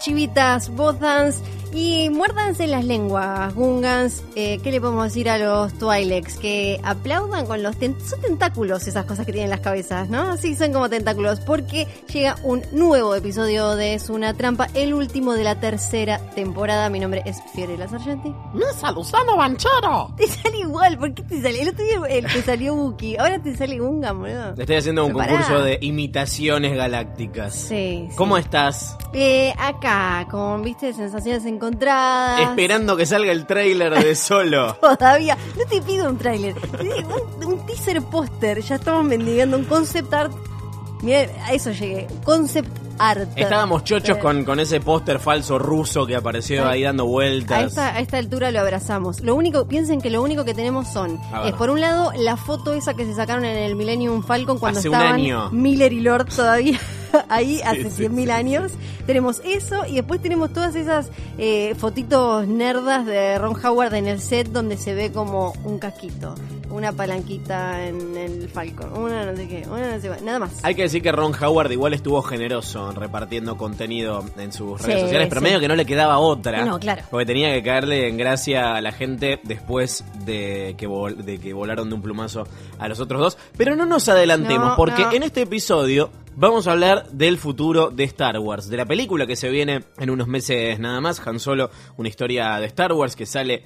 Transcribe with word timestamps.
Chivitas, 0.00 0.68
botans 0.68 1.42
y 1.72 2.08
muérdanse 2.10 2.66
las 2.66 2.84
lenguas, 2.84 3.54
Gungans. 3.54 4.22
Eh, 4.34 4.58
¿Qué 4.62 4.70
le 4.72 4.80
podemos 4.80 5.04
decir 5.04 5.28
a 5.30 5.38
los 5.38 5.72
Twilex? 5.74 6.36
Que 6.38 6.80
aplaudan 6.82 7.46
con 7.46 7.62
los 7.62 7.76
ten- 7.76 7.96
son 8.04 8.20
tentáculos 8.20 8.86
esas 8.86 9.04
cosas 9.04 9.26
que 9.26 9.32
tienen 9.32 9.44
en 9.46 9.50
las 9.50 9.60
cabezas, 9.60 10.08
¿no? 10.08 10.36
Sí, 10.36 10.54
son 10.56 10.72
como 10.72 10.88
tentáculos. 10.88 11.40
Porque 11.40 11.86
llega 12.12 12.36
un 12.42 12.62
nuevo 12.72 13.14
episodio 13.14 13.76
de 13.76 13.94
Es 13.94 14.08
una 14.10 14.34
trampa, 14.34 14.68
el 14.74 14.94
último 14.94 15.34
de 15.34 15.44
la 15.44 15.60
tercera 15.60 16.18
temporada. 16.34 16.88
Mi 16.90 17.00
nombre 17.00 17.22
es 17.24 17.38
Fiorella 17.54 17.88
Sargenti. 17.88 18.32
Misa 18.54 18.90
Luzano 18.92 19.36
Banchero. 19.36 20.12
Te 20.16 20.26
sale 20.26 20.58
igual, 20.58 20.98
¿por 20.98 21.14
qué 21.14 21.22
te 21.22 21.42
sale? 21.42 21.62
El 21.62 21.68
otro 21.70 21.84
día 21.84 22.00
el 22.08 22.26
te 22.26 22.42
salió 22.42 22.74
Buki, 22.74 23.16
ahora 23.16 23.38
te 23.42 23.56
sale 23.56 23.78
Gungan, 23.78 24.18
boludo. 24.18 24.54
Le 24.56 24.62
estoy 24.62 24.76
haciendo 24.76 25.04
un 25.06 25.12
concurso 25.12 25.60
de 25.62 25.78
imitaciones 25.80 26.76
galácticas. 26.76 27.54
Sí, 27.54 28.06
sí. 28.10 28.16
¿Cómo 28.16 28.36
estás? 28.38 28.96
Eh, 29.12 29.52
acá, 29.58 30.26
con, 30.30 30.62
viste, 30.62 30.92
sensaciones 30.92 31.44
encontradas. 31.66 32.40
Esperando 32.40 32.96
que 32.96 33.06
salga 33.06 33.32
el 33.32 33.46
tráiler 33.46 33.94
de 34.02 34.14
Solo. 34.20 34.74
Todavía, 34.76 35.36
no 35.58 35.64
te 35.66 35.80
pido 35.82 36.08
un 36.08 36.16
tráiler, 36.18 36.54
un, 36.80 37.44
un 37.46 37.66
teaser 37.66 38.02
póster, 38.02 38.60
ya 38.62 38.76
estamos 38.76 39.04
mendigando 39.04 39.56
un 39.56 39.64
concept 39.64 40.12
art. 40.14 40.32
Mira, 41.02 41.20
a 41.46 41.52
eso 41.52 41.70
llegué, 41.72 42.06
concept 42.24 42.68
art. 42.98 43.30
Estábamos 43.34 43.84
chochos 43.84 44.18
Eh, 44.18 44.20
con, 44.20 44.44
con 44.44 44.60
ese 44.60 44.80
póster 44.80 45.18
falso 45.18 45.58
ruso 45.58 46.06
que 46.06 46.14
apareció 46.14 46.68
ahí 46.68 46.82
dando 46.82 47.04
A 47.04 47.06
vueltas. 47.06 47.64
esta, 47.68 47.88
a 47.94 48.00
esta 48.00 48.18
altura 48.18 48.50
lo 48.50 48.60
abrazamos. 48.60 49.20
Lo 49.20 49.34
único, 49.34 49.66
piensen 49.66 50.02
que 50.02 50.10
lo 50.10 50.22
único 50.22 50.44
que 50.44 50.52
tenemos 50.52 50.88
son, 50.92 51.18
A 51.32 51.40
ver. 51.40 51.48
es 51.50 51.54
por 51.54 51.70
un 51.70 51.80
lado 51.80 52.12
la 52.18 52.36
foto 52.36 52.74
esa 52.74 52.92
que 52.92 53.06
se 53.06 53.14
sacaron 53.14 53.46
en 53.46 53.56
el 53.56 53.76
Millennium 53.76 54.22
Falcon 54.22 54.58
cuando 54.58 54.80
Hace 54.80 54.90
un 54.90 54.94
estaban 54.96 55.14
año. 55.14 55.50
Miller 55.50 55.92
y 55.94 56.00
Lord 56.00 56.26
todavía 56.36 56.78
ahí 57.28 57.60
hace 57.62 57.90
sí, 57.90 58.04
100.000 58.04 58.24
sí, 58.24 58.30
años. 58.30 58.72
Tenemos 59.06 59.40
eso 59.44 59.86
y 59.86 59.94
después 59.96 60.20
tenemos 60.22 60.52
todas 60.52 60.74
esas 60.74 61.10
eh, 61.38 61.74
fotitos 61.76 62.46
nerdas 62.46 63.06
de 63.06 63.38
Ron 63.38 63.54
Howard 63.64 63.94
en 63.94 64.06
el 64.06 64.20
set 64.20 64.48
donde 64.48 64.76
se 64.76 64.94
ve 64.94 65.10
como 65.12 65.52
un 65.64 65.78
casquito, 65.78 66.34
una 66.70 66.92
palanquita 66.92 67.86
en 67.86 68.16
el 68.16 68.48
Falcon, 68.48 68.92
una 68.96 69.26
no 69.26 69.36
sé 69.36 69.48
qué, 69.48 69.64
una 69.68 69.94
no 69.96 70.00
sé 70.00 70.08
qué, 70.10 70.24
nada 70.24 70.38
más. 70.38 70.62
Hay 70.62 70.74
que 70.74 70.82
decir 70.82 71.02
que 71.02 71.10
Ron 71.12 71.32
Howard 71.34 71.72
igual 71.72 71.94
estuvo 71.94 72.22
generoso 72.22 72.92
repartiendo 72.92 73.56
contenido 73.56 74.24
en 74.38 74.52
sus 74.52 74.80
redes 74.80 75.00
sociales, 75.02 75.26
pero 75.28 75.40
medio 75.40 75.58
que 75.60 75.68
no 75.68 75.74
le 75.76 75.86
quedaba 75.86 76.18
otra. 76.18 76.64
No, 76.64 76.78
claro. 76.78 77.02
Porque 77.10 77.26
tenía 77.26 77.52
que 77.52 77.62
caerle 77.62 78.08
en 78.08 78.16
gracia 78.16 78.76
a 78.76 78.80
la 78.80 78.92
gente 78.92 79.40
después 79.42 80.04
de 80.24 80.74
que, 80.78 80.88
vol- 80.88 81.16
de 81.16 81.38
que 81.38 81.52
volaron 81.52 81.88
de 81.88 81.94
un 81.96 82.02
plumazo 82.02 82.44
a 82.78 82.88
los 82.88 83.00
otros 83.00 83.20
dos. 83.20 83.38
Pero 83.56 83.74
no 83.74 83.86
nos 83.86 84.08
adelantemos, 84.08 84.68
No, 84.68 84.76
porque 84.76 85.02
no. 85.02 85.12
en 85.12 85.22
este 85.24 85.42
episodio 85.42 86.10
vamos 86.36 86.66
a 86.66 86.72
hablar 86.72 87.08
del 87.10 87.38
futuro 87.38 87.90
de 87.90 88.04
Star 88.04 88.38
Wars, 88.38 88.68
de 88.68 88.76
la 88.76 88.86
película 88.86 89.26
que 89.26 89.36
se 89.36 89.48
viene 89.50 89.84
en 89.98 90.10
unos 90.10 90.28
meses 90.28 90.78
nada 90.78 91.00
más. 91.00 91.24
Han 91.26 91.40
Solo, 91.40 91.70
una 91.96 92.08
historia 92.08 92.56
de 92.58 92.66
Star 92.66 92.92
Wars 92.92 93.16
que 93.16 93.26
sale 93.26 93.64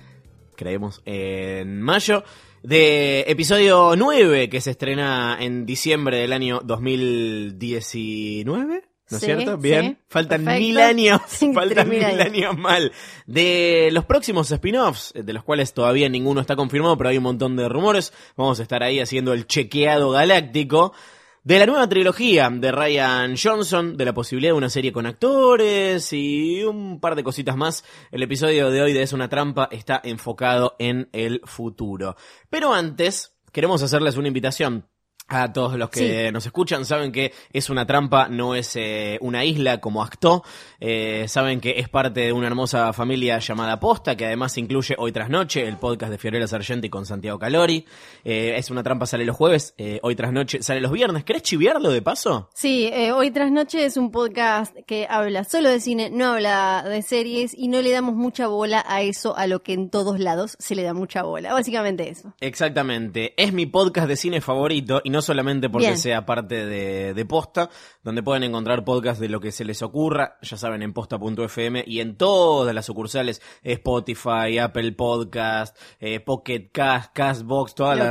creemos, 0.57 1.03
en 1.05 1.81
mayo. 1.83 2.25
De 2.63 3.21
episodio 3.29 3.95
9 3.97 4.49
que 4.49 4.61
se 4.63 4.71
estrena 4.71 5.37
en 5.39 5.67
diciembre 5.67 6.17
del 6.19 6.33
año 6.33 6.61
2019. 6.65 8.85
¿No 9.11 9.19
es 9.19 9.21
Sí, 9.21 9.27
cierto? 9.27 9.57
sí, 9.57 9.63
Bien. 9.63 9.99
Faltan 10.09 10.45
perfecto. 10.45 10.67
mil 10.67 10.79
años. 10.81 11.21
Faltan 11.55 11.89
mil 11.91 11.99
mil 11.99 12.07
años. 12.07 12.21
años 12.27 12.57
mal. 12.57 12.91
De 13.27 13.91
los 13.93 14.07
próximos 14.07 14.51
spin-offs, 14.51 15.13
de 15.15 15.31
los 15.35 15.45
cuales 15.45 15.75
todavía 15.75 16.09
ninguno 16.09 16.41
está 16.41 16.57
confirmado, 16.57 16.97
pero 16.97 17.11
hay 17.11 17.19
un 17.19 17.25
montón 17.25 17.55
de 17.57 17.69
rumores. 17.69 18.15
Vamos 18.35 18.61
a 18.61 18.63
estar 18.63 18.83
ahí 18.83 19.01
haciendo 19.01 19.35
el 19.35 19.47
chequeado 19.47 20.09
galáctico. 20.11 20.95
De 21.45 21.59
la 21.59 21.67
nueva 21.67 21.87
trilogía 21.87 22.49
de 22.49 22.73
Ryan 22.73 23.35
Johnson, 23.37 23.99
de 23.99 24.07
la 24.07 24.15
posibilidad 24.15 24.55
de 24.55 24.57
una 24.57 24.71
serie 24.71 24.93
con 24.93 25.05
actores 25.05 26.11
y 26.15 26.65
un 26.65 27.01
par 27.01 27.17
de 27.17 27.23
cositas 27.23 27.55
más. 27.55 27.85
El 28.11 28.23
episodio 28.23 28.71
de 28.71 28.81
hoy 28.81 28.95
de 28.95 29.03
Es 29.03 29.13
una 29.13 29.29
trampa 29.29 29.69
está 29.71 30.01
enfocado 30.03 30.75
en 30.79 31.11
el 31.13 31.43
futuro. 31.45 32.17
Pero 32.49 32.73
antes, 32.73 33.37
queremos 33.53 33.83
hacerles 33.83 34.17
una 34.17 34.29
invitación. 34.29 34.87
A 35.27 35.53
todos 35.55 35.79
los 35.79 35.89
que 35.89 36.27
Sí. 36.27 36.33
nos 36.33 36.45
escuchan 36.45 36.85
saben 36.85 37.11
que 37.11 37.33
es 37.51 37.71
una 37.71 37.87
trampa, 37.87 38.29
no 38.29 38.55
es 38.55 38.77
eh, 38.77 39.17
una 39.23 39.43
isla 39.45 39.81
como 39.81 40.03
Actó. 40.03 40.45
Eh, 40.81 41.25
saben 41.29 41.61
que 41.61 41.79
es 41.79 41.89
parte 41.89 42.21
de 42.21 42.33
una 42.33 42.47
hermosa 42.47 42.93
familia 42.93 43.39
llamada 43.39 43.81
Posta, 43.81 44.17
que 44.17 44.27
además 44.27 44.57
incluye 44.59 44.95
Hoy 44.99 45.13
Tras 45.13 45.31
Noche, 45.31 45.67
el 45.67 45.79
podcast 45.79 46.13
de 46.13 46.19
Fiorella 46.19 46.47
Sargenti 46.47 46.91
con 46.91 47.07
Santiago 47.07 47.39
Calori. 47.39 47.87
Eh, 48.23 48.55
es 48.59 48.71
una 48.71 48.83
trampa, 48.83 49.07
sale 49.07 49.25
los 49.25 49.35
jueves, 49.35 49.75
Hoy 50.03 50.15
Tras 50.15 50.31
Noche 50.33 50.63
sale 50.63 50.83
los 50.83 50.93
viernes. 50.93 51.25
¿Querés 51.25 51.43
chiviarlo 51.43 51.91
de 51.91 52.03
paso? 52.03 52.51
Sí, 52.55 52.91
Hoy 53.15 53.31
Tras 53.31 53.51
Noche 53.51 53.87
es 53.87 53.97
un 53.97 54.11
podcast 54.11 54.77
que 54.87 55.07
habla 55.09 55.45
solo 55.45 55.71
de 55.71 55.81
cine, 55.81 56.11
no 56.11 56.35
habla 56.35 56.85
de 56.87 57.01
series 57.01 57.55
y 57.57 57.69
no 57.69 57.81
le 57.81 57.91
damos 57.93 58.15
mucha 58.15 58.47
bola 58.47 58.85
a 58.87 59.01
eso, 59.01 59.35
a 59.39 59.47
lo 59.47 59.63
que 59.63 59.73
en 59.73 59.89
todos 59.89 60.21
lados 60.21 60.55
se 60.59 60.75
le 60.75 60.83
da 60.83 60.93
mucha 60.93 61.23
bola. 61.23 61.55
Básicamente 61.55 62.11
eso. 62.11 62.35
Exactamente. 62.41 63.33
Es 63.43 63.53
mi 63.55 63.65
podcast 63.67 64.07
de 64.09 64.17
cine 64.17 64.41
favorito 64.43 65.01
y 65.03 65.14
no 65.15 65.23
solamente 65.23 65.71
porque 65.71 65.87
Bien. 65.87 65.99
sea 65.99 66.27
parte 66.27 66.67
de, 66.67 67.15
de 67.15 67.25
Posta, 67.25 67.71
donde 68.03 68.23
pueden 68.23 68.43
encontrar 68.43 68.85
podcasts 68.85 69.21
de 69.21 69.29
lo 69.31 69.41
que 69.41 69.51
se 69.53 69.65
les 69.65 69.81
ocurra, 69.83 70.37
ya 70.43 70.57
saben, 70.59 70.83
en 70.83 70.93
posta.fm 70.93 71.83
y 71.87 72.01
en 72.01 72.17
todas 72.17 72.75
las 72.75 72.85
sucursales, 72.85 73.41
Spotify, 73.63 74.59
Apple 74.61 74.93
Podcast, 74.93 75.77
eh, 76.01 76.21
Pocket 76.21 76.71
Cast, 76.73 77.13
Castbox, 77.15 77.75
todas 77.75 77.97
la- 77.99 78.05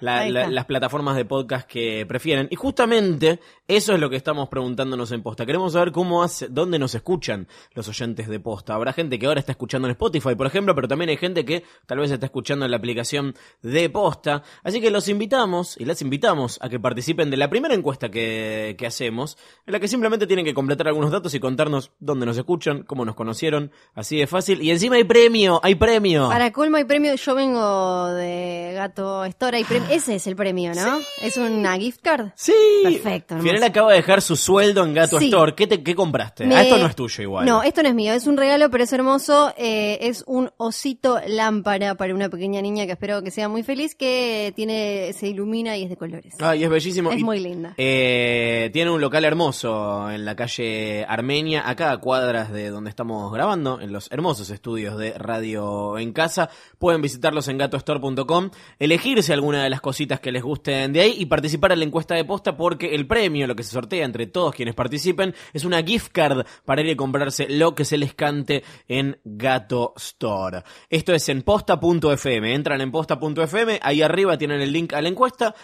la- 0.00 0.48
las 0.48 0.64
plataformas 0.66 1.16
de 1.16 1.24
podcast 1.24 1.66
que 1.68 2.04
prefieren. 2.06 2.48
Y 2.50 2.56
justamente 2.56 3.40
eso 3.68 3.94
es 3.94 4.00
lo 4.00 4.10
que 4.10 4.16
estamos 4.16 4.48
preguntándonos 4.48 5.10
en 5.12 5.22
Posta. 5.22 5.46
Queremos 5.46 5.72
saber 5.72 5.92
cómo 5.92 6.22
hace, 6.22 6.48
dónde 6.48 6.78
nos 6.78 6.94
escuchan 6.94 7.48
los 7.74 7.88
oyentes 7.88 8.28
de 8.28 8.40
Posta. 8.40 8.74
Habrá 8.74 8.92
gente 8.92 9.18
que 9.18 9.26
ahora 9.26 9.40
está 9.40 9.52
escuchando 9.52 9.88
en 9.88 9.92
Spotify, 9.92 10.34
por 10.34 10.46
ejemplo, 10.46 10.74
pero 10.74 10.88
también 10.88 11.08
hay 11.10 11.16
gente 11.16 11.44
que 11.44 11.64
tal 11.86 11.98
vez 11.98 12.10
está 12.10 12.26
escuchando 12.26 12.64
en 12.64 12.70
la 12.70 12.76
aplicación 12.76 13.34
de 13.62 13.88
Posta. 13.90 14.42
Así 14.62 14.80
que 14.80 14.90
los 14.90 15.08
invitamos 15.08 15.76
y 15.78 15.84
las 15.84 16.02
invitamos 16.02 16.25
a 16.26 16.68
que 16.68 16.80
participen 16.80 17.30
de 17.30 17.36
la 17.36 17.48
primera 17.50 17.74
encuesta 17.74 18.10
que, 18.10 18.74
que 18.78 18.86
hacemos, 18.86 19.36
en 19.66 19.72
la 19.72 19.80
que 19.80 19.88
simplemente 19.88 20.26
tienen 20.26 20.44
que 20.44 20.54
completar 20.54 20.88
algunos 20.88 21.10
datos 21.10 21.34
y 21.34 21.40
contarnos 21.40 21.92
dónde 22.00 22.26
nos 22.26 22.36
escuchan, 22.36 22.82
cómo 22.82 23.04
nos 23.04 23.14
conocieron, 23.14 23.70
así 23.94 24.16
de 24.18 24.26
fácil. 24.26 24.60
Y 24.62 24.70
encima 24.70 24.96
hay 24.96 25.04
premio, 25.04 25.60
hay 25.62 25.74
premio. 25.76 26.28
Para 26.28 26.52
colmo 26.52 26.76
hay 26.78 26.84
premio, 26.84 27.14
yo 27.14 27.34
vengo 27.34 28.06
de 28.14 28.72
Gato 28.74 29.24
Store, 29.26 29.56
hay 29.58 29.64
premio. 29.64 29.88
Ese 29.90 30.16
es 30.16 30.26
el 30.26 30.36
premio, 30.36 30.74
¿no? 30.74 30.98
Es 31.22 31.36
una 31.36 31.76
gift 31.78 32.00
card. 32.02 32.30
Sí. 32.34 32.52
Perfecto. 32.82 33.38
Fiorella 33.40 33.66
acaba 33.66 33.90
de 33.92 33.96
dejar 33.98 34.22
su 34.22 34.36
sueldo 34.36 34.84
en 34.84 34.94
Gato 34.94 35.18
Sí. 35.18 35.26
Store. 35.26 35.54
¿Qué, 35.54 35.66
te, 35.66 35.82
qué 35.82 35.94
compraste? 35.94 36.46
Me- 36.46 36.56
Ah, 36.56 36.62
esto 36.62 36.78
no 36.78 36.86
es 36.86 36.96
tuyo 36.96 37.22
igual. 37.22 37.44
No, 37.46 37.62
esto 37.62 37.82
no 37.82 37.88
es 37.90 37.94
mío, 37.94 38.12
es 38.14 38.26
un 38.26 38.36
regalo, 38.36 38.70
pero 38.70 38.84
es 38.84 38.92
hermoso. 38.92 39.52
Eh, 39.58 39.98
es 40.00 40.24
un 40.26 40.50
osito 40.56 41.20
lámpara 41.28 41.94
para 41.96 42.14
una 42.14 42.28
pequeña 42.28 42.62
niña 42.62 42.86
que 42.86 42.92
espero 42.92 43.22
que 43.22 43.30
sea 43.30 43.48
muy 43.48 43.62
feliz, 43.62 43.94
que 43.94 44.52
tiene 44.56 45.12
se 45.12 45.28
ilumina 45.28 45.76
y 45.76 45.84
es 45.84 45.90
de 45.90 45.96
colores. 45.96 46.15
Colores. 46.22 46.34
Ay, 46.40 46.64
es 46.64 46.70
bellísimo. 46.70 47.10
Es 47.12 47.20
Y, 47.20 47.24
muy 47.24 47.40
linda. 47.40 47.74
eh, 47.76 48.70
tiene 48.72 48.90
un 48.90 49.00
local 49.00 49.24
hermoso 49.24 50.10
en 50.10 50.24
la 50.24 50.34
calle 50.36 51.04
Armenia, 51.08 51.68
acá 51.68 51.90
a 51.92 51.98
cuadras 51.98 52.52
de 52.52 52.70
donde 52.70 52.90
estamos 52.90 53.32
grabando, 53.32 53.80
en 53.80 53.92
los 53.92 54.10
hermosos 54.10 54.50
estudios 54.50 54.96
de 54.98 55.12
Radio 55.12 55.98
en 55.98 56.12
Casa. 56.12 56.50
Pueden 56.78 57.02
visitarlos 57.02 57.48
en 57.48 57.58
gatostore.com, 57.58 58.50
elegirse 58.78 59.32
alguna 59.32 59.62
de 59.62 59.70
las 59.70 59.80
cositas 59.80 60.20
que 60.20 60.32
les 60.32 60.42
gusten 60.42 60.92
de 60.92 61.00
ahí 61.00 61.14
y 61.18 61.26
participar 61.26 61.72
en 61.72 61.80
la 61.80 61.84
encuesta 61.84 62.14
de 62.14 62.24
posta 62.24 62.56
porque 62.56 62.94
el 62.94 63.06
premio, 63.06 63.46
lo 63.46 63.56
que 63.56 63.62
se 63.62 63.70
sortea 63.72 64.04
entre 64.04 64.26
todos 64.26 64.54
quienes 64.54 64.74
participen, 64.74 65.34
es 65.52 65.64
una 65.64 65.82
gift 65.82 66.12
card 66.12 66.46
para 66.64 66.82
ir 66.82 66.92
a 66.92 66.96
comprarse 66.96 67.46
lo 67.48 67.74
que 67.74 67.84
se 67.84 67.98
les 67.98 68.14
cante 68.14 68.62
en 68.88 69.18
Gato 69.24 69.92
Store. 69.96 70.62
Esto 70.90 71.12
es 71.14 71.28
en 71.28 71.42
posta.fm. 71.42 72.54
Entran 72.54 72.80
en 72.80 72.90
posta.fm, 72.90 73.78
ahí 73.82 74.02
arriba 74.02 74.38
tienen 74.38 74.60
el 74.60 74.72
link 74.72 74.92
a 74.92 75.02
la 75.02 75.08
encuesta, 75.08 75.54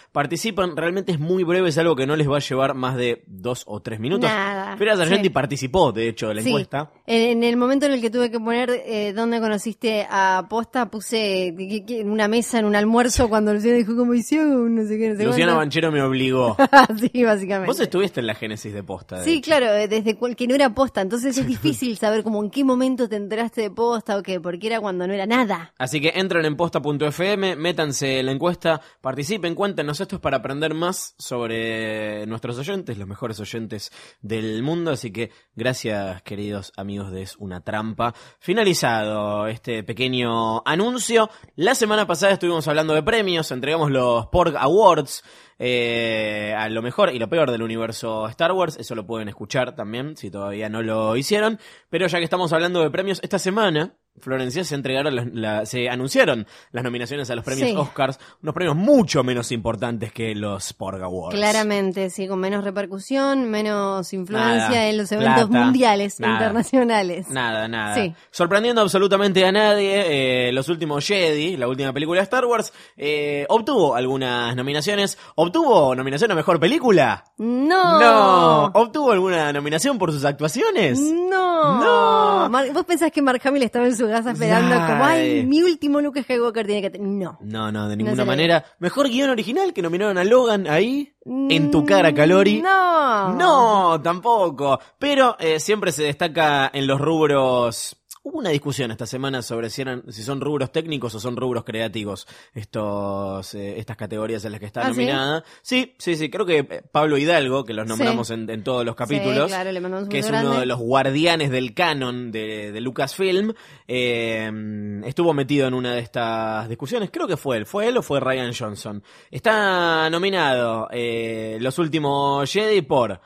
participan, 0.51 0.77
realmente 0.77 1.13
es 1.13 1.21
muy 1.21 1.45
breve, 1.45 1.69
es 1.69 1.79
algo 1.79 1.95
que 1.95 2.05
no 2.07 2.17
les 2.17 2.29
va 2.29 2.37
a 2.39 2.41
llevar 2.41 2.75
más 2.75 2.97
de 2.97 3.23
dos 3.27 3.63
o 3.67 3.81
tres 3.81 4.01
minutos. 4.01 4.29
Nada. 4.29 4.77
Fira 4.77 4.97
Sargenti 4.97 5.29
Sí. 5.29 5.31
participó, 5.31 5.93
de 5.93 6.09
hecho, 6.09 6.29
de 6.29 6.35
la 6.35 6.43
Sí. 6.43 6.49
encuesta. 6.49 6.91
En, 7.07 7.23
en 7.39 7.45
el 7.45 7.57
momento 7.57 7.87
en 7.87 7.93
el 7.93 8.01
que 8.01 8.11
tuve 8.11 8.31
que 8.31 8.41
poner 8.41 8.71
eh, 8.71 9.13
dónde 9.15 9.39
conociste 9.41 10.05
a 10.11 10.47
Posta, 10.51 10.91
puse 10.91 11.55
que- 11.57 11.85
que- 11.87 12.01
en 12.01 12.11
una 12.11 12.27
mesa, 12.27 12.59
en 12.59 12.65
un 12.65 12.75
almuerzo, 12.75 13.29
cuando 13.29 13.55
Luciano 13.55 13.77
dijo 13.77 13.95
como 13.97 14.15
hicieron, 14.15 14.75
no 14.75 14.83
sé 14.85 14.99
qué, 14.99 15.11
no 15.11 15.17
sé 15.17 15.25
cuánto. 15.29 15.57
Banchero 15.57 15.93
me 15.93 16.03
obligó. 16.03 16.57
sí, 17.13 17.23
básicamente. 17.23 17.67
Vos 17.69 17.79
estuviste 17.81 18.19
en 18.21 18.27
la 18.27 18.35
génesis 18.35 18.73
de 18.73 18.83
posta. 18.83 19.19
de 19.19 19.25
Sí, 19.25 19.35
hecho. 19.35 19.43
claro, 19.43 19.67
eh, 19.67 19.87
desde 19.87 20.17
cual- 20.17 20.35
que 20.35 20.49
no 20.49 20.55
era 20.57 20.75
posta, 20.75 21.01
entonces 21.03 21.39
es 21.39 21.47
difícil 21.47 21.97
saber 21.99 22.23
como 22.25 22.43
en 22.43 22.51
qué 22.51 22.65
momento 22.65 23.09
te 23.09 23.17
enteraste 23.17 23.61
de 23.63 23.71
posta 23.71 24.17
o 24.17 24.23
qué, 24.23 24.41
porque 24.41 24.67
era 24.67 24.81
cuando 24.81 25.07
no 25.07 25.13
era 25.15 25.27
nada. 25.27 25.73
Así 25.79 26.01
que 26.01 26.13
entren 26.17 26.45
en 26.47 26.57
posta.fm, 26.57 27.57
métanse 27.57 28.19
en 28.21 28.27
la 28.27 28.33
encuesta, 28.33 28.81
participen, 29.01 29.55
cuéntenos. 29.55 30.01
Esto 30.01 30.17
es 30.17 30.21
para 30.21 30.32
aprender 30.35 30.75
más 30.75 31.15
sobre 31.19 32.27
nuestros 32.27 32.59
oyentes, 32.59 32.99
los 32.99 33.09
mejores 33.09 33.41
oyentes 33.41 33.91
del 34.21 34.63
mundo. 34.63 34.91
Así 34.91 35.13
que 35.13 35.31
gracias, 35.55 36.23
queridos 36.23 36.73
amigos 36.77 37.11
de 37.11 37.23
Es 37.23 37.37
una 37.37 37.63
Trampa. 37.63 38.15
Finalizado 38.39 39.47
este 39.47 39.83
pequeño 39.83 40.63
anuncio. 40.67 41.31
La 41.57 41.75
semana 41.75 42.07
pasada 42.07 42.33
estuvimos 42.33 42.67
hablando 42.69 42.95
de 42.95 43.03
premios, 43.03 43.51
entregamos 43.51 43.91
los 43.91 44.27
Porg 44.27 44.57
Awards. 44.57 45.23
Eh, 45.59 46.55
a 46.57 46.69
lo 46.69 46.83
mejor 46.83 47.15
y 47.15 47.19
lo 47.19 47.29
peor 47.29 47.51
del 47.51 47.63
universo 47.63 48.27
Star 48.29 48.53
Wars, 48.53 48.77
eso 48.79 48.95
lo 48.95 49.07
pueden 49.07 49.29
escuchar 49.29 49.75
también 49.75 50.17
si 50.17 50.31
todavía 50.31 50.69
no 50.69 50.83
lo 50.83 51.17
hicieron, 51.17 51.59
pero 51.91 52.07
ya 52.07 52.19
que 52.19 52.25
estamos 52.25 52.53
hablando 52.53 52.83
de 52.83 52.91
premios, 52.91 53.21
esta 53.23 53.39
semana 53.39 53.95
Florencia 54.21 54.63
se 54.63 54.75
entregaron, 54.75 55.41
la- 55.41 55.65
se 55.65 55.89
anunciaron 55.89 56.47
las 56.71 56.85
nominaciones 56.85 57.31
a 57.31 57.35
los 57.35 57.47
premios 57.47 57.71
Sí. 57.71 57.75
Oscars, 57.77 58.21
unos 58.43 58.55
premios 58.55 58.77
mucho 58.77 59.25
menos 59.25 59.51
importantes 59.53 60.13
que 60.13 60.35
los 60.35 60.75
Porg 60.75 61.03
Awards. 61.03 61.35
Claramente, 61.35 62.11
sí, 62.11 62.29
con 62.29 62.39
menos 62.39 62.63
repercusión, 62.63 63.49
menos 63.49 64.13
influencia 64.13 64.69
Nada, 64.69 64.87
en 64.89 64.99
los 64.99 65.11
eventos 65.13 65.49
plata, 65.49 65.65
mundiales 65.65 66.21
e 66.21 66.25
nada. 66.25 66.35
internacionales. 66.35 67.31
Nada, 67.31 67.69
nada. 67.69 67.95
Sí. 67.95 68.15
Sorprendiendo 68.31 68.83
absolutamente 68.83 69.47
a 69.47 69.51
nadie, 69.53 70.49
eh, 70.49 70.53
los 70.53 70.69
últimos 70.69 71.07
Jedi, 71.07 71.57
la 71.57 71.67
última 71.67 71.95
película 71.95 72.21
de 72.21 72.25
Star 72.25 72.45
Wars, 72.45 72.71
eh, 72.99 73.47
obtuvo 73.49 73.95
algunas 73.95 74.55
nominaciones. 74.55 75.17
¿Obtuvo 75.43 75.95
nominación 75.95 76.31
a 76.31 76.35
mejor 76.35 76.61
película? 76.61 77.25
No. 77.39 78.01
No. 78.01 78.65
¿Obtuvo 78.75 79.13
alguna 79.13 79.53
nominación 79.53 79.99
por 79.99 80.13
sus 80.13 80.25
actuaciones? 80.25 81.01
No. 81.01 81.81
No. 81.81 82.49
Mar- 82.49 82.73
Vos 82.73 82.85
pensás 82.85 83.11
que 83.11 83.21
Mark 83.23 83.41
Hamill 83.45 83.63
estaba 83.65 83.87
en 83.87 83.97
su 83.97 84.07
casa 84.09 84.31
esperando 84.33 84.75
Ay. 84.79 84.87
como, 84.91 85.05
ay, 85.05 85.47
mi 85.47 85.63
último 85.63 86.01
Luke 86.01 86.23
Skywalker 86.23 86.67
tiene 86.67 86.83
que 86.83 86.91
tener. 86.91 87.09
No. 87.09 87.39
No, 87.41 87.73
no, 87.73 87.89
de 87.89 87.97
ninguna 87.97 88.25
manera. 88.25 88.65
Mejor 88.79 89.09
guion 89.09 89.31
original 89.31 89.73
que 89.73 89.83
nominaron 89.83 90.17
a 90.19 90.25
Logan 90.25 90.67
ahí. 90.69 91.13
En 91.25 91.71
tu 91.71 91.85
cara, 91.85 92.13
Calori. 92.15 92.59
Mm, 92.61 92.63
No. 92.65 93.35
No, 93.35 94.01
tampoco. 94.03 94.81
Pero 94.99 95.37
eh, 95.39 95.61
siempre 95.61 95.93
se 95.93 96.03
destaca 96.05 96.71
en 96.73 96.87
los 96.87 97.01
rubros. 97.01 97.97
Hubo 98.25 98.39
una 98.39 98.51
discusión 98.51 98.93
esta 98.93 99.05
semana 99.05 99.43
sobre 99.43 99.69
si, 99.69 99.83
eran, 99.83 100.05
si 100.13 100.23
son 100.23 100.41
rubros 100.41 100.71
técnicos 100.71 101.13
o 101.17 101.19
son 101.19 101.37
rubros 101.37 101.65
creativos 101.65 102.29
estos, 102.55 103.53
eh, 103.57 103.81
estas 103.81 103.97
categorías 103.97 104.45
en 104.45 104.53
las 104.53 104.61
que 104.61 104.67
está 104.67 104.83
¿Ah, 104.87 104.89
nominada. 104.91 105.45
Sí, 105.63 105.95
sí, 105.99 106.15
sí. 106.15 106.31
Creo 106.31 106.47
que 106.47 106.59
eh, 106.59 106.83
Pablo 106.93 107.19
Hidalgo, 107.19 107.65
que 107.65 107.75
los 107.75 107.83
Sí. 107.85 107.89
nombramos 107.89 108.31
en, 108.31 108.49
en 108.49 108.63
todos 108.63 108.85
los 108.85 108.95
capítulos, 108.95 109.47
Sí, 109.51 109.55
claro, 109.57 109.73
le 109.73 109.81
mandamos 109.81 110.09
que 110.09 110.21
es 110.21 110.29
uno 110.29 110.61
de 110.61 110.67
los 110.67 110.79
guardianes 110.79 111.51
del 111.51 111.75
canon 111.75 112.31
de, 112.31 112.71
de 112.71 112.81
Lucasfilm, 112.81 113.55
eh, 113.89 115.03
estuvo 115.05 115.35
metido 115.35 115.67
en 115.67 115.75
una 115.75 115.95
de 115.95 116.01
estas 116.01 116.69
discusiones. 116.69 117.11
Creo 117.13 117.27
que 117.27 117.37
fue 117.37 117.57
él. 117.57 117.67
¿Fue 117.67 117.89
él 117.89 117.97
o 117.97 118.03
fue 118.03 118.21
Ryan 118.21 118.53
Johnson? 118.57 119.03
Está 119.33 120.09
nominado 120.11 120.89
eh, 120.93 121.59
Los 121.61 121.79
Últimos 121.79 122.51
Jedi 122.51 122.83
por 122.83 123.21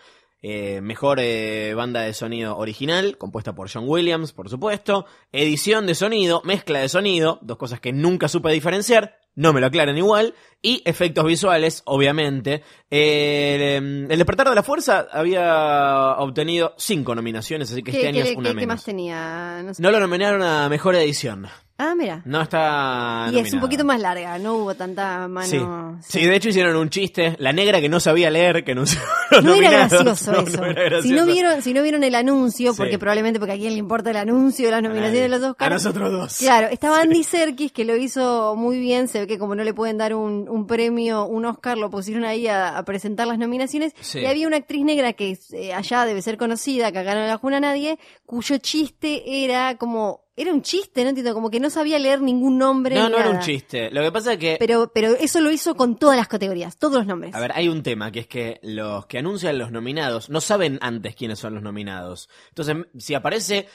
eh, 0.49 0.81
mejor 0.81 1.19
eh, 1.21 1.75
banda 1.75 2.03
de 2.03 2.15
sonido 2.15 2.57
original, 2.57 3.19
compuesta 3.19 3.55
por 3.55 3.69
John 3.69 3.85
Williams, 3.89 4.33
por 4.33 4.49
supuesto. 4.49 5.05
Edición 5.33 5.87
de 5.89 5.95
sonido, 5.97 6.41
mezcla 6.45 6.79
de 6.79 6.89
sonido, 6.89 7.41
dos 7.43 7.57
cosas 7.57 7.81
que 7.81 7.93
nunca 7.93 8.29
supe 8.29 8.53
diferenciar. 8.53 9.19
No 9.35 9.53
me 9.53 9.61
lo 9.61 9.67
aclaran 9.67 9.99
igual. 9.99 10.35
Y 10.63 10.83
efectos 10.87 11.25
visuales, 11.27 11.83
obviamente. 11.85 12.63
Eh, 12.91 13.77
el, 13.77 14.07
el 14.11 14.19
Despertar 14.19 14.49
de 14.49 14.55
la 14.55 14.63
Fuerza 14.63 15.09
había 15.13 16.13
obtenido 16.19 16.75
cinco 16.79 17.15
nominaciones, 17.15 17.71
así 17.71 17.83
que 17.83 17.91
¿Qué, 17.93 17.99
este 17.99 18.09
año 18.09 18.23
qué- 18.25 18.31
es 18.31 18.37
una 18.37 18.55
qué- 18.55 18.67
más 18.67 18.85
tenía? 18.85 19.63
No 19.65 19.75
sé. 19.75 19.83
No 19.83 19.91
lo 19.91 20.01
nominaron 20.01 20.43
a 20.43 20.69
mejor 20.69 20.95
edición. 20.95 21.49
Ah, 21.79 21.95
mira. 21.95 22.23
No 22.25 22.41
está. 22.41 23.29
y 23.33 23.39
es 23.39 23.53
un 23.53 23.61
poquito 23.61 23.85
más 23.85 24.01
larga, 24.01 24.39
no 24.39 24.55
hubo 24.55 24.75
tanta 24.75 25.27
Sí. 25.45 25.59
mano. 25.59 26.01
sí, 26.03 26.25
de 26.25 26.35
hecho 26.35 26.49
hicieron 26.49 26.75
un 26.77 26.89
chiste. 26.89 27.37
La 27.39 27.53
negra 27.53 27.83
que 27.83 27.89
no 27.91 28.01
sabía 28.01 28.31
leer, 28.31 28.65
que 28.65 28.73
anunció 28.73 28.99
los 29.31 29.45
No 29.45 29.55
era 29.55 29.71
gracioso 29.71 30.33
No, 30.33 30.41
eso. 30.41 30.57
no 30.61 30.67
era 30.67 31.03
Si 31.03 31.11
gracioso. 31.11 31.15
no 31.27 31.33
vieron, 31.33 31.63
si 31.63 31.75
no 31.75 31.83
vieron 31.83 32.03
el 32.03 32.15
anuncio, 32.15 32.73
Sí. 32.73 32.79
porque 32.79 32.99
probablemente 32.99 33.39
porque 33.39 33.53
a 33.53 33.57
quién 33.59 33.75
le 33.75 33.79
importa 33.79 34.11
el 34.11 34.17
anuncio 34.17 34.65
de 34.67 34.71
las 34.73 34.83
nominaciones 34.83 35.21
de 35.21 35.29
los 35.29 35.43
A 35.43 35.51
Oscars. 35.51 35.73
nosotros 35.75 36.13
dos. 36.13 36.39
Claro, 36.39 36.69
estaba 36.69 37.01
Andy 37.03 37.23
Serkis 37.25 37.73
que 37.73 37.85
lo 37.85 37.95
hizo 37.95 38.55
muy 38.57 38.79
bien, 38.79 39.07
se 39.09 39.21
ve 39.21 39.27
que 39.27 39.39
como 39.39 39.55
no 39.55 39.63
le 39.63 39.75
pueden 39.75 39.99
dar 39.99 40.15
un, 40.15 40.49
un 40.49 40.67
premio, 40.67 41.27
un 41.27 41.45
Oscar, 41.45 41.77
lo 41.77 41.91
pusieron 41.91 42.25
ahí 42.25 42.47
a, 42.47 42.79
a 42.79 42.85
presentar 42.85 43.27
las 43.27 43.39
nominaciones. 43.39 43.93
Sí. 44.01 44.21
Y 44.21 44.27
había 44.27 44.47
una 44.47 44.57
actriz 44.57 44.83
negra 44.85 45.13
que 45.13 45.39
eh, 45.53 45.75
allá 45.75 46.07
debe 46.07 46.23
ser 46.23 46.39
conocida, 46.39 46.91
que 46.91 47.01
acá 47.01 47.15
no 47.15 47.27
la 47.27 47.37
juna 47.37 47.61
nadie, 47.61 47.99
cuyo 48.25 48.57
chiste 48.57 49.45
era 49.45 49.77
como, 49.77 50.25
era 50.37 50.53
un 50.53 50.61
chiste, 50.61 51.03
no 51.03 51.09
entiendo, 51.09 51.33
como 51.33 51.51
que 51.51 51.59
no 51.61 51.71
sabía 51.71 51.99
leer 51.99 52.21
ningún 52.21 52.59
nombre. 52.59 52.95
No, 52.95 53.09
ni 53.09 53.13
no 53.13 53.19
era 53.19 53.31
un 53.31 53.41
chiste. 53.41 53.91
Lo 53.91 54.03
que 54.03 54.13
pasa 54.13 54.35
es 54.35 54.39
que. 54.39 54.57
Pero, 54.59 54.93
pero 54.93 55.15
eso 55.15 55.41
lo 55.41 55.51
hizo 55.51 55.75
con 55.75 55.97
todas 55.97 56.17
las 56.17 56.29
categorías, 56.29 56.77
todos 56.77 56.97
los 56.97 57.07
nombres. 57.07 57.35
A 57.35 57.41
ver, 57.41 57.53
hay 57.55 57.69
un 57.69 57.83
tema 57.83 58.13
que 58.13 58.21
es 58.21 58.27
que 58.27 58.61
los 58.63 59.07
que 59.07 59.19
anuncian 59.19 59.57
los 59.57 59.73
nominados 59.73 60.29
no 60.29 60.43
saben 60.43 60.79
antes 60.83 61.17
quiénes 61.17 61.39
son 61.39 61.55
los 61.55 61.63
nominados. 61.63 62.29
Entonces, 62.51 62.77
si 62.99 63.15
aparece 63.15 63.67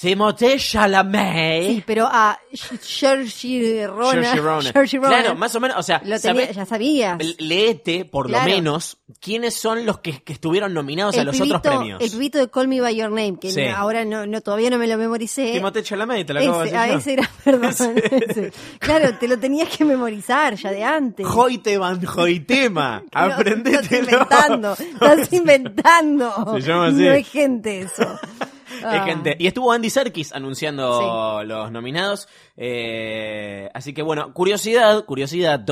Timothée 0.00 0.58
Chalamet. 0.58 1.66
Sí, 1.66 1.84
pero 1.84 2.06
a 2.08 2.38
Saoirse 2.80 3.86
Ronan, 3.88 4.72
Claro, 5.02 5.34
más 5.34 5.54
o 5.56 5.60
menos, 5.60 5.76
o 5.76 5.82
sea, 5.82 6.00
lo 6.04 6.20
tenía- 6.20 6.52
ya 6.52 6.64
sabías. 6.64 7.18
leete, 7.38 8.04
por 8.04 8.28
Claro. 8.28 8.48
lo 8.48 8.54
menos, 8.54 8.98
quiénes 9.20 9.54
son 9.56 9.84
los 9.84 9.98
que, 9.98 10.22
que 10.22 10.32
estuvieron 10.32 10.72
nominados 10.72 11.16
a 11.16 11.20
el 11.20 11.26
los 11.26 11.36
pibito, 11.36 11.56
otros 11.56 11.74
premios. 11.76 12.00
El 12.00 12.10
pibito 12.12 12.38
de 12.38 12.48
Call 12.48 12.68
Me 12.68 12.80
By 12.80 12.94
Your 12.94 13.10
Name, 13.10 13.38
que 13.40 13.50
Sí. 13.50 13.60
no- 13.64 13.76
ahora 13.76 14.04
no, 14.04 14.24
no, 14.26 14.40
todavía 14.40 14.70
no 14.70 14.78
me 14.78 14.86
lo 14.86 14.96
memoricé. 14.98 15.52
Timothée 15.52 15.82
Chalamet, 15.82 16.26
te 16.28 16.32
lo 16.34 16.40
acabo 16.40 16.60
de 16.60 16.66
Ese, 16.68 16.76
decir 16.76 16.78
ah, 16.78 16.92
yo. 16.92 16.98
ese 16.98 17.12
era, 17.14 17.30
perdón. 17.44 17.74
ese. 18.28 18.52
Claro, 18.78 19.14
te 19.18 19.26
lo 19.28 19.38
tenías 19.38 19.68
que 19.76 19.84
memorizar 19.84 20.54
ya 20.54 20.70
de 20.70 20.84
antes. 20.84 21.26
Hoite 21.26 21.76
van 21.76 22.00
Hoitema. 22.16 23.02
Que 23.10 23.18
no, 23.18 23.26
Estás 23.26 23.32
Aprendetelo. 23.40 23.98
inventando, 24.12 24.72
estás 24.74 25.32
inventando. 25.32 26.54
Se 26.60 26.66
llama 26.68 26.86
así. 26.86 26.96
No 27.02 27.12
es 27.12 27.28
gente 27.28 27.80
eso. 27.80 28.18
Ah. 28.84 29.04
gente. 29.04 29.36
Y 29.38 29.46
estuvo 29.46 29.72
Andy 29.72 29.90
Serkis 29.90 30.32
anunciando 30.32 31.42
los 31.44 31.70
nominados. 31.72 32.28
Eh, 32.56 33.68
así 33.74 33.92
que 33.94 34.02
bueno, 34.02 34.32
curiosidad, 34.32 35.04
curiosidad. 35.04 35.64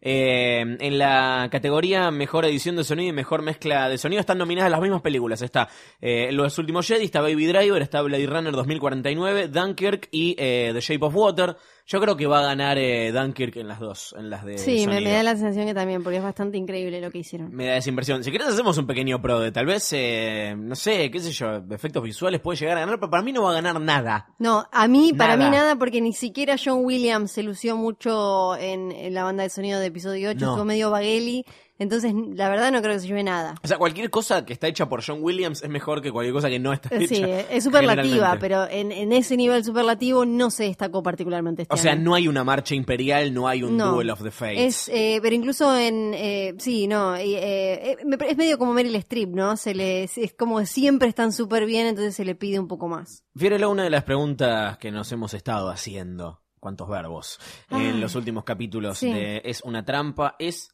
eh, 0.00 0.60
en 0.80 0.98
la 0.98 1.48
categoría 1.50 2.10
Mejor 2.10 2.44
Edición 2.44 2.76
de 2.76 2.84
Sonido 2.84 3.10
y 3.10 3.12
Mejor 3.12 3.42
Mezcla 3.42 3.88
de 3.88 3.98
Sonido 3.98 4.20
están 4.20 4.38
nominadas 4.38 4.70
las 4.70 4.80
mismas 4.80 5.02
películas. 5.02 5.42
Está 5.42 5.68
eh, 6.00 6.30
Los 6.32 6.58
Últimos 6.58 6.86
Jedi, 6.86 7.04
está 7.04 7.20
Baby 7.20 7.46
Driver, 7.46 7.82
está 7.82 8.02
Blade 8.02 8.26
Runner 8.26 8.52
2049, 8.52 9.48
Dunkirk 9.48 10.08
y 10.10 10.36
eh, 10.38 10.70
The 10.72 10.80
Shape 10.80 11.04
of 11.04 11.14
Water. 11.14 11.56
Yo 11.86 12.00
creo 12.00 12.16
que 12.16 12.26
va 12.26 12.38
a 12.38 12.42
ganar 12.42 12.78
eh, 12.78 13.12
Dunkirk 13.12 13.56
en 13.56 13.68
las 13.68 13.78
dos, 13.78 14.14
en 14.18 14.30
las 14.30 14.42
de 14.44 14.56
Sí, 14.56 14.86
me, 14.86 15.02
da 15.02 15.22
la 15.22 15.36
sensación 15.36 15.66
que 15.66 15.74
también, 15.74 16.02
porque 16.02 16.16
es 16.16 16.22
bastante 16.22 16.56
increíble 16.56 16.98
lo 17.00 17.10
que 17.10 17.18
hicieron. 17.18 17.54
Me 17.54 17.66
da 17.66 17.76
esa 17.76 17.90
impresión. 17.90 18.24
Si 18.24 18.32
querés 18.32 18.48
hacemos 18.48 18.78
un 18.78 18.86
pequeño 18.86 19.20
pro 19.20 19.38
de 19.38 19.52
tal 19.52 19.66
vez, 19.66 19.86
eh, 19.92 20.54
no 20.56 20.76
sé, 20.76 21.10
qué 21.10 21.20
sé 21.20 21.30
yo, 21.32 21.62
efectos 21.70 22.02
visuales 22.02 22.40
puede 22.40 22.58
llegar 22.58 22.78
a 22.78 22.80
ganar, 22.80 22.98
pero 22.98 23.10
para 23.10 23.22
mí 23.22 23.32
no 23.32 23.42
va 23.42 23.50
a 23.50 23.54
ganar 23.54 23.78
nada. 23.80 24.28
No, 24.38 24.66
a 24.72 24.88
mí, 24.88 25.12
para 25.12 25.36
mí 25.36 25.44
nada, 25.44 25.76
porque 25.76 26.00
ni 26.00 26.14
siquiera 26.14 26.56
John 26.62 26.84
Williams 26.84 27.32
se 27.32 27.42
lució 27.42 27.76
mucho 27.76 28.56
en, 28.56 28.90
en 28.90 29.12
la 29.12 29.24
banda 29.24 29.42
de 29.42 29.50
sonido 29.50 29.78
de 29.78 29.86
episodio 29.86 30.30
8, 30.30 30.38
No. 30.40 30.50
estuvo 30.52 30.64
medio 30.64 30.90
Bagueli. 30.90 31.44
Entonces, 31.78 32.14
la 32.34 32.48
verdad 32.48 32.70
no 32.70 32.80
creo 32.82 32.94
que 32.94 33.00
se 33.00 33.08
lleve 33.08 33.24
nada. 33.24 33.56
O 33.64 33.66
sea, 33.66 33.78
cualquier 33.78 34.08
cosa 34.08 34.46
que 34.46 34.52
está 34.52 34.68
hecha 34.68 34.88
por 34.88 35.04
John 35.04 35.18
Williams 35.22 35.62
es 35.62 35.68
mejor 35.68 36.00
que 36.02 36.12
cualquier 36.12 36.32
cosa 36.32 36.48
que 36.48 36.60
no 36.60 36.72
está 36.72 36.94
hecha. 36.94 37.08
Sí, 37.14 37.22
es 37.50 37.64
superlativa, 37.64 38.36
pero 38.38 38.68
en, 38.70 38.92
en 38.92 39.12
ese 39.12 39.36
nivel 39.36 39.64
superlativo 39.64 40.24
no 40.24 40.50
se 40.50 40.64
destacó 40.64 41.02
particularmente 41.02 41.62
este 41.62 41.74
O 41.74 41.76
sea, 41.76 41.92
año. 41.92 42.02
no 42.02 42.14
hay 42.14 42.28
una 42.28 42.44
marcha 42.44 42.76
imperial, 42.76 43.34
no 43.34 43.48
hay 43.48 43.64
un 43.64 43.76
No. 43.76 43.92
Duel 43.92 44.10
of 44.10 44.22
the 44.22 44.30
Fates. 44.30 44.58
Es, 44.58 44.88
eh, 44.88 45.18
pero 45.20 45.34
incluso 45.34 45.76
en, 45.76 46.12
eh, 46.14 46.54
sí, 46.58 46.86
no, 46.86 47.16
eh, 47.16 47.24
eh, 47.92 47.96
es 48.28 48.36
medio 48.36 48.56
como 48.56 48.72
Meryl 48.72 48.94
Streep, 48.96 49.30
¿no? 49.30 49.56
Se 49.56 49.74
le, 49.74 50.04
es 50.04 50.34
como 50.38 50.64
siempre 50.66 51.08
están 51.08 51.32
súper 51.32 51.66
bien, 51.66 51.86
entonces 51.88 52.14
se 52.14 52.24
le 52.24 52.34
pide 52.36 52.58
un 52.60 52.68
poco 52.68 52.86
más. 52.88 53.24
Fiorella, 53.36 53.66
una 53.68 53.82
de 53.82 53.90
las 53.90 54.04
preguntas 54.04 54.78
que 54.78 54.92
nos 54.92 55.10
hemos 55.10 55.34
estado 55.34 55.70
haciendo, 55.70 56.40
cuántos 56.60 56.88
verbos, 56.88 57.38
Ay. 57.68 57.86
en 57.86 58.00
los 58.00 58.14
últimos 58.14 58.44
capítulos 58.44 58.98
Sí. 58.98 59.12
de 59.12 59.42
Es 59.44 59.62
una 59.64 59.84
trampa, 59.84 60.36
es 60.38 60.70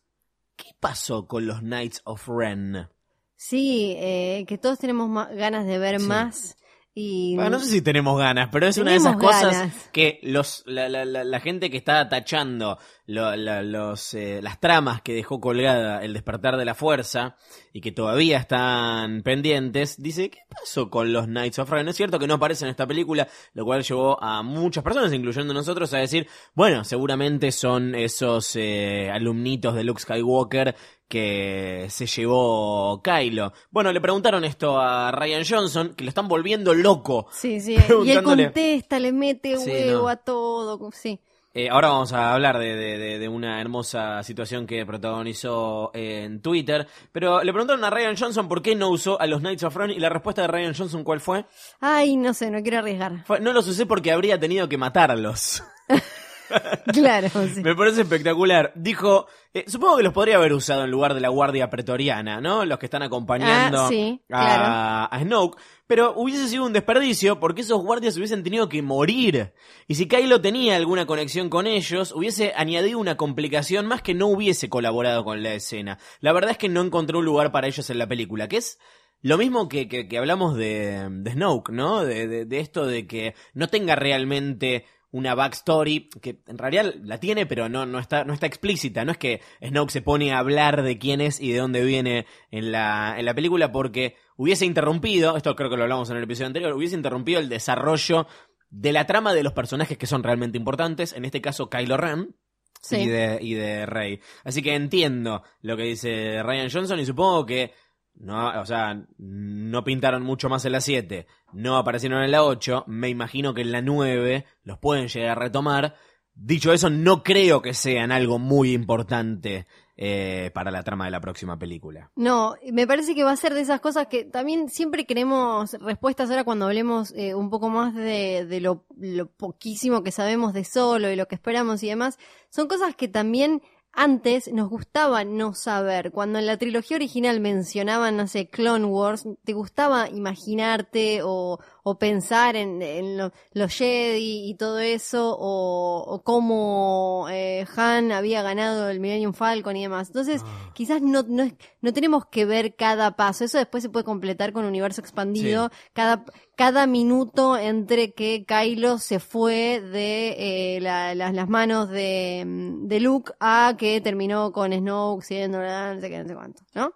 ¿qué 0.63 0.75
pasó 0.79 1.27
con 1.27 1.47
los 1.47 1.61
Knights 1.61 2.03
of 2.05 2.29
Ren? 2.29 2.89
Sí, 3.37 3.95
eh, 3.97 4.45
que 4.47 4.59
todos 4.59 4.79
tenemos 4.79 5.09
ganas 5.31 5.65
de 5.67 5.79
ver 5.79 5.99
Sí. 5.99 6.07
más 6.07 6.57
y 6.95 7.35
Bueno, 7.37 7.51
no 7.51 7.61
sé 7.61 7.67
si 7.67 7.83
tenemos 7.83 8.19
ganas, 8.19 8.49
pero 8.51 8.67
es 8.67 8.77
una 8.79 8.91
de 8.91 8.97
esas 8.97 9.17
cosas 9.17 9.53
ganas. 9.53 9.89
que 9.93 10.19
los 10.25 10.65
la, 10.67 10.89
la- 10.89 11.05
la- 11.05 11.25
la 11.25 11.41
gente 11.41 11.71
que 11.71 11.77
está 11.77 12.09
tachando 12.09 12.79
lo- 13.07 13.37
los, 13.37 14.15
eh, 14.15 14.41
las 14.43 14.59
tramas 14.61 15.01
que 15.03 15.15
dejó 15.15 15.41
colgada 15.41 16.03
el 16.05 16.13
despertar 16.15 16.57
de 16.57 16.65
la 16.65 16.75
fuerza 16.75 17.37
y 17.73 17.81
que 17.81 17.93
todavía 17.93 18.39
están 18.39 19.23
pendientes, 19.23 20.03
dice, 20.03 20.31
¿qué 20.31 20.41
pasó 20.49 20.91
con 20.91 21.13
los 21.13 21.27
Knights 21.27 21.61
of 21.61 21.71
Ren? 21.71 21.89
Es 21.89 21.97
cierto 21.97 22.19
que 22.19 22.27
no 22.27 22.35
aparecen 22.35 22.67
en 22.67 22.71
esta 22.73 22.87
película, 22.87 23.29
lo 23.55 23.65
cual 23.65 23.83
llevó 23.85 24.23
a 24.23 24.43
muchas 24.43 24.83
personas, 24.85 25.13
incluyendo 25.13 25.55
nosotros, 25.55 25.95
a 25.95 25.99
decir, 25.99 26.27
bueno, 26.55 26.83
seguramente 26.85 27.53
son 27.53 27.95
esos 27.95 28.57
eh, 28.57 29.09
alumnitos 29.13 29.75
de 29.75 29.85
Luke 29.85 30.03
Skywalker 30.03 30.75
que 31.11 31.87
se 31.91 32.07
llevó 32.07 33.03
Kylo. 33.03 33.53
Bueno, 33.71 33.93
le 33.93 34.01
preguntaron 34.01 34.45
esto 34.45 34.81
a 34.81 35.11
Ryan 35.11 35.43
Johnson, 35.47 35.95
que 35.95 36.05
lo 36.05 36.09
están 36.09 36.29
volviendo 36.29 36.73
loco 36.73 37.27
Sí, 37.33 37.61
sí, 37.61 37.77
y 38.05 38.11
él 38.13 38.23
contesta, 38.23 38.99
le 39.01 39.13
mete 39.13 39.57
Sí, 39.59 39.69
huevo 39.71 40.03
no. 40.03 40.09
a 40.09 40.17
todo, 40.17 40.91
sí. 40.93 41.21
Eh, 41.53 41.69
ahora 41.69 41.89
vamos 41.89 42.13
a 42.13 42.33
hablar 42.33 42.61
de, 42.61 42.77
de- 42.77 42.97
de- 42.97 43.19
de 43.19 43.29
una 43.29 43.61
hermosa 43.61 44.23
situación 44.23 44.69
que 44.69 44.87
protagonizó 44.87 45.91
en 45.95 46.41
Twitter. 46.41 46.87
Pero 47.11 47.43
le 47.43 47.53
preguntaron 47.53 47.83
a 47.83 47.91
Ryan 47.91 48.17
Johnson 48.17 48.47
por 48.47 48.63
qué 48.63 48.77
no 48.77 48.89
usó 48.89 49.21
a 49.21 49.27
los 49.27 49.41
Knights 49.41 49.65
of 49.65 49.75
Ren 49.75 49.91
y 49.91 49.99
la 49.99 50.09
respuesta 50.11 50.43
de 50.43 50.47
Ryan 50.49 50.75
Johnson, 50.77 51.03
¿cuál 51.03 51.19
fue? 51.19 51.45
Ay, 51.81 52.17
no 52.17 52.35
sé, 52.35 52.53
no 52.53 52.63
quiero 52.63 52.79
arriesgar. 52.79 53.25
Fue, 53.27 53.41
no 53.41 53.53
los 53.53 53.67
usé 53.67 53.85
porque 53.85 54.13
habría 54.13 54.39
tenido 54.39 54.69
que 54.69 54.79
matarlos. 54.79 55.65
Claro, 56.93 57.29
sí. 57.55 57.61
Me 57.63 57.75
parece 57.75 58.03
espectacular. 58.03 58.73
Dijo, 58.75 59.27
eh, 59.55 59.65
supongo 59.69 59.97
que 59.99 60.03
los 60.03 60.13
podría 60.13 60.37
haber 60.37 60.53
usado 60.53 60.85
en 60.85 60.91
lugar 60.91 61.15
de 61.15 61.21
la 61.21 61.29
guardia 61.29 61.71
pretoriana, 61.71 62.41
¿no? 62.41 62.65
Los 62.65 62.79
que 62.79 62.87
están 62.87 63.03
acompañando 63.03 63.83
Ah, 63.83 63.89
sí, 63.89 64.21
a, 64.31 65.07
claro. 65.09 65.09
a 65.13 65.21
Snoke. 65.23 65.59
Pero 65.87 66.15
hubiese 66.17 66.49
sido 66.49 66.65
un 66.67 66.73
desperdicio 66.73 67.41
porque 67.41 67.63
esos 67.63 67.83
guardias 67.83 68.17
hubiesen 68.17 68.43
tenido 68.45 68.69
que 68.69 68.83
morir. 68.83 69.53
Y 69.89 69.95
si 69.97 70.07
Kylo 70.07 70.41
tenía 70.41 70.77
alguna 70.77 71.07
conexión 71.07 71.49
con 71.49 71.67
ellos, 71.67 72.13
hubiese 72.13 72.53
añadido 72.57 72.99
una 72.99 73.17
complicación 73.17 73.87
más 73.87 74.03
que 74.03 74.15
no 74.15 74.27
hubiese 74.29 74.69
colaborado 74.69 75.25
con 75.25 75.43
la 75.43 75.55
escena. 75.55 75.99
La 76.21 76.33
verdad 76.33 76.53
es 76.53 76.59
que 76.59 76.69
no 76.69 76.81
encontré 76.83 77.17
un 77.19 77.25
lugar 77.25 77.51
para 77.51 77.67
ellos 77.67 77.89
en 77.91 77.99
la 77.99 78.07
película, 78.07 78.47
que 78.49 78.59
es 78.59 78.79
lo 79.23 79.37
mismo 79.37 79.69
que, 79.69 79.89
que, 79.89 80.07
que 80.09 80.17
hablamos 80.19 80.57
de, 80.57 81.09
de 81.11 81.33
Snoke, 81.33 81.71
¿no? 81.73 82.05
De, 82.05 82.27
de, 82.29 82.45
de 82.47 82.61
esto 82.61 82.87
de 82.87 83.07
que 83.07 83.35
no 83.53 83.69
tenga 83.69 83.95
realmente 83.97 84.87
una 85.13 85.35
backstory, 85.35 86.09
que 86.23 86.41
en 86.47 86.59
realidad 86.59 86.95
la 87.03 87.19
tiene, 87.19 87.47
pero 87.47 87.69
no, 87.69 87.85
no, 87.87 87.99
está, 87.99 88.25
no 88.25 88.33
está 88.33 88.47
explícita. 88.47 89.05
No 89.05 89.13
es 89.13 89.19
que 89.19 89.41
Snoke 89.67 89.91
se 89.91 90.03
pone 90.03 90.33
a 90.33 90.39
hablar 90.39 90.83
de 90.83 90.99
quién 90.99 91.21
es 91.21 91.41
y 91.41 91.53
de 91.53 91.59
dónde 91.59 91.85
viene 91.85 92.27
en 92.51 92.71
la, 92.73 93.15
en 93.19 93.25
la 93.25 93.35
película, 93.35 93.73
porque 93.73 94.17
hubiese 94.37 94.67
interrumpido, 94.67 95.37
esto 95.37 95.57
creo 95.57 95.69
que 95.69 95.77
lo 95.77 95.83
hablamos 95.83 96.11
en 96.11 96.17
el 96.17 96.25
episodio 96.25 96.47
anterior, 96.47 96.73
hubiese 96.75 96.95
interrumpido 96.95 97.41
el 97.41 97.49
desarrollo 97.49 98.27
de 98.71 98.93
la 98.93 99.07
trama 99.07 99.35
de 99.35 99.43
los 99.43 99.53
personajes 99.53 99.99
que 99.99 100.07
son 100.07 100.23
realmente 100.23 100.57
importantes, 100.57 101.13
en 101.13 101.25
este 101.25 101.41
caso 101.41 101.69
Kylo 101.69 101.97
Ren, 101.97 102.37
Sí. 102.83 102.97
y 102.97 103.09
de, 103.09 103.39
y 103.43 103.53
de 103.55 103.85
Rey. 103.85 104.21
Así 104.43 104.63
que 104.63 104.75
entiendo 104.75 105.43
lo 105.61 105.77
que 105.77 105.83
dice 105.83 106.43
Ryan 106.43 106.71
Johnson 106.71 106.99
y 106.99 107.05
supongo 107.05 107.45
que 107.45 107.75
no, 108.15 108.61
o 108.61 108.67
sea, 108.67 109.03
no 109.19 109.85
pintaron 109.85 110.23
mucho 110.23 110.49
más 110.49 110.65
en 110.65 110.73
la 110.73 110.81
7, 110.81 111.27
no 111.53 111.77
aparecieron 111.77 112.23
en 112.23 112.31
la 112.31 112.45
8, 112.45 112.85
me 112.87 113.09
imagino 113.09 113.55
que 113.55 113.63
en 113.63 113.73
la 113.73 113.83
9 113.83 114.45
los 114.63 114.79
pueden 114.79 115.09
llegar 115.09 115.31
a 115.31 115.41
retomar. 115.41 115.95
Dicho 116.35 116.73
eso, 116.73 116.91
no 116.91 117.23
creo 117.23 117.61
que 117.61 117.75
sean 117.75 118.13
algo 118.13 118.39
muy 118.39 118.73
importante 118.73 119.67
eh, 120.03 120.51
para 120.55 120.71
la 120.71 120.83
trama 120.83 121.05
de 121.05 121.11
la 121.11 121.21
próxima 121.21 121.59
película. 121.59 122.11
No, 122.17 122.55
me 122.73 122.87
parece 122.87 123.15
que 123.15 123.23
va 123.23 123.33
a 123.33 123.37
ser 123.37 123.53
de 123.53 123.61
esas 123.61 123.83
cosas 123.83 124.07
que 124.07 124.25
también 124.25 124.71
siempre 124.71 125.05
queremos 125.05 125.75
respuestas 125.75 126.31
ahora 126.31 126.45
cuando 126.45 126.65
hablemos 126.65 127.13
eh, 127.15 127.35
un 127.35 127.51
poco 127.51 127.69
más 127.69 127.95
de, 127.95 128.61
lo, 128.63 128.87
lo 128.97 129.27
poquísimo 129.31 130.03
que 130.03 130.11
sabemos 130.11 130.55
de 130.55 130.65
Solo 130.65 131.11
y 131.11 131.17
lo 131.17 131.29
que 131.29 131.35
esperamos 131.35 131.83
y 131.83 131.89
demás. 131.89 132.19
Son 132.49 132.67
cosas 132.67 132.97
que 132.97 133.09
también 133.09 133.61
antes 133.93 134.53
nos 134.53 134.69
gustaba 134.69 135.25
no 135.25 135.55
saber. 135.55 136.13
Cuando 136.13 136.39
en 136.39 136.47
la 136.47 136.57
trilogía 136.57 136.97
original 136.97 137.41
mencionaban, 137.41 138.17
no 138.17 138.29
sé, 138.29 138.49
Clone 138.49 138.87
Wars, 138.87 139.27
te 139.45 139.53
gustaba 139.53 140.09
imaginarte 140.09 141.21
o, 141.23 141.59
o 141.83 141.99
pensar 141.99 142.57
en, 142.57 142.83
en 142.83 143.17
lo- 143.17 143.33
los 143.53 143.73
Jedi 143.75 144.49
y 144.51 144.55
todo 144.55 144.79
eso, 144.79 145.37
o, 145.39 146.05
o 146.07 146.23
cómo 146.23 147.27
eh, 147.31 147.67
Han 147.77 148.13
había 148.13 148.43
ganado 148.43 148.89
el 148.91 149.01
Millennium 149.01 149.33
Falcon 149.33 149.77
y 149.77 149.83
demás. 149.83 150.09
Entonces, 150.09 150.43
Ah. 150.45 150.71
quizás 150.75 151.03
no, 151.03 151.23
no, 151.23 151.43
es- 151.45 151.55
no 151.81 151.93
tenemos 151.93 152.27
que 152.27 152.45
ver 152.45 152.75
cada 152.77 153.17
paso. 153.17 153.45
Eso 153.45 153.59
después 153.59 153.83
se 153.83 153.89
puede 153.91 154.05
completar 154.05 154.53
con 154.53 154.65
universo 154.65 155.01
expandido. 155.01 155.71
Cada, 155.93 156.25
cada 156.57 156.87
minuto 156.87 157.57
entre 157.57 158.13
que 158.13 158.45
Kylo 158.47 158.99
se 158.99 159.19
fue 159.21 159.81
de 159.81 160.77
eh, 160.77 160.81
la- 160.81 161.15
la- 161.15 161.33
las 161.33 161.49
manos 161.49 161.89
de, 161.91 162.45
de 162.47 163.01
Luke 163.01 163.33
a 163.41 163.75
que 163.79 164.01
terminó 164.01 164.53
con 164.53 164.73
Snoke 164.73 165.23
siendo 165.25 165.59
no 165.61 166.01
sé 166.01 166.09
qué, 166.11 166.19
no 166.19 166.29
sé 166.29 166.35
cuánto, 166.35 166.63
¿no? 166.75 166.93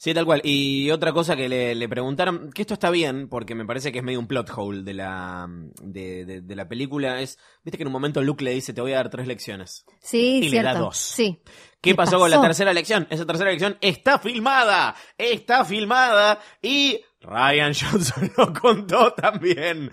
Sí, 0.00 0.14
tal 0.14 0.24
cual. 0.24 0.40
Y 0.44 0.92
otra 0.92 1.12
cosa 1.12 1.34
que 1.34 1.48
le, 1.48 1.74
le 1.74 1.88
preguntaron, 1.88 2.50
que 2.52 2.62
esto 2.62 2.74
está 2.74 2.88
bien, 2.88 3.28
porque 3.28 3.56
me 3.56 3.66
parece 3.66 3.90
que 3.90 3.98
es 3.98 4.04
medio 4.04 4.20
un 4.20 4.28
plot 4.28 4.48
hole 4.56 4.82
de 4.84 4.94
la, 4.94 5.48
de, 5.82 6.24
de- 6.24 6.40
de 6.40 6.56
la 6.56 6.68
película, 6.68 7.20
es, 7.20 7.36
viste 7.64 7.76
que 7.76 7.82
en 7.82 7.88
un 7.88 7.92
momento 7.94 8.22
Luke 8.22 8.44
le 8.44 8.52
dice, 8.52 8.72
te 8.72 8.80
voy 8.80 8.92
a 8.92 8.96
dar 8.98 9.10
tres 9.10 9.26
lecciones. 9.26 9.84
Sí, 10.00 10.38
Y 10.44 10.50
le 10.50 10.62
da 10.62 10.74
dos. 10.74 10.96
Sí. 10.96 11.40
¿Qué 11.80 11.90
¿Qué 11.90 11.94
pasó, 11.96 12.18
con 12.20 12.30
la 12.30 12.36
pasó? 12.36 12.46
tercera 12.48 12.72
lección? 12.72 13.08
Esa 13.10 13.26
tercera 13.26 13.50
lección 13.50 13.76
está 13.80 14.20
filmada, 14.20 14.94
está 15.16 15.64
filmada 15.64 16.38
y 16.62 17.00
Ryan 17.20 17.72
Johnson 17.80 18.30
lo 18.36 18.52
contó 18.52 19.12
también. 19.12 19.90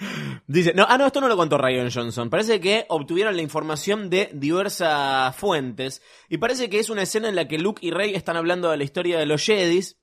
Dice, 0.48 0.74
no, 0.74 0.86
ah, 0.88 0.98
no, 0.98 1.08
esto 1.08 1.22
no 1.22 1.28
lo 1.28 1.38
contó 1.38 1.58
Ryan 1.58 1.90
Johnson. 1.92 2.30
Parece 2.30 2.60
que 2.60 2.86
obtuvieron 2.90 3.36
la 3.36 3.42
información 3.42 4.10
de 4.10 4.30
diversas 4.34 5.36
fuentes 5.36 6.02
y 6.30 6.38
parece 6.38 6.70
que 6.70 6.80
es 6.80 6.90
una 6.90 7.02
escena 7.04 7.30
en 7.30 7.36
la 7.36 7.48
que 7.48 7.58
Luke 7.58 7.86
y 7.86 7.92
Rey 7.92 8.14
están 8.14 8.38
hablando 8.38 8.70
de 8.70 8.78
la 8.78 8.84
historia 8.84 9.18
de 9.18 9.26
los 9.26 9.44
Jedis 9.44 9.98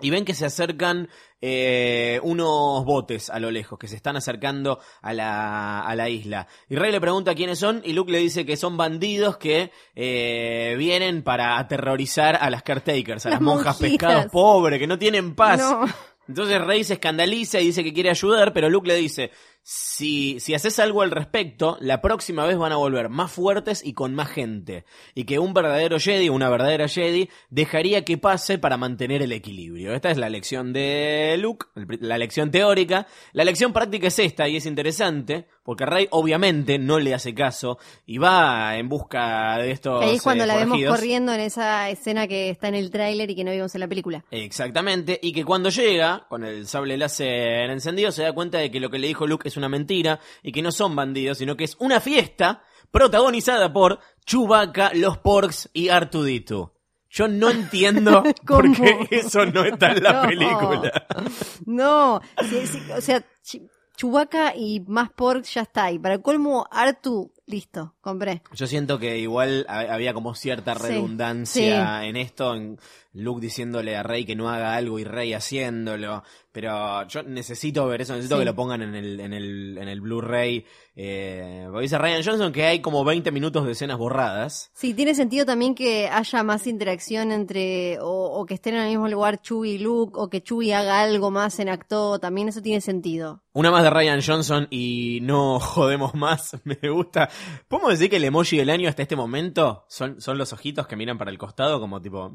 y 0.00 0.10
ven 0.10 0.24
que 0.24 0.34
se 0.34 0.44
acercan 0.44 1.08
eh, 1.40 2.18
unos 2.24 2.84
botes 2.84 3.30
a 3.30 3.38
lo 3.38 3.50
lejos, 3.50 3.78
que 3.78 3.86
se 3.88 3.94
están 3.96 4.16
acercando 4.16 4.80
a 5.00 5.12
la, 5.12 5.80
a 5.80 5.94
la 5.94 6.08
isla. 6.08 6.48
Y 6.68 6.76
Rey 6.76 6.90
le 6.90 7.00
pregunta 7.00 7.34
quiénes 7.34 7.58
son 7.60 7.82
y 7.84 7.92
Luke 7.92 8.10
le 8.10 8.18
dice 8.18 8.44
que 8.44 8.56
son 8.56 8.76
bandidos 8.76 9.36
que 9.36 9.70
eh, 9.94 10.74
vienen 10.76 11.22
para 11.22 11.56
aterrorizar 11.58 12.36
a 12.40 12.50
las 12.50 12.62
caretakers, 12.62 13.26
a 13.26 13.30
las, 13.30 13.36
Las 13.36 13.42
monjas 13.42 13.80
monjitas. 13.80 14.08
pescados 14.08 14.32
pobres, 14.32 14.80
que 14.80 14.86
no 14.88 14.98
tienen 14.98 15.34
paz. 15.34 15.60
No. 15.60 15.86
Entonces 16.28 16.60
Rey 16.60 16.84
se 16.84 16.94
escandaliza 16.94 17.60
y 17.60 17.66
dice 17.66 17.82
que 17.84 17.92
quiere 17.92 18.10
ayudar, 18.10 18.52
pero 18.52 18.70
Luke 18.70 18.88
le 18.88 18.96
dice, 18.96 19.30
si, 19.64 20.40
si 20.40 20.54
haces 20.54 20.78
algo 20.78 21.02
al 21.02 21.10
respecto, 21.10 21.76
la 21.80 22.00
próxima 22.00 22.44
vez 22.46 22.56
van 22.56 22.72
a 22.72 22.76
volver 22.76 23.08
más 23.08 23.30
fuertes 23.30 23.84
y 23.84 23.92
con 23.92 24.14
más 24.14 24.28
gente. 24.28 24.84
Y 25.14 25.24
que 25.24 25.38
un 25.38 25.54
verdadero 25.54 25.98
Jedi, 26.00 26.28
una 26.28 26.48
verdadera 26.48 26.88
Jedi, 26.88 27.28
dejaría 27.50 28.04
que 28.04 28.18
pase 28.18 28.58
para 28.58 28.76
mantener 28.76 29.22
el 29.22 29.32
equilibrio. 29.32 29.94
Esta 29.94 30.10
es 30.10 30.18
la 30.18 30.30
lección 30.30 30.72
de 30.72 31.36
Luke, 31.38 31.66
la 32.00 32.18
lección 32.18 32.50
teórica. 32.50 33.06
La 33.32 33.44
lección 33.44 33.72
práctica 33.72 34.08
es 34.08 34.18
esta 34.18 34.48
y 34.48 34.56
es 34.56 34.66
interesante, 34.66 35.46
porque 35.62 35.86
Rey 35.86 36.08
obviamente 36.10 36.78
no 36.78 36.98
le 36.98 37.14
hace 37.14 37.34
caso 37.34 37.78
y 38.04 38.18
va 38.18 38.76
en 38.76 38.88
busca 38.88 39.56
de 39.58 39.70
estos... 39.70 40.02
Ahí 40.02 40.16
es 40.16 40.22
cuando 40.22 40.44
eh, 40.44 40.46
la 40.46 40.56
vemos 40.56 40.78
corriendo 40.88 41.32
en 41.32 41.40
esa 41.40 41.88
escena 41.90 42.26
que 42.26 42.50
está 42.50 42.68
en 42.68 42.74
el 42.74 42.90
tráiler 42.90 43.30
y 43.30 43.34
que 43.36 43.44
no 43.44 43.52
vimos 43.52 43.74
en 43.74 43.80
la 43.80 43.88
película. 43.88 44.24
Exactamente, 44.30 45.18
y 45.22 45.32
que 45.32 45.44
cuando 45.44 45.68
llega, 45.70 46.26
con 46.28 46.44
el 46.44 46.66
sable 46.66 46.96
láser 46.96 47.70
encendido, 47.70 48.10
se 48.12 48.22
da 48.22 48.32
cuenta 48.32 48.58
de 48.58 48.70
que 48.70 48.80
lo 48.80 48.90
que 48.90 48.98
le 48.98 49.06
dijo 49.06 49.26
Luke 49.26 49.48
es 49.48 49.56
una 49.56 49.68
mentira 49.68 50.20
y 50.42 50.52
que 50.52 50.62
no 50.62 50.72
son 50.72 50.96
bandidos, 50.96 51.38
sino 51.38 51.56
que 51.56 51.64
es 51.64 51.76
una 51.78 52.00
fiesta 52.00 52.62
protagonizada 52.90 53.72
por 53.72 54.00
Chewbacca, 54.26 54.92
los 54.94 55.18
Porks 55.18 55.70
y 55.72 55.88
Artudito. 55.88 56.74
Yo 57.08 57.28
no 57.28 57.50
entiendo 57.50 58.22
por 58.46 58.70
qué 58.74 59.06
eso 59.10 59.44
no 59.46 59.64
está 59.64 59.92
en 59.92 60.02
la 60.02 60.12
No. 60.22 60.28
película. 60.28 61.06
No, 61.66 62.20
sí, 62.48 62.66
sí, 62.66 62.82
o 62.96 63.00
sea, 63.00 63.22
Chewbacca 63.96 64.54
y 64.56 64.80
más 64.86 65.10
Pork 65.10 65.44
ya 65.44 65.62
está. 65.62 65.90
Y 65.90 65.98
para 65.98 66.18
colmo, 66.18 66.66
Artu 66.70 67.30
listo, 67.52 67.94
compré. 68.00 68.42
Yo 68.54 68.66
siento 68.66 68.98
que 68.98 69.18
igual 69.18 69.64
ha- 69.68 69.94
había 69.94 70.12
como 70.14 70.34
cierta 70.34 70.74
Sí, 70.74 70.82
redundancia 70.88 72.04
en 72.04 72.16
esto, 72.16 72.54
en 72.54 72.78
Luke 73.14 73.40
diciéndole 73.42 73.94
a 73.96 74.02
Rey 74.02 74.24
que 74.24 74.34
no 74.34 74.48
haga 74.48 74.74
algo 74.74 74.98
y 74.98 75.04
Rey 75.04 75.34
haciéndolo, 75.34 76.22
pero 76.50 77.06
yo 77.08 77.22
necesito 77.22 77.86
ver 77.86 78.00
eso, 78.02 78.14
necesito 78.14 78.36
Sí. 78.36 78.40
que 78.40 78.44
lo 78.46 78.54
pongan 78.54 78.82
en 78.82 78.94
el, 78.94 79.20
en 79.20 79.32
el, 79.34 79.78
en 79.78 79.88
el 79.88 80.00
Blu-ray. 80.00 80.64
Eh, 80.94 81.66
dice 81.80 81.96
Ryan 81.98 82.22
Johnson 82.24 82.52
que 82.52 82.64
hay 82.66 82.80
como 82.80 83.04
20 83.04 83.30
minutos 83.32 83.64
de 83.66 83.72
escenas 83.72 83.96
borradas. 83.98 84.70
Sí, 84.74 84.92
tiene 84.94 85.14
sentido 85.14 85.44
también 85.46 85.74
que 85.74 86.08
haya 86.08 86.42
más 86.42 86.66
interacción 86.66 87.32
entre, 87.32 87.98
o, 88.00 88.08
o 88.40 88.46
que 88.46 88.54
estén 88.54 88.74
en 88.74 88.82
el 88.82 88.88
mismo 88.90 89.08
lugar 89.08 89.40
Chewie 89.42 89.74
y 89.74 89.78
Luke, 89.78 90.12
o 90.16 90.28
que 90.28 90.42
Chewie 90.42 90.74
haga 90.74 91.02
algo 91.02 91.30
más 91.30 91.58
en 91.60 91.68
acto, 91.68 92.18
también 92.18 92.48
eso 92.48 92.60
tiene 92.62 92.80
sentido. 92.80 93.42
Una 93.54 93.70
más 93.70 93.82
de 93.82 93.90
Ryan 93.90 94.20
Johnson 94.26 94.66
y 94.70 95.20
no 95.22 95.60
jodemos 95.60 96.14
más, 96.14 96.56
me 96.64 96.76
gusta. 96.90 97.28
¿Podemos 97.68 97.92
decir 97.92 98.10
que 98.10 98.16
el 98.16 98.24
emoji 98.24 98.56
del 98.56 98.70
año 98.70 98.88
hasta 98.88 99.02
este 99.02 99.16
momento 99.16 99.84
son, 99.88 100.20
son 100.20 100.38
los 100.38 100.52
ojitos 100.52 100.86
que 100.86 100.96
miran 100.96 101.18
para 101.18 101.30
el 101.30 101.38
costado 101.38 101.80
como 101.80 102.00
tipo... 102.00 102.32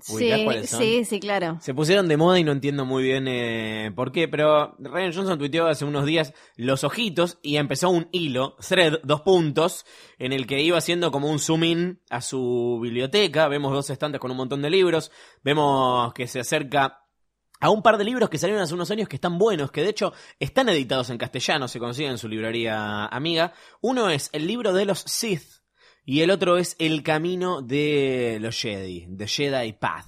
Sí, 0.00 0.30
son? 0.66 0.80
sí, 0.80 1.04
sí, 1.04 1.18
claro. 1.18 1.58
Se 1.60 1.74
pusieron 1.74 2.06
de 2.06 2.16
moda 2.16 2.38
y 2.38 2.44
no 2.44 2.52
entiendo 2.52 2.84
muy 2.84 3.02
bien 3.02 3.26
eh, 3.26 3.90
por 3.96 4.12
qué, 4.12 4.28
pero 4.28 4.76
Ryan 4.78 5.12
Johnson 5.12 5.38
tuiteó 5.38 5.66
hace 5.66 5.84
unos 5.84 6.06
días 6.06 6.34
los 6.56 6.84
ojitos 6.84 7.38
y 7.42 7.56
empezó 7.56 7.90
un 7.90 8.08
hilo, 8.12 8.56
thread, 8.60 9.00
dos 9.02 9.22
puntos, 9.22 9.84
en 10.18 10.32
el 10.32 10.46
que 10.46 10.62
iba 10.62 10.78
haciendo 10.78 11.10
como 11.10 11.28
un 11.28 11.40
zoom 11.40 11.64
in 11.64 12.00
a 12.10 12.20
su 12.20 12.78
biblioteca. 12.80 13.48
Vemos 13.48 13.72
dos 13.72 13.90
estantes 13.90 14.20
con 14.20 14.30
un 14.30 14.36
montón 14.36 14.62
de 14.62 14.70
libros, 14.70 15.10
vemos 15.42 16.12
que 16.14 16.28
se 16.28 16.40
acerca 16.40 17.07
a 17.60 17.70
un 17.70 17.82
par 17.82 17.98
de 17.98 18.04
libros 18.04 18.28
que 18.30 18.38
salieron 18.38 18.62
hace 18.62 18.74
unos 18.74 18.90
años 18.90 19.08
que 19.08 19.16
están 19.16 19.38
buenos, 19.38 19.70
que 19.70 19.82
de 19.82 19.90
hecho 19.90 20.12
están 20.38 20.68
editados 20.68 21.10
en 21.10 21.18
castellano, 21.18 21.68
se 21.68 21.78
consiguen 21.78 22.12
en 22.12 22.18
su 22.18 22.28
librería 22.28 23.06
amiga. 23.06 23.52
Uno 23.80 24.10
es 24.10 24.30
el 24.32 24.46
libro 24.46 24.72
de 24.72 24.84
los 24.84 25.00
Sith 25.00 25.62
y 26.04 26.20
el 26.22 26.30
otro 26.30 26.56
es 26.56 26.76
El 26.78 27.02
camino 27.02 27.60
de 27.62 28.38
los 28.40 28.60
Jedi, 28.60 29.08
The 29.16 29.26
Jedi 29.26 29.72
Path. 29.74 30.06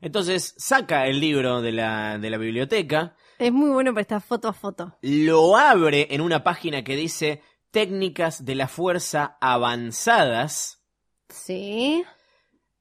Entonces 0.00 0.54
saca 0.58 1.06
el 1.06 1.20
libro 1.20 1.60
de 1.60 1.72
la, 1.72 2.18
de 2.18 2.30
la 2.30 2.38
biblioteca, 2.38 3.14
Es 3.38 3.52
muy 3.52 3.70
bueno 3.70 3.92
para 3.92 4.02
estar 4.02 4.20
foto 4.22 4.48
a 4.48 4.52
foto. 4.52 4.96
lo 5.02 5.56
abre 5.56 6.08
en 6.10 6.20
una 6.20 6.42
página 6.42 6.82
que 6.84 6.96
dice 6.96 7.42
Técnicas 7.70 8.44
de 8.44 8.54
la 8.54 8.68
Fuerza 8.68 9.36
Avanzadas 9.40 10.78
Sí. 11.28 12.04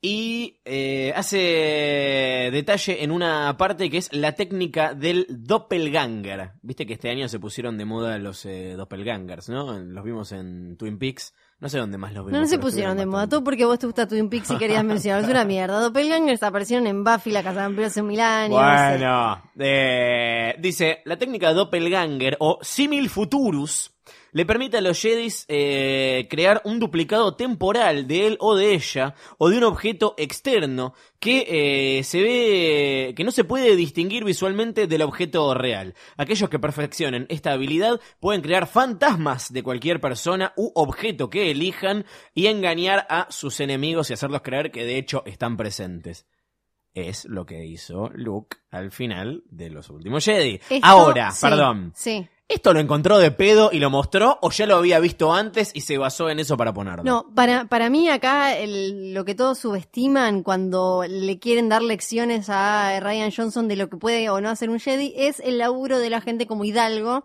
Y 0.04 0.60
eh, 0.66 1.14
hace 1.16 2.50
detalle 2.52 3.04
en 3.04 3.12
una 3.12 3.56
parte 3.56 3.88
que 3.92 3.98
es 3.98 4.12
la 4.12 4.32
técnica 4.32 4.96
del 4.96 5.28
doppelganger. 5.30 6.54
Viste 6.64 6.88
que 6.88 6.94
este 6.94 7.12
año 7.12 7.28
se 7.28 7.40
pusieron 7.40 7.78
de 7.78 7.86
moda 7.86 8.18
los 8.18 8.44
eh, 8.48 8.74
doppelgangers, 8.76 9.50
¿no? 9.50 9.78
Los 9.78 10.04
vimos 10.04 10.32
en 10.32 10.76
Twin 10.76 10.98
Peaks. 10.98 11.36
No 11.60 11.70
sé 11.70 11.78
dónde 11.78 12.00
más 12.00 12.14
los 12.14 12.26
vimos. 12.26 12.34
No, 12.34 12.42
no 12.42 12.48
se 12.48 12.58
pusieron 12.58 12.98
de 12.98 13.06
moda. 13.06 13.30
Todo 13.30 13.44
porque 13.44 13.64
vos 13.66 13.78
te 13.78 13.86
gusta 13.86 14.08
Twin 14.08 14.28
Peaks 14.28 14.50
y 14.50 14.58
querías 14.58 14.84
mencionar. 14.84 15.24
Es 15.24 15.30
una 15.30 15.46
mierda. 15.46 15.80
Doppelgangers 15.80 16.42
aparecieron 16.42 16.88
en 16.88 17.04
Buffy, 17.04 17.30
la 17.30 17.44
casa 17.44 17.60
de 17.60 17.68
vampiros 17.68 17.92
hace 17.92 18.02
mil 18.02 18.20
años. 18.20 18.60
Bueno, 18.60 19.44
eh, 19.60 20.56
dice, 20.58 21.04
la 21.06 21.18
técnica 21.18 21.54
doppelganger 21.54 22.38
o 22.40 22.58
simil 22.64 23.08
futurus 23.08 23.92
le 24.34 24.46
permite 24.46 24.78
a 24.78 24.82
los 24.82 25.00
Jedis 25.02 25.46
eh, 25.48 26.28
crear 26.30 26.62
un 26.66 26.80
duplicado 26.80 27.36
temporal 27.36 28.08
de 28.08 28.28
él 28.28 28.38
o 28.40 28.56
de 28.56 28.74
ella 28.74 29.14
o 29.38 29.50
de 29.50 29.58
un 29.58 29.64
objeto 29.66 30.16
externo 30.18 30.94
que 31.20 31.98
eh, 32.00 32.04
se 32.04 32.22
ve 32.22 33.14
que 33.16 33.24
no 33.24 33.32
se 33.32 33.44
puede 33.44 33.76
distinguir 33.76 34.24
visualmente 34.24 34.88
del 34.88 35.02
objeto 35.02 35.54
real. 35.54 35.94
Aquellos 36.18 36.50
que 36.50 36.60
perfeccionen 36.60 37.26
esta 37.30 37.52
habilidad 37.52 38.00
pueden 38.20 38.42
crear 38.42 38.68
fantasmas 38.68 39.52
de 39.54 39.64
cualquier 39.64 40.00
persona 40.00 40.54
u 40.56 40.72
objeto 40.76 41.30
que 41.30 41.52
elijan 41.52 42.06
y 42.34 42.48
engañar 42.48 43.06
a 43.10 43.28
sus 43.30 43.60
enemigos 43.60 44.10
y 44.10 44.14
hacerlos 44.14 44.42
creer 44.42 44.72
que 44.72 44.86
de 44.86 44.98
hecho 44.98 45.24
están 45.26 45.58
presentes 45.58 46.26
es 46.94 47.24
lo 47.26 47.46
que 47.46 47.66
hizo 47.66 48.10
Luke 48.14 48.58
al 48.70 48.92
final 48.92 49.44
de 49.50 49.70
los 49.70 49.90
últimos 49.90 50.26
Jedi. 50.26 50.56
Esto- 50.70 50.80
Ahora, 50.86 51.32
sí, 51.32 51.46
perdón. 51.48 51.94
Sí. 51.96 52.28
¿Esto 52.54 52.74
lo 52.74 52.80
encontró 52.82 53.18
de 53.18 53.32
pedo 53.32 53.70
y 53.72 53.80
lo 53.80 53.90
mostró 53.90 54.38
o 54.42 54.52
ya 54.52 54.66
lo 54.66 54.76
había 54.76 55.00
visto 55.00 55.34
antes 55.34 55.72
y 55.74 55.82
se 55.82 55.98
basó 55.98 56.30
en 56.30 56.40
eso 56.40 56.58
para 56.58 56.74
ponerlo? 56.74 57.04
No, 57.04 57.26
para, 57.34 57.66
para 57.66 57.90
mí 57.90 58.10
acá 58.10 58.58
el- 58.58 59.14
lo 59.14 59.24
que 59.24 59.36
todos 59.36 59.58
subestiman 59.60 60.44
cuando 60.44 61.04
le 61.08 61.40
quieren 61.40 61.70
dar 61.70 61.82
lecciones 61.82 62.50
a 62.50 63.00
Ryan 63.00 63.32
Johnson 63.36 63.68
de 63.70 63.78
lo 63.78 63.90
que 63.90 63.96
puede 63.98 64.30
o 64.30 64.42
no 64.42 64.50
hacer 64.50 64.70
un 64.70 64.80
Jedi 64.80 65.14
es 65.16 65.40
el 65.40 65.58
laburo 65.60 66.00
de 66.00 66.10
la 66.10 66.20
gente 66.20 66.46
como 66.46 66.66
Hidalgo, 66.66 67.24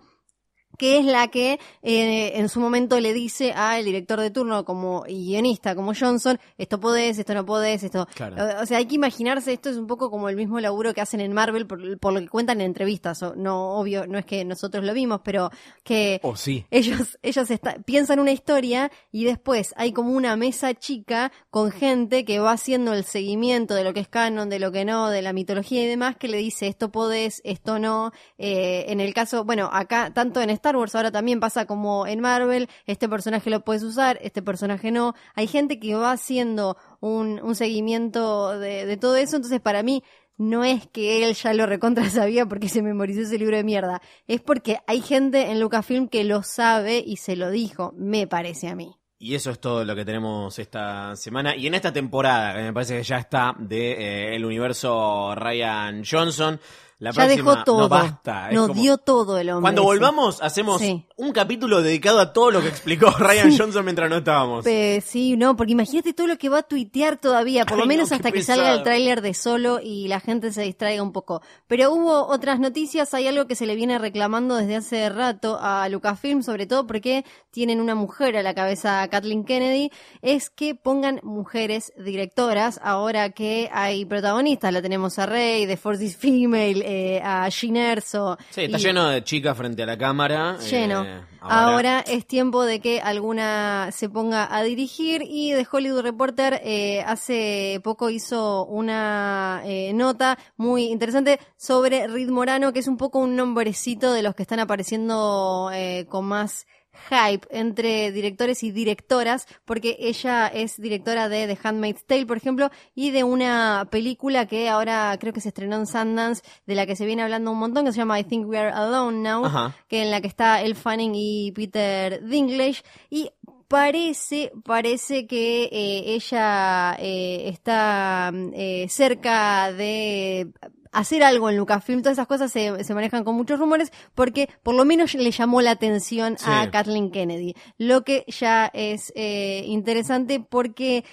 que 0.78 0.98
es 0.98 1.04
la 1.04 1.28
que 1.28 1.58
eh, 1.82 2.32
en 2.36 2.48
su 2.48 2.60
momento 2.60 3.00
le 3.00 3.12
dice 3.12 3.52
al 3.52 3.84
director 3.84 4.20
de 4.20 4.30
turno 4.30 4.64
como 4.64 5.04
y 5.06 5.26
guionista 5.26 5.74
como 5.74 5.92
Johnson, 5.94 6.38
esto 6.58 6.78
podés, 6.80 7.18
esto 7.18 7.34
no 7.34 7.44
podés, 7.46 7.82
esto... 7.82 8.06
Claro. 8.14 8.36
O, 8.62 8.66
sea, 8.66 8.78
hay 8.78 8.86
que 8.86 8.94
imaginarse, 8.94 9.52
esto 9.52 9.70
es 9.70 9.76
un 9.76 9.86
poco 9.86 10.10
como 10.10 10.28
el 10.28 10.36
mismo 10.36 10.60
laburo 10.60 10.92
que 10.94 11.00
hacen 11.00 11.20
en 11.20 11.32
Marvel 11.32 11.66
por, 11.66 11.98
por 11.98 12.12
lo 12.12 12.20
que 12.20 12.28
cuentan 12.28 12.60
en 12.60 12.66
entrevistas, 12.66 13.22
o- 13.22 13.34
no, 13.36 13.78
obvio, 13.78 14.06
no 14.06 14.18
es 14.18 14.24
que 14.26 14.44
nosotros 14.44 14.84
lo 14.84 14.92
vimos, 14.94 15.20
pero 15.24 15.50
que 15.84 16.20
¿O 16.22 16.36
sí? 16.36 16.66
ellos, 16.70 17.18
ellos 17.22 17.50
está- 17.50 17.76
piensan 17.84 18.18
una 18.20 18.32
historia 18.32 18.90
y 19.12 19.24
después 19.24 19.72
hay 19.76 19.92
como 19.92 20.10
una 20.12 20.36
mesa 20.36 20.74
chica 20.74 21.32
con 21.50 21.70
gente 21.70 22.24
que 22.24 22.38
va 22.38 22.52
haciendo 22.52 22.92
el 22.92 23.04
seguimiento 23.04 23.74
de 23.74 23.84
lo 23.84 23.92
que 23.94 24.00
es 24.00 24.08
canon, 24.08 24.48
de 24.48 24.58
lo 24.58 24.72
que 24.72 24.84
no, 24.84 25.08
de 25.10 25.22
la 25.22 25.32
mitología 25.32 25.82
y 25.82 25.86
demás, 25.86 26.16
que 26.16 26.28
le 26.28 26.36
dice 26.38 26.66
esto 26.66 26.90
podés, 26.90 27.40
esto 27.44 27.78
no. 27.78 28.12
Eh, 28.38 28.86
en 28.88 29.00
el 29.00 29.14
caso, 29.14 29.44
bueno, 29.44 29.68
acá, 29.72 30.12
tanto 30.12 30.40
en 30.40 30.50
Star 30.66 30.76
Wars, 30.76 30.96
ahora 30.96 31.12
también 31.12 31.38
pasa 31.38 31.64
como 31.64 32.08
en 32.08 32.18
Marvel, 32.18 32.68
este 32.86 33.08
personaje 33.08 33.50
lo 33.50 33.60
puedes 33.60 33.84
usar, 33.84 34.18
este 34.20 34.42
personaje 34.42 34.90
no. 34.90 35.14
Hay 35.36 35.46
gente 35.46 35.78
que 35.78 35.94
va 35.94 36.10
haciendo 36.10 36.76
un, 36.98 37.54
seguimiento 37.54 38.58
de, 38.58 38.96
todo 38.96 39.14
eso, 39.14 39.36
entonces 39.36 39.60
para 39.60 39.84
mí 39.84 40.02
no 40.36 40.64
es 40.64 40.88
que 40.88 41.24
él 41.24 41.34
ya 41.34 41.54
lo 41.54 41.66
recontra 41.66 42.10
sabía 42.10 42.46
porque 42.46 42.68
se 42.68 42.82
memorizó 42.82 43.20
ese 43.20 43.38
libro 43.38 43.56
de 43.56 43.62
mierda, 43.62 44.02
es 44.26 44.40
porque 44.40 44.78
hay 44.88 45.02
gente 45.02 45.52
en 45.52 45.60
Lucasfilm 45.60 46.08
que 46.08 46.24
lo 46.24 46.42
sabe 46.42 46.98
y 46.98 47.18
se 47.18 47.36
lo 47.36 47.50
dijo, 47.50 47.94
me 47.96 48.26
parece 48.26 48.66
a 48.66 48.74
mí. 48.74 48.96
Y 49.18 49.36
eso 49.36 49.52
es 49.52 49.60
todo 49.60 49.84
lo 49.84 49.94
que 49.94 50.04
tenemos 50.04 50.58
esta 50.58 51.16
semana. 51.16 51.56
Y 51.56 51.68
en 51.68 51.74
esta 51.74 51.90
temporada, 51.90 52.54
me 52.54 52.72
parece 52.72 52.98
que 52.98 53.02
ya 53.02 53.18
está, 53.18 53.54
de 53.58 53.92
eh, 53.92 54.36
el 54.36 54.44
universo 54.44 55.34
Ryan 55.34 56.02
Johnson. 56.04 56.60
La 56.98 57.10
ya 57.10 57.26
próxima, 57.26 57.50
dejó 57.52 57.64
todo, 57.64 57.80
No 57.80 57.88
basta. 57.90 58.50
nos 58.52 58.68
como- 58.68 58.80
dio 58.80 58.96
todo 58.96 59.36
el 59.38 59.50
hombre. 59.50 59.60
Cuando 59.62 59.82
volvamos, 59.82 60.40
hacemos 60.40 60.80
Sí. 60.80 61.04
un 61.16 61.32
capítulo 61.32 61.82
dedicado 61.82 62.20
a 62.20 62.32
todo 62.32 62.50
lo 62.50 62.62
que 62.62 62.68
explicó 62.68 63.10
Ryan 63.18 63.54
Johnson 63.56 63.84
mientras 63.84 64.08
no 64.08 64.16
estábamos. 64.16 64.64
Pe- 64.64 65.02
sí, 65.06 65.36
no, 65.36 65.56
porque 65.56 65.72
imagínate 65.72 66.14
todo 66.14 66.26
lo 66.26 66.38
que 66.38 66.48
va 66.48 66.60
a 66.60 66.62
tuitear 66.62 67.18
todavía, 67.18 67.66
por 67.66 67.76
lo 67.76 67.82
Ay, 67.82 67.88
menos 67.88 68.12
hasta 68.12 68.30
que 68.32 68.38
pesado. 68.38 68.60
salga 68.62 68.72
el 68.74 68.82
tráiler 68.82 69.20
de 69.20 69.34
solo 69.34 69.78
y 69.82 70.08
la 70.08 70.20
gente 70.20 70.50
se 70.54 70.62
distraiga 70.62 71.02
un 71.02 71.12
poco. 71.12 71.42
Pero 71.66 71.92
hubo 71.92 72.28
otras 72.28 72.60
noticias, 72.60 73.12
hay 73.12 73.26
algo 73.26 73.46
que 73.46 73.56
se 73.56 73.66
le 73.66 73.74
viene 73.76 73.98
reclamando 73.98 74.54
desde 74.56 74.76
hace 74.76 75.08
rato 75.10 75.58
a 75.60 75.86
Lucasfilm, 75.90 76.42
sobre 76.42 76.66
todo 76.66 76.86
porque 76.86 77.26
tienen 77.50 77.82
una 77.82 77.94
mujer 77.94 78.38
a 78.38 78.42
la 78.42 78.54
cabeza, 78.54 79.06
Kathleen 79.08 79.44
Kennedy, 79.44 79.90
es 80.22 80.48
que 80.48 80.74
pongan 80.74 81.20
mujeres 81.22 81.92
directoras, 81.98 82.80
ahora 82.82 83.30
que 83.32 83.68
hay 83.72 84.06
protagonistas, 84.06 84.72
la 84.72 84.80
tenemos 84.80 85.18
a 85.18 85.26
Rey, 85.26 85.66
de 85.66 85.76
Force 85.76 86.02
is 86.02 86.16
Female, 86.16 86.85
eh, 86.86 87.20
a 87.22 87.48
Jean 87.48 87.76
Erso. 87.76 88.38
Sí, 88.50 88.62
está 88.64 88.78
y- 88.78 88.80
lleno 88.80 89.08
de 89.08 89.24
chicas 89.24 89.56
frente 89.56 89.82
a 89.82 89.86
la 89.86 89.98
cámara. 89.98 90.56
Lleno. 90.58 91.04
eh, 91.04 91.20
ahora... 91.40 92.00
es 92.06 92.26
tiempo 92.26 92.64
de 92.64 92.80
que 92.80 93.00
alguna 93.00 93.90
se 93.92 94.08
ponga 94.08 94.54
a 94.54 94.62
dirigir 94.62 95.22
y 95.22 95.52
The 95.52 95.66
Hollywood 95.70 96.02
Reporter 96.02 96.60
eh, 96.64 97.02
hace 97.06 97.80
poco 97.82 98.10
hizo 98.10 98.64
una 98.66 99.62
eh, 99.64 99.92
nota 99.92 100.38
muy 100.56 100.84
interesante 100.84 101.40
sobre 101.56 102.06
Reed 102.06 102.28
Morano, 102.30 102.72
que 102.72 102.78
es 102.80 102.88
un 102.88 102.96
poco 102.96 103.18
un 103.18 103.34
nombrecito 103.36 104.12
de 104.12 104.22
los 104.22 104.34
que 104.34 104.42
están 104.42 104.60
apareciendo 104.60 105.70
eh, 105.72 106.06
con 106.08 106.24
más 106.26 106.66
hype 107.08 107.46
entre 107.50 108.12
directores 108.12 108.62
y 108.62 108.70
directoras, 108.70 109.46
porque 109.64 109.96
ella 109.98 110.48
es 110.48 110.80
directora 110.80 111.28
de 111.28 111.46
The 111.46 111.58
Handmaid's 111.62 112.04
Tale, 112.04 112.26
por 112.26 112.36
ejemplo, 112.36 112.70
y 112.94 113.10
de 113.10 113.24
una 113.24 113.88
película 113.90 114.46
que 114.46 114.68
ahora 114.68 115.16
creo 115.20 115.32
que 115.32 115.40
se 115.40 115.48
estrenó 115.48 115.76
en 115.76 115.86
Sundance, 115.86 116.42
de 116.66 116.74
la 116.74 116.86
que 116.86 116.96
se 116.96 117.06
viene 117.06 117.22
hablando 117.22 117.52
un 117.52 117.58
montón, 117.58 117.84
que 117.84 117.92
se 117.92 117.98
llama 117.98 118.18
I 118.18 118.24
Think 118.24 118.48
We 118.48 118.58
Are 118.58 118.70
Alone 118.70 119.18
Now, 119.18 119.44
Ajá. 119.46 119.76
que 119.88 120.02
en 120.02 120.10
la 120.10 120.20
que 120.20 120.28
está 120.28 120.62
Elle 120.62 120.74
Fanning 120.74 121.12
y 121.14 121.52
Peter 121.52 122.22
Dinklage, 122.24 122.82
y 123.10 123.30
parece, 123.68 124.52
parece 124.64 125.26
que 125.26 125.64
eh, 125.64 126.14
ella 126.14 126.96
eh, 126.98 127.48
está 127.48 128.32
eh, 128.52 128.86
cerca 128.88 129.72
de 129.72 130.52
hacer 130.98 131.22
algo 131.22 131.50
en 131.50 131.56
Lucasfilm, 131.56 132.02
todas 132.02 132.16
esas 132.18 132.26
cosas 132.26 132.50
se, 132.50 132.82
se 132.84 132.94
manejan 132.94 133.24
con 133.24 133.34
muchos 133.34 133.58
rumores 133.58 133.92
porque 134.14 134.48
por 134.62 134.74
lo 134.74 134.84
menos 134.84 135.14
le 135.14 135.30
llamó 135.30 135.60
la 135.60 135.72
atención 135.72 136.36
a. 136.44 136.70
Kathleen 136.70 137.10
Kennedy, 137.10 137.54
lo 137.78 138.02
que 138.02 138.24
ya 138.28 138.70
es 138.72 139.12
eh, 139.14 139.62
interesante 139.66 140.40
porque 140.40 141.04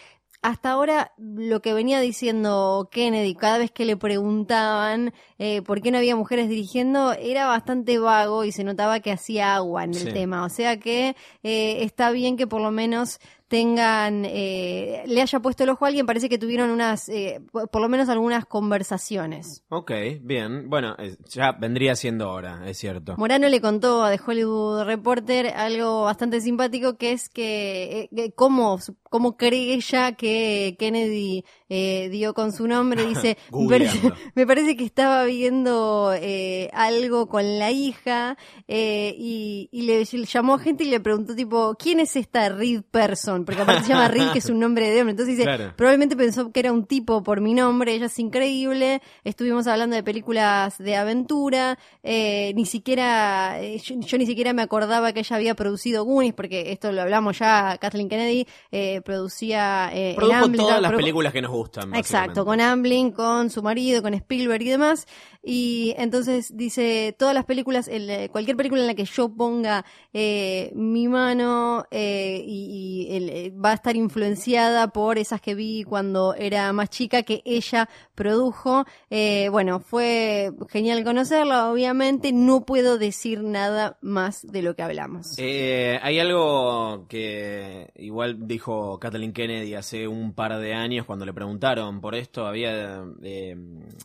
hasta 0.41 0.71
ahora 0.71 1.13
lo 1.17 1.61
que 1.61 1.73
venía 1.73 2.01
diciendo 2.01 2.89
Kennedy 2.91 3.33
cada 3.33 3.57
vez 3.59 3.71
que 3.71 3.85
le 3.85 3.95
preguntaban 3.95 5.13
eh, 5.39 5.61
por 5.61 5.81
qué 5.81 5.89
no 5.89 5.97
había 5.99 6.17
mujeres 6.17 6.49
dirigiendo 6.49 7.13
era 7.13 7.45
bastante 7.47 7.97
vago 7.97 8.43
y 8.43 8.51
se 8.51 8.65
notaba 8.65 8.99
que 8.99 9.11
hacía 9.13 9.55
agua 9.55 9.85
en 9.85 9.91
el 9.93 10.01
Sí. 10.01 10.11
tema. 10.11 10.43
O 10.43 10.49
sea 10.49 10.77
que 10.79 11.15
eh, 11.43 11.77
está 11.83 12.11
bien 12.11 12.35
que 12.35 12.45
por 12.47 12.61
lo 12.61 12.71
menos 12.71 13.19
tengan, 13.47 14.25
eh, 14.25 15.03
le 15.05 15.21
haya 15.21 15.39
puesto 15.39 15.63
el 15.63 15.69
ojo 15.69 15.85
a 15.85 15.89
alguien, 15.89 16.05
parece 16.05 16.29
que 16.29 16.37
tuvieron 16.37 16.69
unas, 16.69 17.07
eh, 17.09 17.41
por 17.51 17.81
lo 17.81 17.89
menos 17.89 18.09
algunas 18.09 18.45
conversaciones. 18.45 19.63
Ok, 19.69 19.91
bien. 20.21 20.69
Bueno, 20.69 20.95
ya 21.29 21.51
vendría 21.51 21.95
siendo 21.95 22.31
hora, 22.31 22.67
es 22.67 22.77
cierto. 22.77 23.15
Morano 23.17 23.47
le 23.49 23.61
contó 23.61 24.03
a 24.03 24.11
The 24.11 24.19
Hollywood 24.25 24.83
Reporter 24.83 25.47
algo 25.47 26.03
bastante 26.03 26.41
simpático 26.41 26.97
que 26.97 27.11
es 27.11 27.29
que, 27.29 28.01
eh, 28.01 28.09
que 28.15 28.31
cómo, 28.33 28.79
cómo 29.09 29.37
cree 29.37 29.73
ella 29.73 30.13
que 30.13 30.75
Kennedy 30.79 31.45
eh, 31.69 32.09
dio 32.09 32.33
con 32.33 32.51
su 32.51 32.67
nombre. 32.67 33.05
Dice, 33.07 33.37
me 33.51 33.67
parece, 33.67 33.97
Googleando. 33.97 34.15
me 34.35 34.47
parece 34.47 34.77
que 34.77 34.85
estaba 34.85 35.25
viendo 35.25 36.13
eh, 36.15 36.69
algo 36.73 37.27
con 37.27 37.59
la 37.59 37.71
hija 37.71 38.37
eh, 38.67 39.15
y, 39.17 39.69
y 39.71 39.81
le 39.83 40.03
llamó 40.05 40.55
a 40.55 40.59
gente 40.59 40.83
y 40.83 40.87
le 40.87 40.99
preguntó 40.99 41.35
tipo, 41.35 41.75
¿quién 41.77 41.99
es 41.99 42.15
esta 42.15 42.49
Reed 42.49 42.83
Person? 42.91 43.32
Porque 43.45 43.61
aparte 43.61 43.83
se 43.83 43.89
llama 43.89 44.07
Reed, 44.07 44.31
que 44.31 44.39
es 44.39 44.49
un 44.49 44.59
nombre 44.59 44.89
de 44.89 44.99
hombre. 45.01 45.11
Entonces 45.11 45.35
dice, 45.37 45.43
Claro. 45.43 45.73
probablemente 45.75 46.15
pensó 46.15 46.51
que 46.51 46.59
era 46.59 46.71
un 46.71 46.85
tipo 46.85 47.23
por 47.23 47.41
mi 47.41 47.53
nombre, 47.53 47.93
ella 47.93 48.05
es 48.05 48.19
increíble, 48.19 49.01
estuvimos 49.23 49.67
hablando 49.67 49.95
de 49.95 50.03
películas 50.03 50.77
de 50.77 50.95
aventura, 50.95 51.77
eh, 52.03 52.53
ni 52.55 52.65
siquiera, 52.65 53.61
eh, 53.61 53.79
yo, 53.79 53.95
yo 53.99 54.17
ni 54.17 54.25
siquiera 54.25 54.53
me 54.53 54.61
acordaba 54.61 55.11
que 55.13 55.19
ella 55.21 55.35
había 55.35 55.55
producido 55.55 56.03
Goonies, 56.05 56.33
porque 56.33 56.71
esto 56.71 56.91
lo 56.91 57.01
hablamos 57.01 57.39
ya, 57.39 57.77
Kathleen 57.79 58.09
Kennedy 58.09 58.45
eh, 58.71 59.01
producía 59.01 59.89
eh, 59.93 60.13
Produjo 60.15 60.45
Amblin, 60.45 60.61
todas 60.61 60.81
las 60.81 60.93
películas 60.93 61.33
que 61.33 61.41
nos 61.41 61.51
gustan. 61.51 61.95
Exacto, 61.95 62.45
con 62.45 62.61
Amblin, 62.61 63.11
con 63.11 63.49
su 63.49 63.61
marido, 63.63 64.01
con 64.01 64.13
Spielberg 64.13 64.61
y 64.61 64.69
demás. 64.69 65.07
Y 65.45 65.93
entonces 65.97 66.55
dice, 66.55 67.13
todas 67.17 67.33
las 67.35 67.43
películas, 67.45 67.89
el, 67.89 68.29
cualquier 68.31 68.55
película 68.55 68.81
en 68.81 68.87
la 68.87 68.93
que 68.95 69.03
yo 69.03 69.27
ponga 69.29 69.83
eh, 70.13 70.71
mi 70.73 71.07
mano 71.09 71.85
eh, 71.91 72.41
y, 72.45 73.07
y 73.11 73.15
el, 73.15 73.22
eh, 73.29 73.51
va 73.51 73.71
a 73.71 73.75
estar 73.75 73.95
influenciada 73.95 74.87
por 74.89 75.17
esas 75.17 75.41
que 75.41 75.55
vi 75.55 75.83
cuando 75.83 76.33
era 76.35 76.71
más 76.73 76.89
chica 76.89 77.23
que 77.23 77.41
ella 77.45 77.89
produjo. 78.15 78.85
Eh, 79.09 79.49
bueno, 79.49 79.79
fue 79.79 80.51
genial 80.69 81.03
conocerla, 81.03 81.71
obviamente. 81.71 82.31
No 82.31 82.65
puedo 82.65 82.97
decir 82.97 83.43
nada 83.43 83.97
más 84.01 84.45
de 84.45 84.61
lo 84.61 84.75
que 84.75 84.83
hablamos. 84.83 85.35
Eh, 85.37 85.99
hay 86.01 86.19
algo 86.19 87.05
que 87.07 87.91
igual 87.95 88.47
dijo 88.47 88.99
Kathleen 88.99 89.33
Kennedy 89.33 89.75
hace 89.75 90.07
un 90.07 90.33
par 90.33 90.57
de 90.59 90.73
años 90.73 91.05
cuando 91.05 91.25
le 91.25 91.33
preguntaron 91.33 92.01
por 92.01 92.15
esto. 92.15 92.45
Había, 92.47 93.03
eh, 93.21 93.55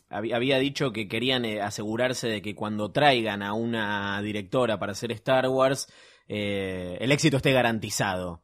había, 0.09 0.59
dicho 0.59 0.91
que 0.91 1.07
querían 1.07 1.45
eh, 1.45 1.61
asegurarse 1.61 2.27
de 2.27 2.41
que 2.41 2.55
cuando 2.55 2.91
traigan 2.91 3.41
a 3.41 3.53
una 3.53 4.21
directora 4.21 4.79
para 4.79 4.93
hacer 4.93 5.11
Star 5.11 5.47
Wars, 5.47 5.87
eh, 6.27 6.97
el 7.01 7.11
éxito 7.11 7.37
esté 7.37 7.51
garantizado. 7.51 8.41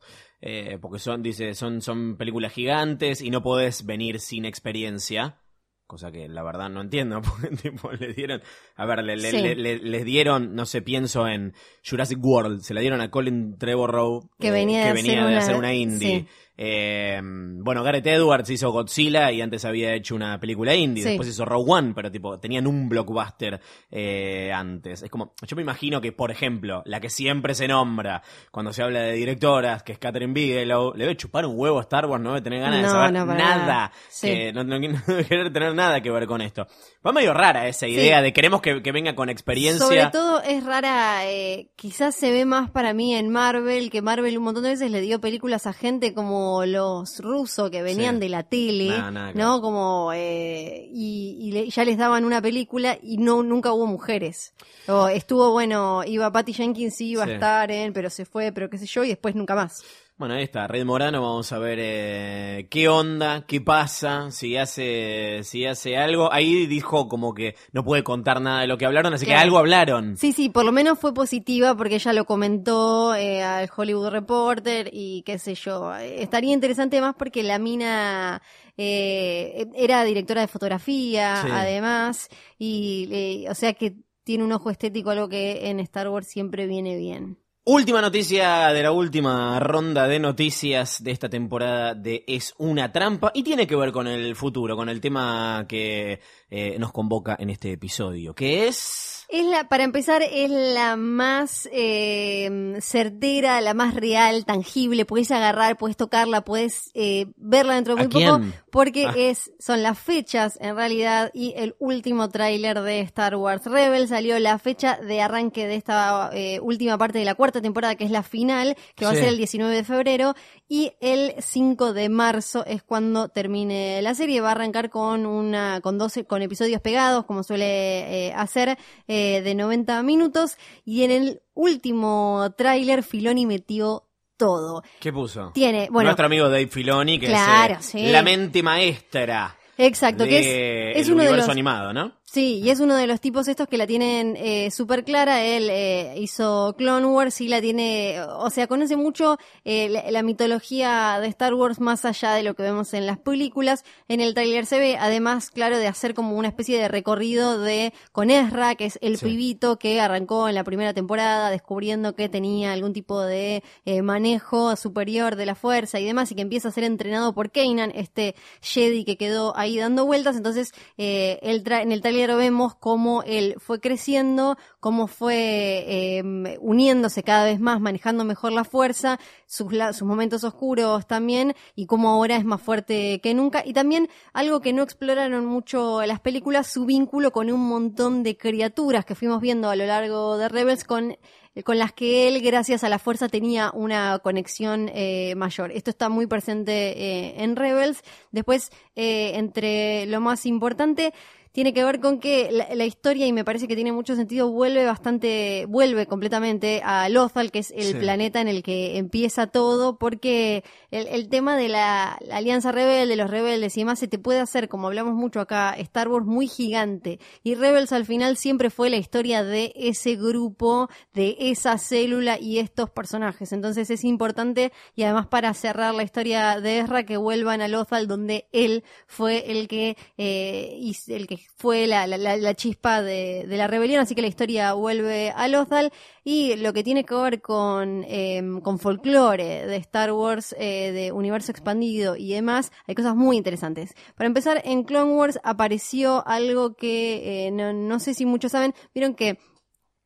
Eh, 0.47 0.77
porque 0.79 0.99
son, 0.99 1.23
dice, 1.23 1.55
son, 1.55 1.81
son 1.81 2.17
películas 2.17 2.53
gigantes 2.53 3.19
y 3.21 3.31
no 3.31 3.41
podés 3.41 3.83
venir 3.85 4.19
sin 4.19 4.45
experiencia. 4.45 5.41
Cosa 5.87 6.11
que 6.11 6.27
la 6.27 6.43
verdad 6.43 6.69
no 6.69 6.81
entiendo, 6.81 7.21
porque 7.23 7.55
tipo, 7.55 7.91
le 7.91 8.13
dieron, 8.13 8.41
a 8.75 8.85
ver, 8.85 9.03
le, 9.03 9.15
le- 9.17 9.31
Sí. 9.31 9.37
le- 9.41 9.55
le- 9.55 9.79
les 9.79 10.05
dieron, 10.05 10.53
no 10.55 10.65
sé, 10.65 10.81
pienso 10.83 11.27
en 11.27 11.53
Jurassic 11.87 12.19
World, 12.23 12.61
se 12.61 12.73
la 12.75 12.81
dieron 12.81 13.01
a 13.01 13.09
Colin 13.11 13.57
Trevorrow, 13.57 14.29
Que 14.39 14.51
venía 14.51 14.79
de 14.79 14.83
que 14.85 14.89
hacer 14.91 15.03
venía 15.03 15.21
de 15.25 15.27
una- 15.33 15.37
hacer 15.39 15.55
una 15.55 15.73
indie. 15.73 16.19
sí. 16.21 16.27
Eh, 16.57 17.19
bueno, 17.21 17.83
Gareth 17.83 18.07
Edwards 18.07 18.49
hizo 18.49 18.71
Godzilla 18.71 19.31
y 19.31 19.41
antes 19.41 19.65
había 19.65 19.93
hecho 19.93 20.15
una 20.15 20.39
película 20.39 20.73
indie, 20.73 21.03
Sí. 21.03 21.09
después 21.09 21.27
hizo 21.29 21.43
Rogue 21.45 21.71
One, 21.71 21.93
pero 21.93 22.11
tipo, 22.11 22.39
tenían 22.39 22.65
un 22.67 22.87
blockbuster 22.87 23.59
eh, 23.91 24.51
antes. 24.53 25.03
Es 25.03 25.09
como, 25.09 25.33
yo 25.45 25.55
me 25.55 25.61
imagino 25.61 25.99
que, 26.01 26.11
por 26.11 26.31
ejemplo, 26.31 26.81
la 26.85 26.99
que 26.99 27.09
siempre 27.09 27.55
se 27.55 27.67
nombra 27.67 28.21
cuando 28.51 28.71
se 28.71 28.83
habla 28.83 29.01
de 29.01 29.13
directoras, 29.13 29.83
que 29.83 29.91
es 29.93 29.99
Catherine 29.99 30.33
Bigelow, 30.33 30.93
le 30.95 31.03
debe 31.05 31.17
chupar 31.17 31.45
un 31.45 31.59
huevo 31.59 31.79
a 31.79 31.81
Star 31.81 32.05
Wars, 32.05 32.23
no 32.23 32.29
debe 32.29 32.41
tener 32.41 32.61
ganas 32.61 32.83
de 32.83 32.87
saber 32.89 33.11
no, 33.13 33.25
nada. 33.25 33.91
Sí. 34.09 34.51
no, 34.53 34.63
no- 34.63 34.79
debe 34.79 35.25
querer 35.25 35.51
tener 35.51 35.75
nada 35.75 36.01
que 36.01 36.11
ver 36.11 36.25
con 36.27 36.41
esto. 36.41 36.67
Va 37.05 37.11
medio 37.11 37.33
rara 37.33 37.67
esa 37.67 37.87
idea 37.87 38.21
de 38.21 38.31
queremos 38.33 38.61
que, 38.61 38.81
que 38.81 38.91
venga 38.91 39.13
con 39.15 39.29
experiencia. 39.29 39.85
Sobre 39.85 40.05
todo 40.07 40.41
es 40.41 40.63
rara, 40.63 41.25
eh, 41.29 41.69
quizás 41.75 42.15
se 42.15 42.31
ve 42.31 42.45
más 42.45 42.69
para 42.71 42.93
mí 42.93 43.13
en 43.13 43.29
Marvel, 43.29 43.89
que 43.91 44.01
Marvel 44.01 44.37
un 44.37 44.43
montón 44.45 44.63
de 44.63 44.69
veces 44.69 44.89
le 44.89 45.01
dio 45.01 45.19
películas 45.19 45.67
a 45.67 45.73
gente 45.73 46.13
como 46.13 46.44
los 46.65 47.19
rusos 47.19 47.69
que 47.69 47.81
venían 47.81 48.15
Sí. 48.15 48.21
de 48.21 48.29
la 48.29 48.43
tele, 48.43 48.89
Nada, 48.89 49.11
nada 49.11 49.33
que 49.33 49.39
¿no? 49.39 49.61
Como, 49.61 50.11
eh, 50.13 50.87
y, 50.91 51.37
y 51.39 51.51
le- 51.51 51.69
ya 51.69 51.83
les 51.85 51.97
daban 51.97 52.25
una 52.25 52.41
película 52.41 52.97
y 53.01 53.17
no 53.17 53.43
nunca 53.43 53.71
hubo 53.73 53.85
mujeres. 53.87 54.53
O 54.87 55.07
estuvo, 55.07 55.51
bueno, 55.51 56.03
iba 56.05 56.31
Patty 56.31 56.53
Jenkins, 56.53 56.95
sí 56.95 57.09
iba 57.09 57.25
Sí. 57.25 57.31
a 57.31 57.33
estar 57.33 57.71
en, 57.71 57.93
pero 57.93 58.09
se 58.09 58.25
fue, 58.25 58.51
pero 58.51 58.69
qué 58.69 58.77
sé 58.77 58.85
yo, 58.85 59.03
y 59.03 59.09
después 59.09 59.35
nunca 59.35 59.55
más. 59.55 59.83
Bueno, 60.17 60.35
ahí 60.35 60.43
está, 60.43 60.65
Red 60.65 60.85
Morano, 60.85 61.21
vamos 61.21 61.51
a 61.51 61.59
ver 61.59 61.77
eh, 61.81 62.67
qué 62.69 62.87
onda, 62.87 63.45
qué 63.45 63.59
pasa, 63.59 64.31
si 64.31 64.55
hace, 64.55 65.41
si 65.43 65.65
hace 65.65 65.97
algo. 65.97 66.31
Ahí 66.31 66.67
dijo 66.67 67.09
como 67.09 67.33
que 67.33 67.55
no 67.73 67.83
puede 67.83 68.05
contar 68.05 68.39
nada 68.39 68.61
de 68.61 68.67
lo 68.67 68.77
que 68.77 68.85
hablaron, 68.85 69.13
así 69.13 69.25
que 69.25 69.35
algo 69.35 69.57
hablaron. 69.57 70.15
Sí, 70.15 70.31
sí, 70.31 70.47
por 70.47 70.63
lo 70.63 70.71
menos 70.71 70.99
fue 70.99 71.13
positiva 71.13 71.75
porque 71.75 71.95
ella 71.95 72.13
lo 72.13 72.23
comentó 72.23 73.13
eh, 73.13 73.43
al 73.43 73.69
Hollywood 73.75 74.07
Reporter 74.07 74.89
y 74.93 75.21
qué 75.23 75.37
sé 75.37 75.53
yo. 75.53 75.93
Estaría 75.93 76.53
interesante 76.53 77.01
más 77.01 77.15
porque 77.15 77.43
la 77.43 77.59
mina 77.59 78.41
eh, 78.77 79.67
era 79.75 80.05
directora 80.05 80.39
de 80.39 80.47
fotografía, 80.47 81.41
Sí. 81.43 81.49
además, 81.51 82.29
y 82.57 83.09
eh, 83.11 83.49
o 83.49 83.53
sea 83.53 83.73
que 83.73 83.97
tiene 84.23 84.45
un 84.45 84.53
ojo 84.53 84.69
estético, 84.69 85.09
algo 85.09 85.27
que 85.27 85.69
en 85.69 85.81
Star 85.81 86.07
Wars 86.07 86.27
siempre 86.27 86.67
viene 86.67 86.95
bien. 86.95 87.37
Última 87.67 87.99
noticia 87.99 88.67
de 88.67 88.83
la 88.83 88.91
última 88.91 89.59
ronda 89.59 90.07
de 90.07 90.19
noticias 90.19 91.03
de 91.03 91.09
esta 91.09 91.29
temporada 91.29 91.95
de 91.95 92.23
Es 92.27 92.53
una 92.59 92.91
trampa 92.91 93.31
y 93.33 93.41
tiene 93.41 93.65
que 93.65 93.75
ver 93.75 93.91
con 93.91 94.05
el 94.05 94.35
futuro, 94.35 94.75
con 94.75 94.87
el 94.87 95.01
tema 95.01 95.65
que 95.67 96.19
eh, 96.51 96.75
nos 96.77 96.91
convoca 96.91 97.35
en 97.39 97.49
este 97.49 97.71
episodio, 97.71 98.35
que 98.35 98.67
es... 98.67 99.14
Es 99.29 99.45
la, 99.45 99.67
para 99.67 99.83
empezar, 99.83 100.21
es 100.21 100.49
la 100.49 100.95
más 100.95 101.67
eh, 101.71 102.77
certera, 102.79 103.59
la 103.61 103.73
más 103.73 103.95
real, 103.95 104.45
tangible. 104.45 105.05
Puedes 105.05 105.31
agarrar, 105.31 105.77
puedes 105.77 105.97
tocarla, 105.97 106.41
puedes 106.41 106.91
eh, 106.93 107.27
verla 107.37 107.75
dentro 107.75 107.95
de 107.95 108.01
¿A 108.01 108.07
muy 108.07 108.13
poco, 108.13 108.41
porque 108.69 109.05
Ah. 109.07 109.13
es 109.15 109.51
son 109.59 109.83
las 109.83 109.97
fechas 109.99 110.57
en 110.61 110.75
realidad 110.75 111.31
y 111.33 111.53
el 111.57 111.75
último 111.79 112.29
tráiler 112.29 112.81
de 112.81 113.01
Star 113.01 113.35
Wars 113.35 113.65
Rebels 113.65 114.09
salió 114.09 114.37
la 114.39 114.57
fecha 114.59 114.97
de 114.97 115.21
arranque 115.21 115.67
de 115.67 115.75
esta 115.75 116.29
eh, 116.33 116.59
última 116.61 116.97
parte 116.97 117.19
de 117.19 117.25
la 117.25 117.35
cuarta 117.35 117.61
temporada, 117.61 117.95
que 117.95 118.05
es 118.05 118.11
la 118.11 118.23
final, 118.23 118.75
que 118.95 119.05
va 119.05 119.11
a 119.11 119.15
ser 119.15 119.25
el 119.25 119.37
19 119.37 119.73
de 119.75 119.83
febrero 119.83 120.35
y 120.67 120.93
el 120.99 121.35
5 121.39 121.93
de 121.93 122.09
marzo 122.09 122.65
es 122.65 122.81
cuando 122.81 123.29
termine 123.29 124.01
la 124.01 124.15
serie. 124.15 124.41
Va 124.41 124.49
a 124.49 124.51
arrancar 124.51 124.89
con 124.89 125.25
una 125.25 125.79
con 125.81 125.97
12 125.97 126.25
con 126.25 126.41
episodios 126.41 126.81
pegados, 126.81 127.25
como 127.25 127.43
suele 127.43 128.27
eh, 128.27 128.33
hacer, 128.33 128.77
eh, 129.07 129.41
de 129.41 129.55
90 129.55 130.01
minutos. 130.03 130.57
Y 130.83 131.03
en 131.03 131.11
el 131.11 131.41
último 131.53 132.53
tráiler, 132.57 133.03
Filoni 133.03 133.45
metió 133.45 134.07
todo. 134.37 134.83
¿Qué 134.99 135.13
puso? 135.13 135.51
Tiene, 135.53 135.87
bueno, 135.91 136.07
Nuestro 136.07 136.25
amigo 136.25 136.49
Dave 136.49 136.67
Filoni, 136.67 137.19
que 137.19 137.27
Claro, 137.27 137.75
es 137.75 137.95
eh, 137.95 137.99
sí. 137.99 138.07
la 138.11 138.23
mente 138.23 138.63
maestra 138.63 139.55
exacto, 139.77 140.23
de 140.23 140.29
que 140.29 140.91
es, 140.91 140.97
es 140.97 141.07
el 141.07 141.13
uno 141.13 141.23
de 141.23 141.29
universo 141.29 141.47
los 141.47 141.49
animado, 141.49 141.93
¿no? 141.93 142.13
Sí, 142.27 142.59
y 142.61 142.69
es 142.71 142.79
uno 142.79 142.95
de 142.97 143.05
los 143.07 143.21
tipos 143.21 143.47
estos 143.47 143.67
que 143.67 143.77
la 143.77 143.85
tienen 143.85 144.35
eh, 144.35 144.69
súper 144.71 145.05
clara. 145.05 145.43
Él 145.45 145.69
eh, 145.69 146.15
hizo 146.17 146.73
Clone 146.75 147.05
Wars 147.05 147.39
y 147.39 147.47
la 147.47 147.61
tiene, 147.61 148.19
o 148.19 148.49
sea, 148.49 148.65
conoce 148.67 148.97
mucho 148.97 149.37
eh, 149.63 149.87
la, 149.89 150.09
la 150.11 150.23
mitología 150.23 151.19
de 151.21 151.27
Star 151.27 151.53
Wars 151.53 151.79
más 151.79 152.03
allá 152.03 152.33
de 152.33 152.41
lo 152.43 152.55
que 152.55 152.63
vemos 152.63 152.93
en 152.95 153.05
las 153.05 153.19
películas. 153.19 153.85
En 154.09 154.21
el 154.21 154.33
tráiler 154.33 154.65
se 154.65 154.79
ve, 154.79 154.97
además, 154.99 155.51
claro, 155.51 155.77
de 155.77 155.87
hacer 155.87 156.13
como 156.15 156.35
una 156.35 156.47
especie 156.49 156.77
de 156.79 156.87
recorrido 156.87 157.59
de 157.59 157.93
con 158.11 158.31
Ezra, 158.31 158.73
que 158.75 158.85
es 158.85 158.97
el 159.01 159.17
Sí. 159.17 159.27
pibito 159.27 159.77
que 159.77 160.01
arrancó 160.01 160.49
en 160.49 160.55
la 160.55 160.63
primera 160.65 160.93
temporada 160.95 161.51
descubriendo 161.51 162.15
que 162.15 162.27
tenía 162.27 162.73
algún 162.73 162.91
tipo 162.91 163.21
de 163.21 163.63
eh, 163.85 164.01
manejo 164.01 164.75
superior 164.75 165.35
de 165.35 165.45
la 165.45 165.55
fuerza 165.55 165.99
y 165.99 166.05
demás, 166.05 166.31
y 166.31 166.35
que 166.35 166.41
empieza 166.41 166.69
a 166.69 166.71
ser 166.71 166.83
entrenado 166.85 167.33
por 167.33 167.51
Kanan, 167.51 167.91
este 167.95 168.35
Jedi 168.61 169.05
que 169.05 169.15
quedó 169.15 169.55
ahí 169.55 169.77
dando 169.77 170.05
vueltas. 170.05 170.35
Entonces, 170.35 170.73
eh, 170.97 171.39
el 171.43 171.63
tra- 171.63 171.83
en 171.83 171.91
el 171.93 172.01
tráiler 172.01 172.14
vemos 172.15 172.75
cómo 172.75 173.23
él 173.23 173.55
fue 173.59 173.79
creciendo, 173.79 174.57
cómo 174.79 175.07
fue 175.07 175.83
eh, 175.87 176.57
uniéndose 176.61 177.23
cada 177.23 177.45
vez 177.45 177.59
más, 177.59 177.79
manejando 177.79 178.23
mejor 178.23 178.51
la 178.51 178.63
fuerza, 178.63 179.19
sus 179.45 180.01
momentos 180.01 180.43
oscuros 180.43 181.05
también, 181.05 181.55
y 181.75 181.85
cómo 181.85 182.09
ahora 182.09 182.37
es 182.37 182.45
más 182.45 182.61
fuerte 182.61 183.19
que 183.21 183.33
nunca. 183.33 183.63
Y 183.65 183.73
también 183.73 184.09
algo 184.33 184.61
que 184.61 184.73
no 184.73 184.83
exploraron 184.83 185.45
mucho 185.45 186.01
las 186.05 186.19
películas, 186.19 186.67
su 186.67 186.85
vínculo 186.85 187.31
con 187.31 187.51
un 187.51 187.67
montón 187.67 188.23
de 188.23 188.37
criaturas 188.37 189.05
que 189.05 189.15
fuimos 189.15 189.41
viendo 189.41 189.69
a 189.69 189.75
lo 189.75 189.85
largo 189.85 190.37
de 190.37 190.49
Rebels 190.49 190.83
con 190.83 191.15
con 191.63 191.79
las 191.79 191.93
que 191.93 192.27
él, 192.27 192.41
gracias 192.41 192.83
a 192.83 192.89
la 192.89 192.99
fuerza, 192.99 193.29
tenía 193.29 193.71
una 193.73 194.19
conexión 194.19 194.89
eh, 194.93 195.35
mayor. 195.35 195.71
Esto 195.71 195.89
está 195.89 196.09
muy 196.09 196.27
presente 196.27 196.73
eh, 196.73 197.43
en 197.43 197.55
Rebels. 197.55 198.01
Después, 198.31 198.71
eh, 198.95 199.31
entre 199.35 200.05
lo 200.07 200.19
más 200.19 200.45
importante, 200.45 201.13
tiene 201.55 201.73
que 201.73 201.85
ver 201.85 202.01
con 202.01 202.19
que 202.19 202.51
la, 202.51 202.67
la, 202.75 202.83
historia, 202.85 203.25
y 203.25 203.31
me 203.31 203.45
parece 203.45 203.65
que 203.69 203.75
tiene 203.75 203.93
mucho 203.93 204.13
sentido, 204.17 204.51
vuelve 204.51 204.85
bastante, 204.85 205.65
vuelve 205.69 206.05
completamente 206.05 206.81
a 206.83 207.07
Lothal, 207.07 207.49
que 207.49 207.59
es 207.59 207.71
el 207.71 207.85
Sí. 207.85 207.93
planeta 207.93 208.41
en 208.41 208.49
el 208.49 208.61
que 208.61 208.97
empieza 208.97 209.47
todo, 209.47 209.97
porque 209.97 210.65
el, 210.91 211.07
el 211.07 211.29
tema 211.29 211.55
de 211.55 211.69
la, 211.69 212.17
la 212.27 212.35
alianza 212.37 212.73
rebelde, 212.73 213.15
los 213.15 213.29
rebeldes 213.29 213.77
y 213.77 213.81
demás, 213.81 213.99
se 213.99 214.09
te 214.09 214.19
puede 214.19 214.41
hacer, 214.41 214.67
como 214.67 214.87
hablamos 214.87 215.13
mucho 215.13 215.39
acá, 215.39 215.73
Star 215.77 216.09
Wars 216.09 216.25
muy 216.25 216.49
gigante. 216.49 217.21
Y 217.41 217.55
Rebels 217.55 217.93
al 217.93 218.03
final 218.03 218.35
siempre 218.35 218.69
fue 218.69 218.89
la 218.89 218.97
historia 218.97 219.45
de 219.45 219.71
ese 219.77 220.17
grupo, 220.17 220.89
de 221.13 221.37
esa 221.39 221.77
célula 221.77 222.37
y 222.37 222.59
estos 222.59 222.89
personajes. 222.89 223.53
Entonces 223.53 223.89
es 223.89 224.03
importante, 224.03 224.73
y 224.93 225.03
además 225.03 225.27
para 225.27 225.53
cerrar 225.53 225.95
la 225.95 226.03
historia 226.03 226.59
de 226.59 226.79
Ezra, 226.79 227.05
que 227.05 227.15
vuelvan 227.15 227.61
a 227.61 227.69
Lothal, 227.69 228.07
donde 228.09 228.49
él 228.51 228.83
fue 229.07 229.49
el 229.53 229.69
que, 229.69 229.95
eh, 230.17 230.81
el 231.07 231.27
que 231.27 231.44
fue 231.57 231.87
la, 231.87 232.05
la- 232.07 232.17
la- 232.37 232.53
chispa 232.53 233.01
de, 233.01 233.45
de 233.47 233.57
la 233.57 233.67
rebelión, 233.67 234.01
así 234.01 234.13
que 234.15 234.21
la 234.21 234.27
historia 234.27 234.73
vuelve 234.73 235.31
a 235.35 235.47
Lothal 235.47 235.91
y 236.23 236.55
lo 236.57 236.73
que 236.73 236.83
tiene 236.83 237.05
que 237.05 237.15
ver 237.15 237.41
con, 237.41 238.03
eh, 238.07 238.41
con 238.63 238.77
folclore 238.79 239.65
de 239.65 239.75
Star 239.77 240.11
Wars, 240.11 240.55
eh, 240.59 240.91
de 240.91 241.11
universo 241.11 241.51
expandido 241.51 242.15
y 242.15 242.33
demás, 242.33 242.71
hay 242.87 242.95
cosas 242.95 243.15
muy 243.15 243.37
interesantes. 243.37 243.93
Para 244.15 244.27
empezar, 244.27 244.61
en 244.65 244.83
Clone 244.83 245.13
Wars 245.13 245.39
apareció 245.43 246.25
algo 246.27 246.75
que 246.75 247.47
eh, 247.47 247.51
no, 247.51 247.73
no 247.73 247.99
sé 247.99 248.13
si 248.13 248.25
muchos 248.25 248.51
saben, 248.51 248.73
vieron 248.93 249.15
que 249.15 249.37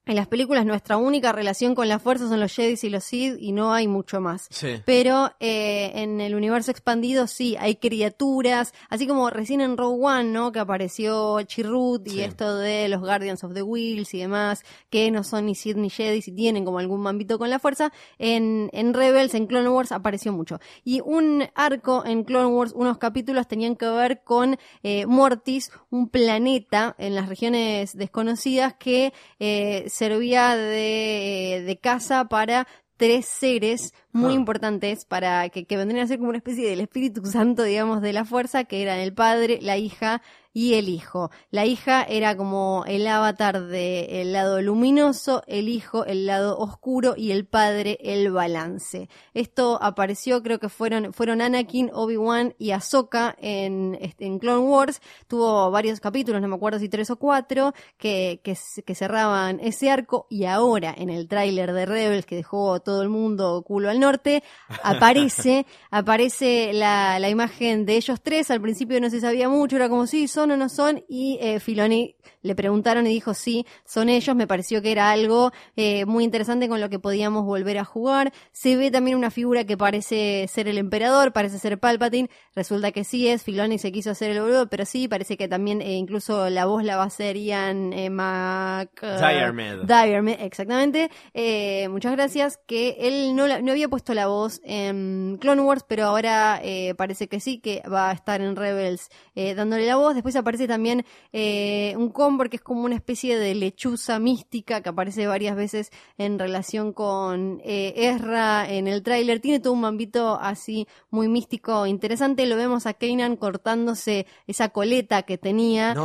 en 0.06 0.16
las 0.16 0.28
películas 0.28 0.66
nuestra 0.66 0.98
única 0.98 1.32
relación 1.32 1.76
con 1.76 1.88
la 1.88 2.00
fuerza 2.00 2.28
son 2.28 2.40
los 2.40 2.54
Jedi 2.54 2.76
y 2.82 2.90
los 2.90 3.04
Sith 3.04 3.36
y 3.40 3.52
no 3.52 3.74
hay 3.74 3.88
mucho 3.88 4.20
más. 4.22 4.48
Sí. 4.50 4.82
Pero 4.86 5.32
eh, 5.40 5.92
en 5.96 6.20
el 6.20 6.34
universo 6.34 6.72
expandido 6.72 7.28
sí, 7.28 7.56
hay 7.60 7.76
criaturas, 7.76 8.74
así 8.90 9.06
como 9.06 9.30
recién 9.30 9.62
en 9.62 9.78
Rogue 9.78 10.04
One, 10.04 10.24
¿no? 10.32 10.52
Que 10.52 10.60
apareció 10.60 11.40
Chirrut 11.44 12.08
y 12.08 12.12
Sí. 12.12 12.22
esto 12.22 12.58
de 12.58 12.88
los 12.90 13.02
Guardians 13.02 13.44
of 13.44 13.54
the 13.54 13.62
Wheels 13.62 14.14
y 14.16 14.20
demás, 14.20 14.64
que 14.90 15.12
no 15.12 15.24
son 15.24 15.46
ni 15.46 15.54
Sith 15.54 15.78
ni 15.78 15.90
Jedi, 15.92 16.22
si 16.24 16.32
tienen 16.32 16.66
como 16.66 16.80
algún 16.80 17.02
mambito 17.02 17.38
con 17.38 17.50
la 17.52 17.60
fuerza. 17.60 17.92
En, 18.18 18.70
en 18.74 18.94
Rebels, 18.94 19.34
en 19.36 19.46
Clone 19.46 19.70
Wars 19.70 19.92
apareció 19.92 20.34
mucho. 20.34 20.60
Y 20.84 21.02
un 21.02 21.44
arco 21.54 22.04
en 22.06 22.24
Clone 22.24 22.48
Wars, 22.48 22.74
unos 22.76 22.98
capítulos 22.98 23.48
tenían 23.48 23.76
que 23.76 23.88
ver 23.88 24.24
con 24.24 24.58
eh, 24.82 25.06
Mortis, 25.06 25.72
un 25.92 26.10
planeta 26.10 26.96
en 26.98 27.14
las 27.14 27.30
regiones 27.30 27.96
desconocidas 27.96 28.74
que 28.74 29.14
eh, 29.40 29.86
servía 30.00 30.56
de, 30.56 31.62
de 31.66 31.78
casa 31.78 32.30
para 32.30 32.66
tres 32.96 33.26
seres 33.28 33.94
muy 34.12 34.34
Ah. 34.34 34.36
importantes 34.36 35.06
para 35.06 35.50
que, 35.50 35.66
que 35.66 35.78
vendrían 35.78 36.06
a 36.06 36.08
ser 36.08 36.18
como 36.18 36.30
una 36.30 36.38
especie 36.40 36.68
del 36.70 36.80
Espíritu 36.82 37.26
Santo, 37.26 37.64
digamos, 37.64 38.02
de 38.02 38.14
la 38.14 38.26
fuerza, 38.26 38.64
que 38.64 38.82
eran 38.82 39.00
el 39.00 39.14
padre, 39.14 39.60
la 39.62 39.78
hija 39.78 40.22
y 40.52 40.74
el 40.74 40.90
hijo. 40.90 41.30
La 41.52 41.68
hija 41.68 42.02
era 42.04 42.36
como 42.36 42.84
el 42.88 43.06
avatar 43.08 43.68
del 43.68 44.34
lado 44.34 44.60
luminoso, 44.64 45.44
el 45.46 45.70
hijo 45.70 46.06
el 46.06 46.26
lado 46.26 46.58
oscuro 46.58 47.14
y 47.16 47.32
el 47.32 47.46
padre 47.46 48.00
el 48.02 48.32
balance. 48.32 49.10
Esto 49.36 49.78
apareció, 49.82 50.42
creo 50.42 50.60
que 50.60 50.68
fueron, 50.68 51.14
fueron 51.14 51.42
Anakin, 51.42 51.92
Obi-Wan 51.94 52.56
y 52.58 52.72
Ahsoka 52.72 53.36
en, 53.40 53.96
este, 54.02 54.26
en 54.26 54.40
Clone 54.40 54.66
Wars. 54.68 55.02
Tuvo 55.28 55.70
varios 55.70 56.00
capítulos, 56.00 56.42
no 56.42 56.48
me 56.48 56.56
acuerdo 56.56 56.80
si 56.80 56.90
tres 56.90 57.12
o 57.12 57.18
cuatro, 57.18 57.74
que, 58.00 58.42
que, 58.44 58.58
que 58.84 58.96
cerraban 58.96 59.60
ese 59.60 59.92
arco 59.92 60.26
y 60.32 60.46
ahora 60.46 60.94
en 60.98 61.12
el 61.12 61.28
tráiler 61.28 61.74
de 61.74 61.86
Rebels 61.86 62.26
que 62.26 62.36
dejó 62.36 62.80
todo 62.80 63.04
el 63.04 63.10
mundo 63.10 63.62
culo 63.66 63.92
al 63.92 63.99
norte, 64.00 64.44
aparece, 64.84 65.66
aparece 65.92 66.72
la, 66.74 67.20
la 67.20 67.30
imagen 67.30 67.86
de 67.86 67.98
ellos 67.98 68.20
tres. 68.22 68.50
Al 68.52 68.62
principio 68.62 69.00
no 69.02 69.10
se 69.10 69.20
sabía 69.22 69.50
mucho, 69.50 69.76
era 69.76 69.90
como 69.90 70.08
si 70.08 70.28
son 70.28 70.52
o 70.52 70.58
no 70.58 70.70
son 70.70 71.04
y 71.08 71.38
eh, 71.42 71.60
Filoni 71.60 72.16
le 72.42 72.56
preguntaron 72.56 73.06
y 73.08 73.10
dijo 73.10 73.34
sí, 73.34 73.66
son 73.86 74.10
ellos. 74.10 74.36
Me 74.36 74.48
pareció 74.48 74.82
que 74.82 74.92
era 74.92 75.12
algo 75.12 75.52
eh, 75.76 76.06
muy 76.06 76.24
interesante 76.24 76.70
con 76.70 76.80
lo 76.80 76.90
que 76.90 77.00
podíamos 77.00 77.44
volver 77.46 77.78
a 77.78 77.84
jugar. 77.86 78.32
Se 78.52 78.76
ve 78.78 78.92
también 78.92 79.18
una 79.18 79.32
figura 79.32 79.66
que 79.66 79.76
parece 79.78 80.48
ser 80.48 80.68
el 80.68 80.78
emperador, 80.78 81.34
parece 81.34 81.60
ser 81.60 81.80
Palpatine. 81.80 82.30
Resulta 82.56 82.92
que 82.92 83.04
sí 83.04 83.28
es, 83.28 83.44
Filoni 83.44 83.78
se 83.78 83.92
quiso 83.92 84.12
hacer 84.12 84.32
el 84.32 84.42
boludo, 84.42 84.70
pero 84.70 84.86
sí, 84.86 85.08
parece 85.08 85.36
que 85.38 85.48
también 85.48 85.82
eh, 85.82 85.94
incluso 85.96 86.50
la 86.50 86.66
voz 86.66 86.84
la 86.84 86.96
va 86.98 87.04
a 87.04 87.08
hacer 87.08 87.36
Ian 87.38 87.94
Mac... 88.14 88.90
Diarmid. 89.02 89.84
Diarmid, 89.86 90.36
exactamente. 90.40 91.10
Eh, 91.34 91.88
muchas 91.90 92.14
gracias. 92.14 92.60
Que 92.68 92.96
él 93.02 93.36
no, 93.36 93.48
la- 93.48 93.62
no 93.62 93.72
había 93.72 93.89
puesto 93.90 94.14
la 94.14 94.28
voz 94.28 94.62
en 94.64 95.38
Clone 95.40 95.62
Wars, 95.62 95.84
pero 95.88 96.06
ahora 96.06 96.60
eh, 96.64 96.94
parece 96.96 97.28
que 97.28 97.40
sí, 97.40 97.60
que 97.60 97.82
va 97.92 98.10
a 98.10 98.14
estar 98.14 98.42
en 98.42 98.56
Rebels 98.56 99.10
eh, 99.36 99.56
dándole 99.56 99.86
la 99.86 99.96
voz. 99.96 100.14
Después 100.14 100.36
aparece 100.36 100.68
también 100.68 101.06
eh, 101.34 101.94
un 101.98 102.10
Combor 102.10 102.50
que 102.50 102.58
es 102.58 102.62
como 102.62 102.84
una 102.84 102.96
especie 102.96 103.38
de 103.38 103.56
lechuza 103.56 104.20
mística 104.20 104.82
que 104.82 104.90
aparece 104.90 105.28
varias 105.28 105.56
veces 105.56 105.92
en 106.18 106.40
relación 106.40 106.94
con 106.94 107.62
eh, 107.64 107.94
Ezra 107.96 108.70
en 108.70 108.88
el 108.88 109.04
tráiler. 109.04 109.40
Tiene 109.40 109.60
todo 109.60 109.74
un 109.74 109.82
mambito 109.82 110.40
así 110.40 110.88
muy 111.10 111.28
místico, 111.28 111.86
interesante. 111.86 112.46
Lo 112.46 112.56
vemos 112.56 112.86
a 112.86 112.94
Kanan 112.94 113.36
cortándose 113.36 114.26
esa 114.48 114.70
coleta 114.70 115.24
que 115.24 115.38
tenía. 115.38 115.96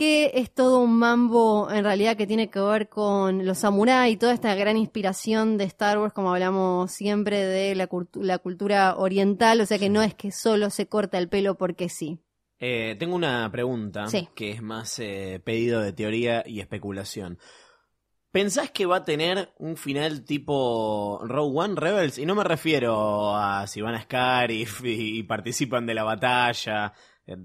Que 0.00 0.30
es 0.34 0.50
todo 0.50 0.80
un 0.80 0.96
mambo 0.96 1.70
en 1.70 1.84
realidad 1.84 2.16
que 2.16 2.26
tiene 2.26 2.48
que 2.48 2.58
ver 2.58 2.88
con 2.88 3.44
los 3.44 3.58
samuráis 3.58 4.14
y 4.14 4.16
toda 4.16 4.32
esta 4.32 4.54
gran 4.54 4.78
inspiración 4.78 5.58
de 5.58 5.64
Star 5.64 5.98
Wars, 5.98 6.14
como 6.14 6.32
hablamos 6.32 6.90
siempre 6.90 7.44
de 7.44 7.74
la, 7.74 7.86
cultu- 7.86 8.22
la 8.22 8.38
cultura 8.38 8.96
oriental, 8.96 9.60
o 9.60 9.66
sea 9.66 9.78
que 9.78 9.90
no 9.90 10.00
es 10.02 10.14
que 10.14 10.32
solo 10.32 10.70
se 10.70 10.86
corta 10.88 11.18
el 11.18 11.28
pelo 11.28 11.56
porque 11.58 11.90
sí. 11.90 12.18
Eh, 12.58 12.96
tengo 12.98 13.14
una 13.14 13.50
pregunta 13.52 14.06
Sí. 14.06 14.26
que 14.34 14.52
es 14.52 14.62
más 14.62 14.98
eh, 15.00 15.40
pedido 15.44 15.82
de 15.82 15.92
teoría 15.92 16.42
y 16.46 16.60
especulación. 16.60 17.38
¿Pensás 18.32 18.70
que 18.70 18.86
va 18.86 18.96
a 18.96 19.04
tener 19.04 19.52
un 19.58 19.76
final 19.76 20.24
tipo 20.24 21.20
Rogue 21.24 21.58
One 21.58 21.74
Rebels? 21.76 22.16
Y 22.16 22.24
no 22.26 22.34
me 22.34 22.44
refiero 22.44 23.36
a 23.36 23.66
si 23.66 23.80
van 23.82 23.96
a 23.96 24.02
Scarif 24.02 24.82
y, 24.84 25.18
y 25.18 25.22
participan 25.24 25.84
de 25.84 25.94
la 25.94 26.04
batalla. 26.04 26.92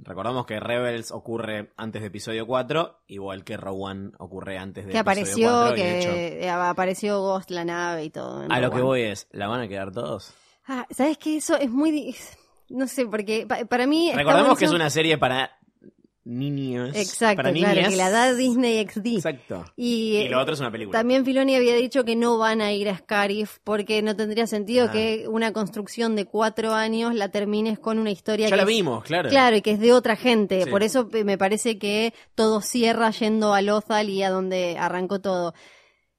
Recordamos 0.04 0.46
que 0.46 0.60
Rebels 0.60 1.12
ocurre 1.12 1.72
antes 1.78 2.02
de 2.02 2.08
episodio 2.08 2.46
4, 2.48 3.00
igual 3.08 3.44
que 3.44 3.56
One 3.56 4.12
ocurre 4.20 4.58
antes 4.58 4.86
de 4.86 4.92
Que 4.92 4.98
episodio 5.00 5.50
apareció, 5.50 5.52
4. 5.52 5.78
y 5.78 5.80
de 5.82 6.00
hecho, 6.00 6.14
que 6.14 6.44
eh, 6.46 6.50
apareció 6.50 7.20
Ghost, 7.22 7.52
la 7.52 7.66
nave 7.66 8.06
y 8.06 8.10
todo. 8.10 8.46
a 8.50 8.60
lo 8.60 8.72
que 8.72 8.82
voy 8.82 9.02
es, 9.04 9.28
¿la 9.32 9.48
van 9.48 9.62
a 9.62 9.68
quedar 9.68 9.92
todos? 9.92 10.34
Ah, 10.68 10.86
¿Sabes 10.90 11.18
qué? 11.18 11.38
Eso 11.38 11.56
es 11.58 11.70
muy... 11.70 12.16
No 12.68 12.88
sé, 12.88 13.06
porque 13.06 13.46
pa- 13.48 13.64
para 13.66 13.86
mí... 13.86 14.12
Recordemos 14.16 14.58
que 14.58 14.66
es 14.66 14.72
una 14.72 14.90
serie 14.90 15.20
para 15.20 15.52
niños. 16.26 16.90
Exacto, 16.96 17.38
para 17.44 17.54
claro, 17.54 17.76
niñas. 17.76 17.90
que 17.92 17.96
la 17.96 18.10
da 18.10 18.34
Disney 18.34 18.86
XD. 18.86 19.06
Exacto. 19.16 19.64
Y, 19.76 20.18
Y 20.18 20.28
lo 20.28 20.42
otro 20.42 20.56
es 20.56 20.60
una 20.60 20.72
película. 20.72 20.98
También 20.98 21.24
Filoni 21.24 21.56
había 21.56 21.76
dicho 21.76 22.04
que 22.04 22.16
no 22.16 22.38
van 22.38 22.62
a 22.62 22.74
ir 22.74 22.90
a 22.90 22.98
Scarif 22.98 23.60
porque 23.64 24.02
no 24.02 24.16
tendría 24.16 24.48
sentido 24.48 24.88
Ah. 24.90 24.92
que 24.92 25.28
una 25.30 25.54
construcción 25.54 26.16
de 26.16 26.26
cuatro 26.26 26.74
años 26.74 27.14
la 27.16 27.30
termines 27.30 27.78
con 27.80 28.00
una 28.00 28.12
historia 28.12 28.48
Ya 28.48 28.52
que 28.52 28.56
la 28.58 28.64
es- 28.64 28.68
vimos, 28.68 29.04
claro. 29.04 29.30
Claro, 29.30 29.56
y 29.56 29.62
que 29.62 29.72
es 29.72 29.80
de 29.80 29.94
otra 29.94 30.16
gente. 30.16 30.64
Sí. 30.64 30.70
Por 30.70 30.84
eso 30.84 31.08
me 31.24 31.38
parece 31.38 31.78
que 31.78 32.14
todo 32.34 32.60
cierra 32.62 33.12
yendo 33.12 33.54
a 33.54 33.62
Lothal 33.62 34.10
y 34.10 34.24
a 34.24 34.30
donde 34.32 34.78
arrancó 34.80 35.22
todo. 35.22 35.54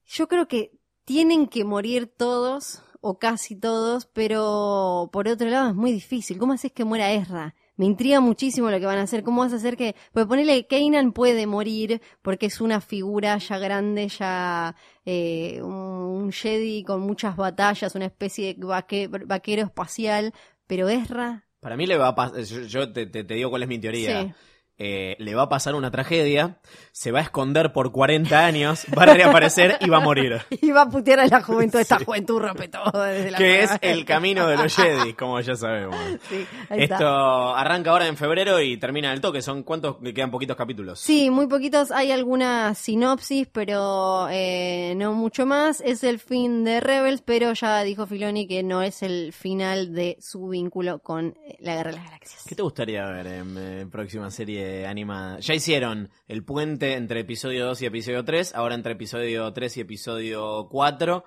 Yo 0.05 0.27
creo 0.27 0.47
que 0.47 0.71
tienen 1.05 1.47
que 1.47 1.63
morir 1.65 2.07
todos, 2.07 2.81
o 3.01 3.19
casi 3.19 3.55
todos, 3.55 4.05
pero 4.07 5.09
por 5.13 5.27
otro 5.27 5.49
lado 5.49 5.69
es 5.69 5.75
muy 5.75 5.91
difícil. 5.91 6.37
¿Cómo 6.37 6.53
haces 6.53 6.71
que 6.71 6.83
muera 6.83 7.11
Ezra? 7.11 7.55
Me 7.77 7.85
intriga 7.85 8.19
muchísimo 8.19 8.69
lo 8.69 8.79
que 8.79 8.85
van 8.85 8.97
a 8.97 9.03
hacer. 9.03 9.23
¿Cómo 9.23 9.41
vas 9.41 9.53
a 9.53 9.57
hacer 9.57 9.77
que.? 9.77 9.95
Pues 10.11 10.25
ponele, 10.25 10.67
Kanan 10.67 11.11
puede 11.13 11.45
morir 11.47 12.01
porque 12.21 12.47
es 12.47 12.59
una 12.59 12.81
figura 12.81 13.37
ya 13.37 13.57
grande, 13.59 14.07
ya 14.09 14.75
eh, 15.05 15.61
un, 15.61 16.31
Jedi 16.31 16.83
con 16.83 17.01
muchas 17.01 17.35
batallas, 17.37 17.95
una 17.95 18.05
especie 18.05 18.53
de 18.55 18.65
vaque- 18.65 19.07
vaquero 19.07 19.61
espacial. 19.63 20.33
Pero 20.65 20.89
Ezra. 20.89 21.45
Para 21.59 21.77
mí 21.77 21.85
le 21.87 21.97
va 21.97 22.09
a 22.09 22.15
pasar, 22.15 22.41
yo, 22.43 22.61
yo 22.61 22.91
te, 22.91 23.05
te- 23.05 23.23
te 23.23 23.33
digo 23.35 23.49
cuál 23.49 23.63
es 23.63 23.69
mi 23.69 23.79
teoría. 23.79 24.23
Sí. 24.23 24.33
Eh, 24.79 25.15
le 25.17 25.33
va 25.33 25.43
a 25.43 25.49
pasar 25.49 25.73
una 25.73 25.89
tragedia, 25.89 26.59
se 26.91 27.11
va 27.11 27.17
a 27.17 27.23
esconder 27.23 27.73
por 27.73 27.91
40 27.91 28.45
años, 28.45 28.85
va 28.95 29.03
a 29.03 29.13
reaparecer 29.13 29.77
y 29.81 29.89
va 29.89 29.97
a 29.97 30.01
morir. 30.01 30.41
Y 30.61 30.71
va 30.71 30.83
a 30.83 30.89
putear 30.89 31.21
a 31.21 31.27
la 31.27 31.41
juventud, 31.41 31.79
esta 31.79 31.97
juventud 32.03 32.39
rompe 32.39 32.67
todo 32.67 33.03
desde 33.03 33.31
la 33.31 33.37
Que 33.37 33.63
es 33.63 33.71
el 33.81 34.05
camino 34.05 34.47
de 34.47 34.57
los 34.57 34.75
Jedi, 34.75 35.13
como 35.13 35.39
ya 35.41 35.55
sabemos. 35.55 35.95
Sí, 36.29 36.45
Esto 36.69 37.55
arranca 37.55 37.91
ahora 37.91 38.07
en 38.07 38.17
febrero 38.17 38.59
y 38.59 38.77
termina 38.77 39.13
el 39.13 39.21
toque. 39.21 39.41
¿Son 39.41 39.63
cuántos? 39.63 39.97
Quedan 40.13 40.29
poquitos 40.29 40.57
capítulos. 40.57 40.99
Sí, 40.99 41.29
muy 41.29 41.47
poquitos, 41.47 41.91
hay 41.91 42.11
alguna 42.11 42.73
sinopsis, 42.75 43.47
pero 43.51 44.27
eh, 44.29 44.93
no 44.97 45.13
mucho 45.13 45.45
más. 45.45 45.81
Es 45.81 46.03
el 46.03 46.19
fin 46.19 46.65
de 46.65 46.81
Rebels, 46.81 47.21
pero 47.21 47.53
ya 47.53 47.81
dijo 47.83 48.07
Filoni 48.07 48.47
que 48.47 48.61
no 48.63 48.81
es 48.81 49.03
el 49.03 49.31
final 49.31 49.93
de 49.93 50.17
su 50.19 50.49
vínculo 50.49 50.99
con 50.99 51.35
eh, 51.45 51.57
la 51.59 51.75
Guerra 51.75 51.91
de 51.91 51.97
las 51.97 52.05
Galaxias. 52.05 52.43
¿Qué 52.47 52.55
te 52.55 52.61
gustaría 52.61 53.05
ver 53.05 53.27
en 53.27 53.55
eh, 53.57 53.85
próxima 53.89 54.29
serie 54.29 54.66
animada. 54.87 55.39
Ya 55.39 55.53
hicieron 55.53 56.09
el 56.27 56.43
puente 56.43 56.93
entre 56.93 57.21
episodio 57.21 57.65
2 57.65 57.81
y 57.81 57.85
episodio 57.85 58.23
3, 58.25 58.55
ahora 58.55 58.75
entre 58.75 58.93
episodio 58.93 59.51
3 59.53 59.77
y 59.77 59.81
episodio 59.81 60.67
4. 60.69 61.23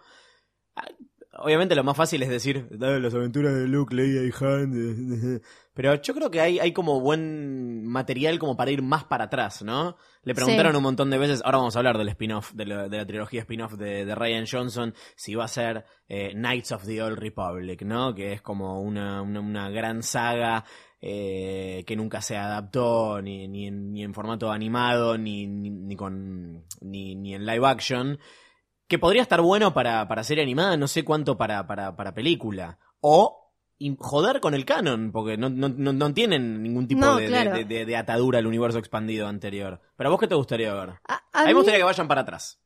Ah, 0.77 0.85
Obviamente 1.43 1.77
lo 1.77 1.85
más 1.85 1.97
fácil 1.97 2.23
es 2.25 2.29
decir, 2.29 2.67
"Dale, 2.71 2.99
las 3.01 3.15
aventuras 3.15 3.55
de 3.55 3.69
Luke, 3.69 3.95
Leia 3.95 4.23
y 4.25 4.33
Han. 4.45 5.41
Pero 5.75 5.95
yo 6.03 6.13
creo 6.13 6.29
que 6.31 6.41
hay, 6.41 6.59
hay 6.59 6.73
como 6.73 7.01
buen 7.01 7.87
material 7.87 8.39
como 8.41 8.57
para 8.57 8.73
ir 8.73 8.83
más 8.83 9.05
para 9.05 9.25
atrás, 9.25 9.63
¿no? 9.63 9.97
Le 10.25 10.35
preguntaron 10.35 10.73
Sí. 10.73 10.77
un 10.77 10.83
montón 10.83 11.09
de 11.09 11.19
veces, 11.19 11.41
ahora 11.45 11.59
vamos 11.59 11.77
a 11.77 11.79
hablar 11.79 11.97
del 11.99 12.09
spin-off, 12.09 12.53
de, 12.53 12.67
la- 12.67 12.89
de 12.89 12.97
la 12.99 13.07
trilogía 13.07 13.41
spin-off 13.43 13.75
de, 13.75 14.05
de 14.05 14.15
Ryan 14.17 14.45
Johnson, 14.51 14.93
si 15.15 15.37
va 15.37 15.45
a 15.45 15.49
ser 15.49 15.85
eh, 16.09 16.33
Knights 16.35 16.73
of 16.73 16.85
the 16.85 17.01
Old 17.01 17.17
Republic, 17.19 17.83
¿no? 17.83 18.13
Que 18.13 18.33
es 18.33 18.43
como 18.43 18.83
una, 18.83 19.23
una, 19.23 19.41
una 19.41 19.71
gran 19.71 20.03
saga 20.03 20.65
eh, 21.01 21.85
que 21.87 21.97
nunca 21.97 22.21
se 22.23 22.37
adaptó 22.37 23.21
ni, 23.23 23.49
ni, 23.49 23.67
en, 23.67 23.93
ni 23.93 24.03
en 24.05 24.15
formato 24.15 24.51
animado, 24.53 25.17
ni, 25.19 25.47
ni, 25.47 25.71
ni 25.71 25.97
con, 25.97 26.65
ni, 26.81 27.15
ni 27.15 27.35
en 27.35 27.47
live 27.47 27.67
action. 27.67 28.19
Que 28.87 28.99
podría 28.99 29.23
estar 29.23 29.41
bueno 29.41 29.73
para, 29.73 30.07
para 30.09 30.25
serie 30.25 30.43
animada, 30.43 30.77
no 30.77 30.89
sé 30.89 31.05
cuánto 31.05 31.37
para, 31.39 31.67
para, 31.67 31.95
para 31.97 32.13
película. 32.15 32.79
O 33.01 33.53
joder 33.99 34.41
con 34.41 34.53
el 34.53 34.65
canon, 34.67 35.11
porque 35.13 35.39
no, 35.39 35.49
no, 35.49 35.69
no, 35.71 35.93
no 35.93 36.13
tienen 36.13 36.63
ningún 36.63 36.87
tipo 36.87 37.01
No, 37.01 37.17
de, 37.17 37.23
de- 37.25 37.31
claro. 37.31 37.53
de, 37.53 37.65
de- 37.65 37.87
de 37.87 37.97
atadura 37.97 38.39
al 38.39 38.47
universo 38.47 38.79
expandido 38.79 39.27
anterior. 39.27 39.81
Pero 39.97 40.09
a 40.09 40.11
vos 40.11 40.21
qué 40.21 40.27
te 40.29 40.35
gustaría 40.35 40.75
ver? 40.75 40.91
A, 40.91 41.15
A, 41.33 41.41
a 41.43 41.45
mí 41.45 41.49
me 41.49 41.55
gustaría 41.55 41.79
que 41.79 41.85
vayan 41.85 42.09
para 42.09 42.23
atrás. 42.23 42.61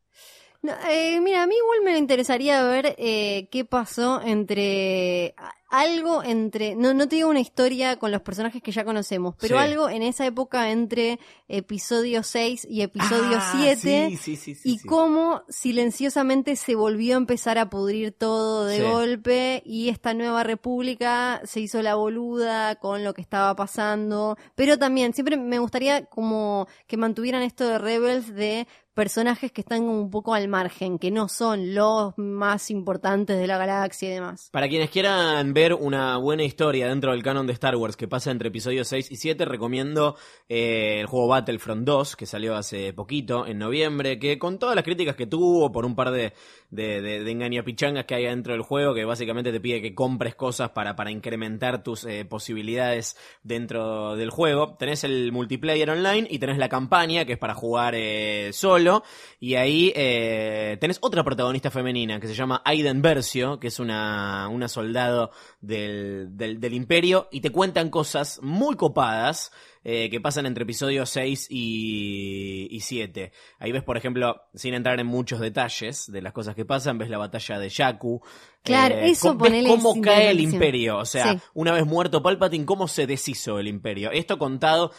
Eh, 0.88 1.20
mira, 1.20 1.42
a 1.42 1.46
mí 1.46 1.54
igual 1.56 1.80
me 1.84 1.98
interesaría 1.98 2.64
ver 2.64 2.94
eh, 2.98 3.48
qué 3.50 3.66
pasó 3.66 4.22
entre 4.22 5.34
algo 5.80 6.22
entre, 6.22 6.74
no, 6.74 6.94
no 6.94 7.08
te 7.08 7.16
digo 7.16 7.28
una 7.28 7.40
historia 7.40 7.96
con 7.98 8.10
los 8.12 8.22
personajes 8.22 8.62
que 8.62 8.72
ya 8.72 8.84
conocemos, 8.84 9.34
pero 9.40 9.56
Sí. 9.58 9.62
algo 9.64 9.88
en 9.88 10.02
esa 10.02 10.24
época 10.26 10.70
entre 10.70 11.18
episodio 11.48 12.22
6 12.22 12.66
y 12.70 12.82
episodio 12.82 13.38
Ah, 13.40 13.52
7 13.60 14.08
sí, 14.10 14.16
sí, 14.16 14.37
sí, 14.37 14.54
sí, 14.54 14.70
y 14.74 14.78
cómo 14.87 15.42
silenciosamente 15.48 16.56
se 16.56 16.74
volvió 16.74 17.14
a 17.14 17.18
empezar 17.18 17.58
a 17.58 17.68
pudrir 17.68 18.12
todo 18.12 18.64
de 18.66 18.82
golpe 18.82 19.62
y 19.66 19.88
esta 19.88 20.14
nueva 20.14 20.44
república 20.44 21.40
se 21.44 21.60
hizo 21.60 21.82
la 21.82 21.96
boluda 21.96 22.76
con 22.76 23.02
lo 23.04 23.12
que 23.12 23.20
estaba 23.20 23.54
pasando, 23.56 24.37
pero 24.54 24.78
también 24.78 25.12
siempre 25.12 25.37
me 25.37 25.58
gustaría 25.58 26.06
como 26.06 26.66
que 26.87 26.96
mantuvieran 26.96 27.42
esto 27.42 27.66
de 27.66 27.78
Rebels 27.78 28.34
de 28.34 28.66
personajes 28.94 29.52
que 29.52 29.61
están 29.61 29.83
un 29.83 30.11
poco 30.11 30.35
al 30.35 30.48
margen, 30.48 30.98
que 30.98 31.11
no 31.11 31.28
son 31.28 31.74
los 31.74 32.16
más 32.16 32.70
importantes 32.70 33.38
de 33.38 33.46
la 33.46 33.59
galaxia 33.59 34.09
y 34.09 34.12
demás. 34.12 34.48
Para 34.52 34.68
quienes 34.68 34.90
quieran 34.90 35.52
ver 35.52 35.74
una 35.74 36.16
buena 36.16 36.44
historia 36.44 36.88
dentro 36.88 37.11
del 37.11 37.22
canon 37.22 37.46
de 37.46 37.52
Star 37.52 37.76
Wars 37.76 37.96
que 37.96 38.09
pasa 38.09 38.30
entre 38.30 38.48
episodios 38.48 38.88
6 38.88 39.11
y 39.11 39.16
7, 39.16 39.44
recomiendo 39.44 40.16
eh, 40.48 41.00
el 41.00 41.07
juego 41.07 41.28
Battlefront 41.28 41.85
2, 41.85 42.16
que 42.16 42.26
salió 42.26 42.57
hace 42.57 42.92
poquito, 42.92 43.46
en 43.46 43.59
noviembre, 43.59 44.18
que 44.18 44.38
con 44.38 44.59
todas 44.59 44.76
las 44.76 44.85
críticas 44.85 45.16
que 45.16 45.26
tuvo 45.26 45.72
por 45.72 45.85
un 45.85 45.96
par 45.96 46.12
de, 46.12 46.33
de, 46.74 47.00
de, 47.00 47.24
de 47.24 47.30
engañapichangas 47.30 48.04
que 48.04 48.14
hay 48.14 48.24
dentro 48.24 48.52
del 48.52 48.62
juego, 48.62 48.94
que 48.94 49.04
básicamente 49.04 49.52
te 49.52 49.60
pide 49.60 49.80
que 49.80 49.94
compres 49.94 50.34
cosas 50.34 50.70
para, 50.70 50.96
para 50.96 51.10
incrementar 51.10 51.82
tus 51.82 52.04
eh, 52.04 52.24
posibilidades 52.24 53.16
dentro 53.42 54.16
del 54.16 54.30
juego, 54.30 54.74
tenés 54.78 55.04
el 55.04 55.30
multiplayer 55.32 55.88
online 55.90 56.26
y 56.28 56.38
tenés 56.38 56.58
la 56.58 56.68
campaña, 56.68 57.24
que 57.24 57.34
es 57.34 57.38
para 57.38 57.54
jugar 57.54 57.94
eh, 57.94 58.50
solo, 58.52 59.04
y 59.38 59.54
ahí 59.54 59.92
eh, 59.94 60.76
tenés 60.80 60.98
otra 61.00 61.22
protagonista 61.22 61.70
femenina 61.70 62.18
que 62.18 62.26
se 62.26 62.34
llama 62.34 62.62
Aiden 62.64 63.02
Versio, 63.02 63.60
que 63.60 63.68
es 63.68 63.78
una, 63.78 64.48
una 64.48 64.68
soldado 64.68 65.30
del, 65.60 66.37
del, 66.37 66.60
del 66.60 66.74
imperio, 66.74 67.28
y 67.30 67.40
te 67.40 67.50
cuentan 67.50 67.90
cosas 67.90 68.40
muy 68.42 68.74
copadas 68.76 69.52
eh, 69.84 70.08
que 70.10 70.20
pasan 70.20 70.46
entre 70.46 70.64
episodios 70.64 71.10
6 71.10 71.48
y, 71.50 72.68
y 72.70 72.80
7. 72.80 73.32
Ahí 73.58 73.70
ves, 73.72 73.82
por 73.82 73.96
ejemplo, 73.96 74.40
sin 74.54 74.74
entrar 74.74 74.98
en 74.98 75.06
muchos 75.06 75.40
detalles 75.40 76.10
de 76.10 76.22
las 76.22 76.32
cosas 76.32 76.54
que 76.54 76.64
pasan, 76.64 76.98
ves 76.98 77.10
la 77.10 77.18
batalla 77.18 77.58
de 77.58 77.70
Jakku. 77.70 78.22
Claro, 78.62 78.94
eh, 78.94 79.10
eso 79.10 79.36
ponele 79.36 79.68
cómo 79.68 80.00
cae 80.00 80.30
el 80.30 80.40
imperio. 80.40 80.96
O 80.98 81.04
sea, 81.04 81.34
Sí. 81.34 81.38
una 81.52 81.72
vez 81.72 81.84
muerto 81.86 82.22
Palpatine, 82.22 82.64
cómo 82.64 82.88
se 82.88 83.06
deshizo 83.06 83.58
el 83.58 83.68
imperio. 83.68 84.10
Esto 84.10 84.38
contado 84.38 84.90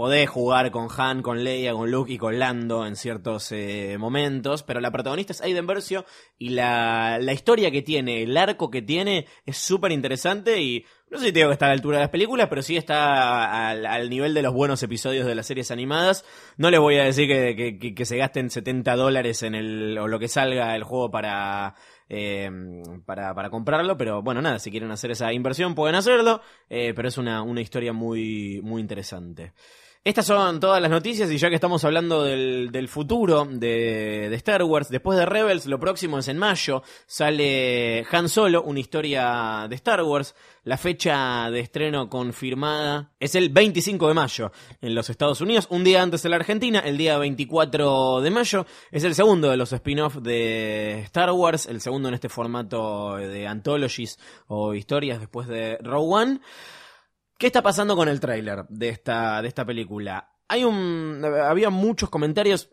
podés 0.00 0.30
jugar 0.30 0.70
con 0.70 0.88
Han, 0.96 1.20
con 1.20 1.44
Leia, 1.44 1.74
con 1.74 1.90
Luke 1.90 2.10
y 2.10 2.16
con 2.16 2.38
Lando 2.38 2.86
en 2.86 2.96
ciertos 2.96 3.52
eh, 3.52 3.98
momentos, 3.98 4.62
pero 4.62 4.80
la 4.80 4.90
protagonista 4.90 5.34
es 5.34 5.42
Aiden 5.42 5.66
Versio 5.66 6.06
y 6.38 6.48
la, 6.48 7.18
la 7.20 7.34
historia 7.34 7.70
que 7.70 7.82
tiene, 7.82 8.22
el 8.22 8.34
arco 8.38 8.70
que 8.70 8.80
tiene 8.80 9.26
es 9.44 9.58
súper 9.58 9.92
interesante 9.92 10.58
y 10.62 10.86
no 11.10 11.18
sé 11.18 11.26
si 11.26 11.32
te 11.32 11.40
digo 11.40 11.50
que 11.50 11.52
está 11.52 11.66
a 11.66 11.68
la 11.68 11.74
altura 11.74 11.98
de 11.98 12.04
las 12.04 12.10
películas, 12.10 12.46
pero 12.48 12.62
sí 12.62 12.78
está 12.78 13.68
al, 13.68 13.84
al 13.84 14.08
nivel 14.08 14.32
de 14.32 14.40
los 14.40 14.54
buenos 14.54 14.82
episodios 14.82 15.26
de 15.26 15.34
las 15.34 15.44
series 15.46 15.70
animadas. 15.70 16.24
No 16.56 16.70
les 16.70 16.80
voy 16.80 16.96
a 16.96 17.04
decir 17.04 17.28
que, 17.28 17.78
que- 17.78 17.94
que- 17.94 18.04
se 18.06 18.16
gasten 18.16 18.48
70 18.48 18.96
dólares 18.96 19.42
en 19.42 19.54
el, 19.54 19.98
o 19.98 20.08
lo 20.08 20.18
que 20.18 20.28
salga 20.28 20.74
el 20.76 20.84
juego 20.84 21.10
para, 21.10 21.74
eh, 22.08 22.50
para, 23.04 23.34
para 23.34 23.50
comprarlo, 23.50 23.98
pero 23.98 24.22
bueno, 24.22 24.40
nada, 24.40 24.58
si 24.60 24.70
quieren 24.70 24.92
hacer 24.92 25.10
esa 25.10 25.30
inversión 25.34 25.74
pueden 25.74 25.94
hacerlo, 25.96 26.40
eh, 26.70 26.94
pero 26.96 27.08
es 27.08 27.18
una, 27.18 27.42
una 27.42 27.60
historia 27.60 27.92
muy, 27.92 28.60
muy 28.62 28.80
interesante. 28.80 29.52
Estas 30.02 30.24
son 30.24 30.60
todas 30.60 30.80
las 30.80 30.90
noticias 30.90 31.30
y 31.30 31.36
ya 31.36 31.50
que 31.50 31.56
estamos 31.56 31.84
hablando 31.84 32.24
del, 32.24 32.72
del 32.72 32.88
futuro 32.88 33.44
de, 33.44 34.34
Star 34.36 34.62
Wars, 34.62 34.88
después 34.88 35.18
de 35.18 35.26
Rebels, 35.26 35.66
lo 35.66 35.78
próximo 35.78 36.18
es 36.18 36.28
en 36.28 36.38
mayo, 36.38 36.82
sale 37.04 38.06
Han 38.10 38.30
Solo, 38.30 38.62
una 38.62 38.80
historia 38.80 39.66
de 39.68 39.74
Star 39.74 40.02
Wars. 40.02 40.34
La 40.64 40.78
fecha 40.78 41.50
de 41.50 41.60
estreno 41.60 42.08
confirmada 42.08 43.10
es 43.20 43.34
el 43.34 43.50
25 43.50 44.08
de 44.08 44.14
mayo 44.14 44.52
en 44.80 44.94
los 44.94 45.10
Estados 45.10 45.42
Unidos, 45.42 45.66
un 45.68 45.84
día 45.84 46.00
antes 46.00 46.22
de 46.22 46.30
la 46.30 46.36
Argentina, 46.36 46.78
el 46.80 46.96
día 46.96 47.18
24 47.18 48.22
de 48.22 48.30
mayo. 48.30 48.64
Es 48.90 49.04
el 49.04 49.14
segundo 49.14 49.50
de 49.50 49.58
los 49.58 49.70
spin-off 49.74 50.16
de 50.16 51.00
Star 51.00 51.30
Wars, 51.32 51.66
el 51.66 51.82
segundo 51.82 52.08
en 52.08 52.14
este 52.14 52.30
formato 52.30 53.16
de 53.16 53.46
anthologies 53.46 54.18
o 54.46 54.72
historias 54.72 55.20
después 55.20 55.46
de 55.46 55.76
Rogue 55.82 56.14
One. 56.22 56.40
¿Qué 57.40 57.46
está 57.46 57.62
pasando 57.62 57.96
con 57.96 58.06
el 58.06 58.20
tráiler 58.20 58.66
de 58.68 58.90
esta, 58.90 59.40
de 59.40 59.48
esta 59.48 59.64
película? 59.64 60.28
Hay 60.46 60.62
un, 60.64 61.24
había 61.24 61.70
muchos 61.70 62.10
comentarios, 62.10 62.68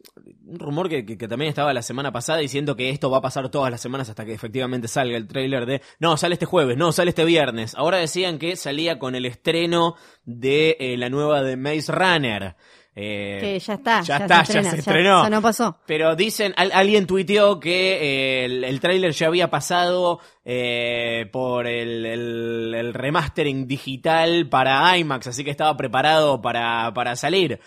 un 0.45 0.59
rumor 0.59 0.89
que, 0.89 1.05
que- 1.05 1.27
también 1.29 1.47
estaba 1.47 1.73
la 1.73 1.81
semana 1.81 2.11
pasada 2.11 2.39
diciendo 2.39 2.75
que 2.75 2.89
esto 2.89 3.09
va 3.09 3.19
a 3.19 3.21
pasar 3.21 3.47
todas 3.49 3.71
las 3.71 3.79
semanas 3.79 4.09
hasta 4.09 4.25
que 4.25 4.33
efectivamente 4.33 4.89
salga 4.89 5.15
el 5.15 5.25
tráiler 5.25 5.65
de, 5.65 5.81
no, 5.99 6.17
sale 6.17 6.33
este 6.33 6.45
jueves, 6.45 6.75
no, 6.75 6.91
sale 6.91 7.09
este 7.11 7.23
viernes. 7.23 7.75
Ahora 7.75 7.95
decían 7.99 8.39
que 8.39 8.57
salía 8.57 8.99
con 8.99 9.15
el 9.15 9.25
estreno 9.25 9.95
de 10.25 10.75
eh, 10.81 10.97
la 10.97 11.09
nueva 11.09 11.43
de 11.43 11.55
Maze 11.55 11.89
Runner. 11.93 12.57
Eh, 12.99 13.37
Que 13.39 13.59
ya 13.59 13.73
está, 13.75 14.01
ya 14.01 14.17
ya 14.17 14.25
está, 14.25 14.45
se 14.45 14.53
ya 14.53 14.63
se 14.63 14.69
ya- 14.71 14.77
estrenó. 14.79 15.21
ya 15.23 15.29
no 15.29 15.39
pasó. 15.41 15.77
Pero 15.85 16.15
dicen, 16.15 16.53
al- 16.57 16.71
alguien 16.73 17.05
tuiteó 17.05 17.59
que 17.59 17.93
eh, 18.41 18.45
el, 18.45 18.63
el 18.63 18.79
tráiler 18.79 19.11
ya 19.11 19.27
había 19.27 19.51
pasado 19.51 20.19
eh, 20.43 21.29
por 21.31 21.67
el, 21.67 22.05
el- 22.07 22.73
el 22.75 22.93
remastering 22.95 23.67
digital 23.67 24.49
para 24.49 24.97
IMAX, 24.97 25.27
así 25.27 25.43
que 25.43 25.51
estaba 25.51 25.77
preparado 25.77 26.41
para, 26.41 26.91
para 26.95 27.15
salir. 27.15 27.59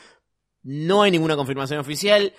No 0.65 1.03
hay 1.03 1.13
ninguna 1.13 1.37
confirmación 1.37 1.79
oficial. 1.79 2.33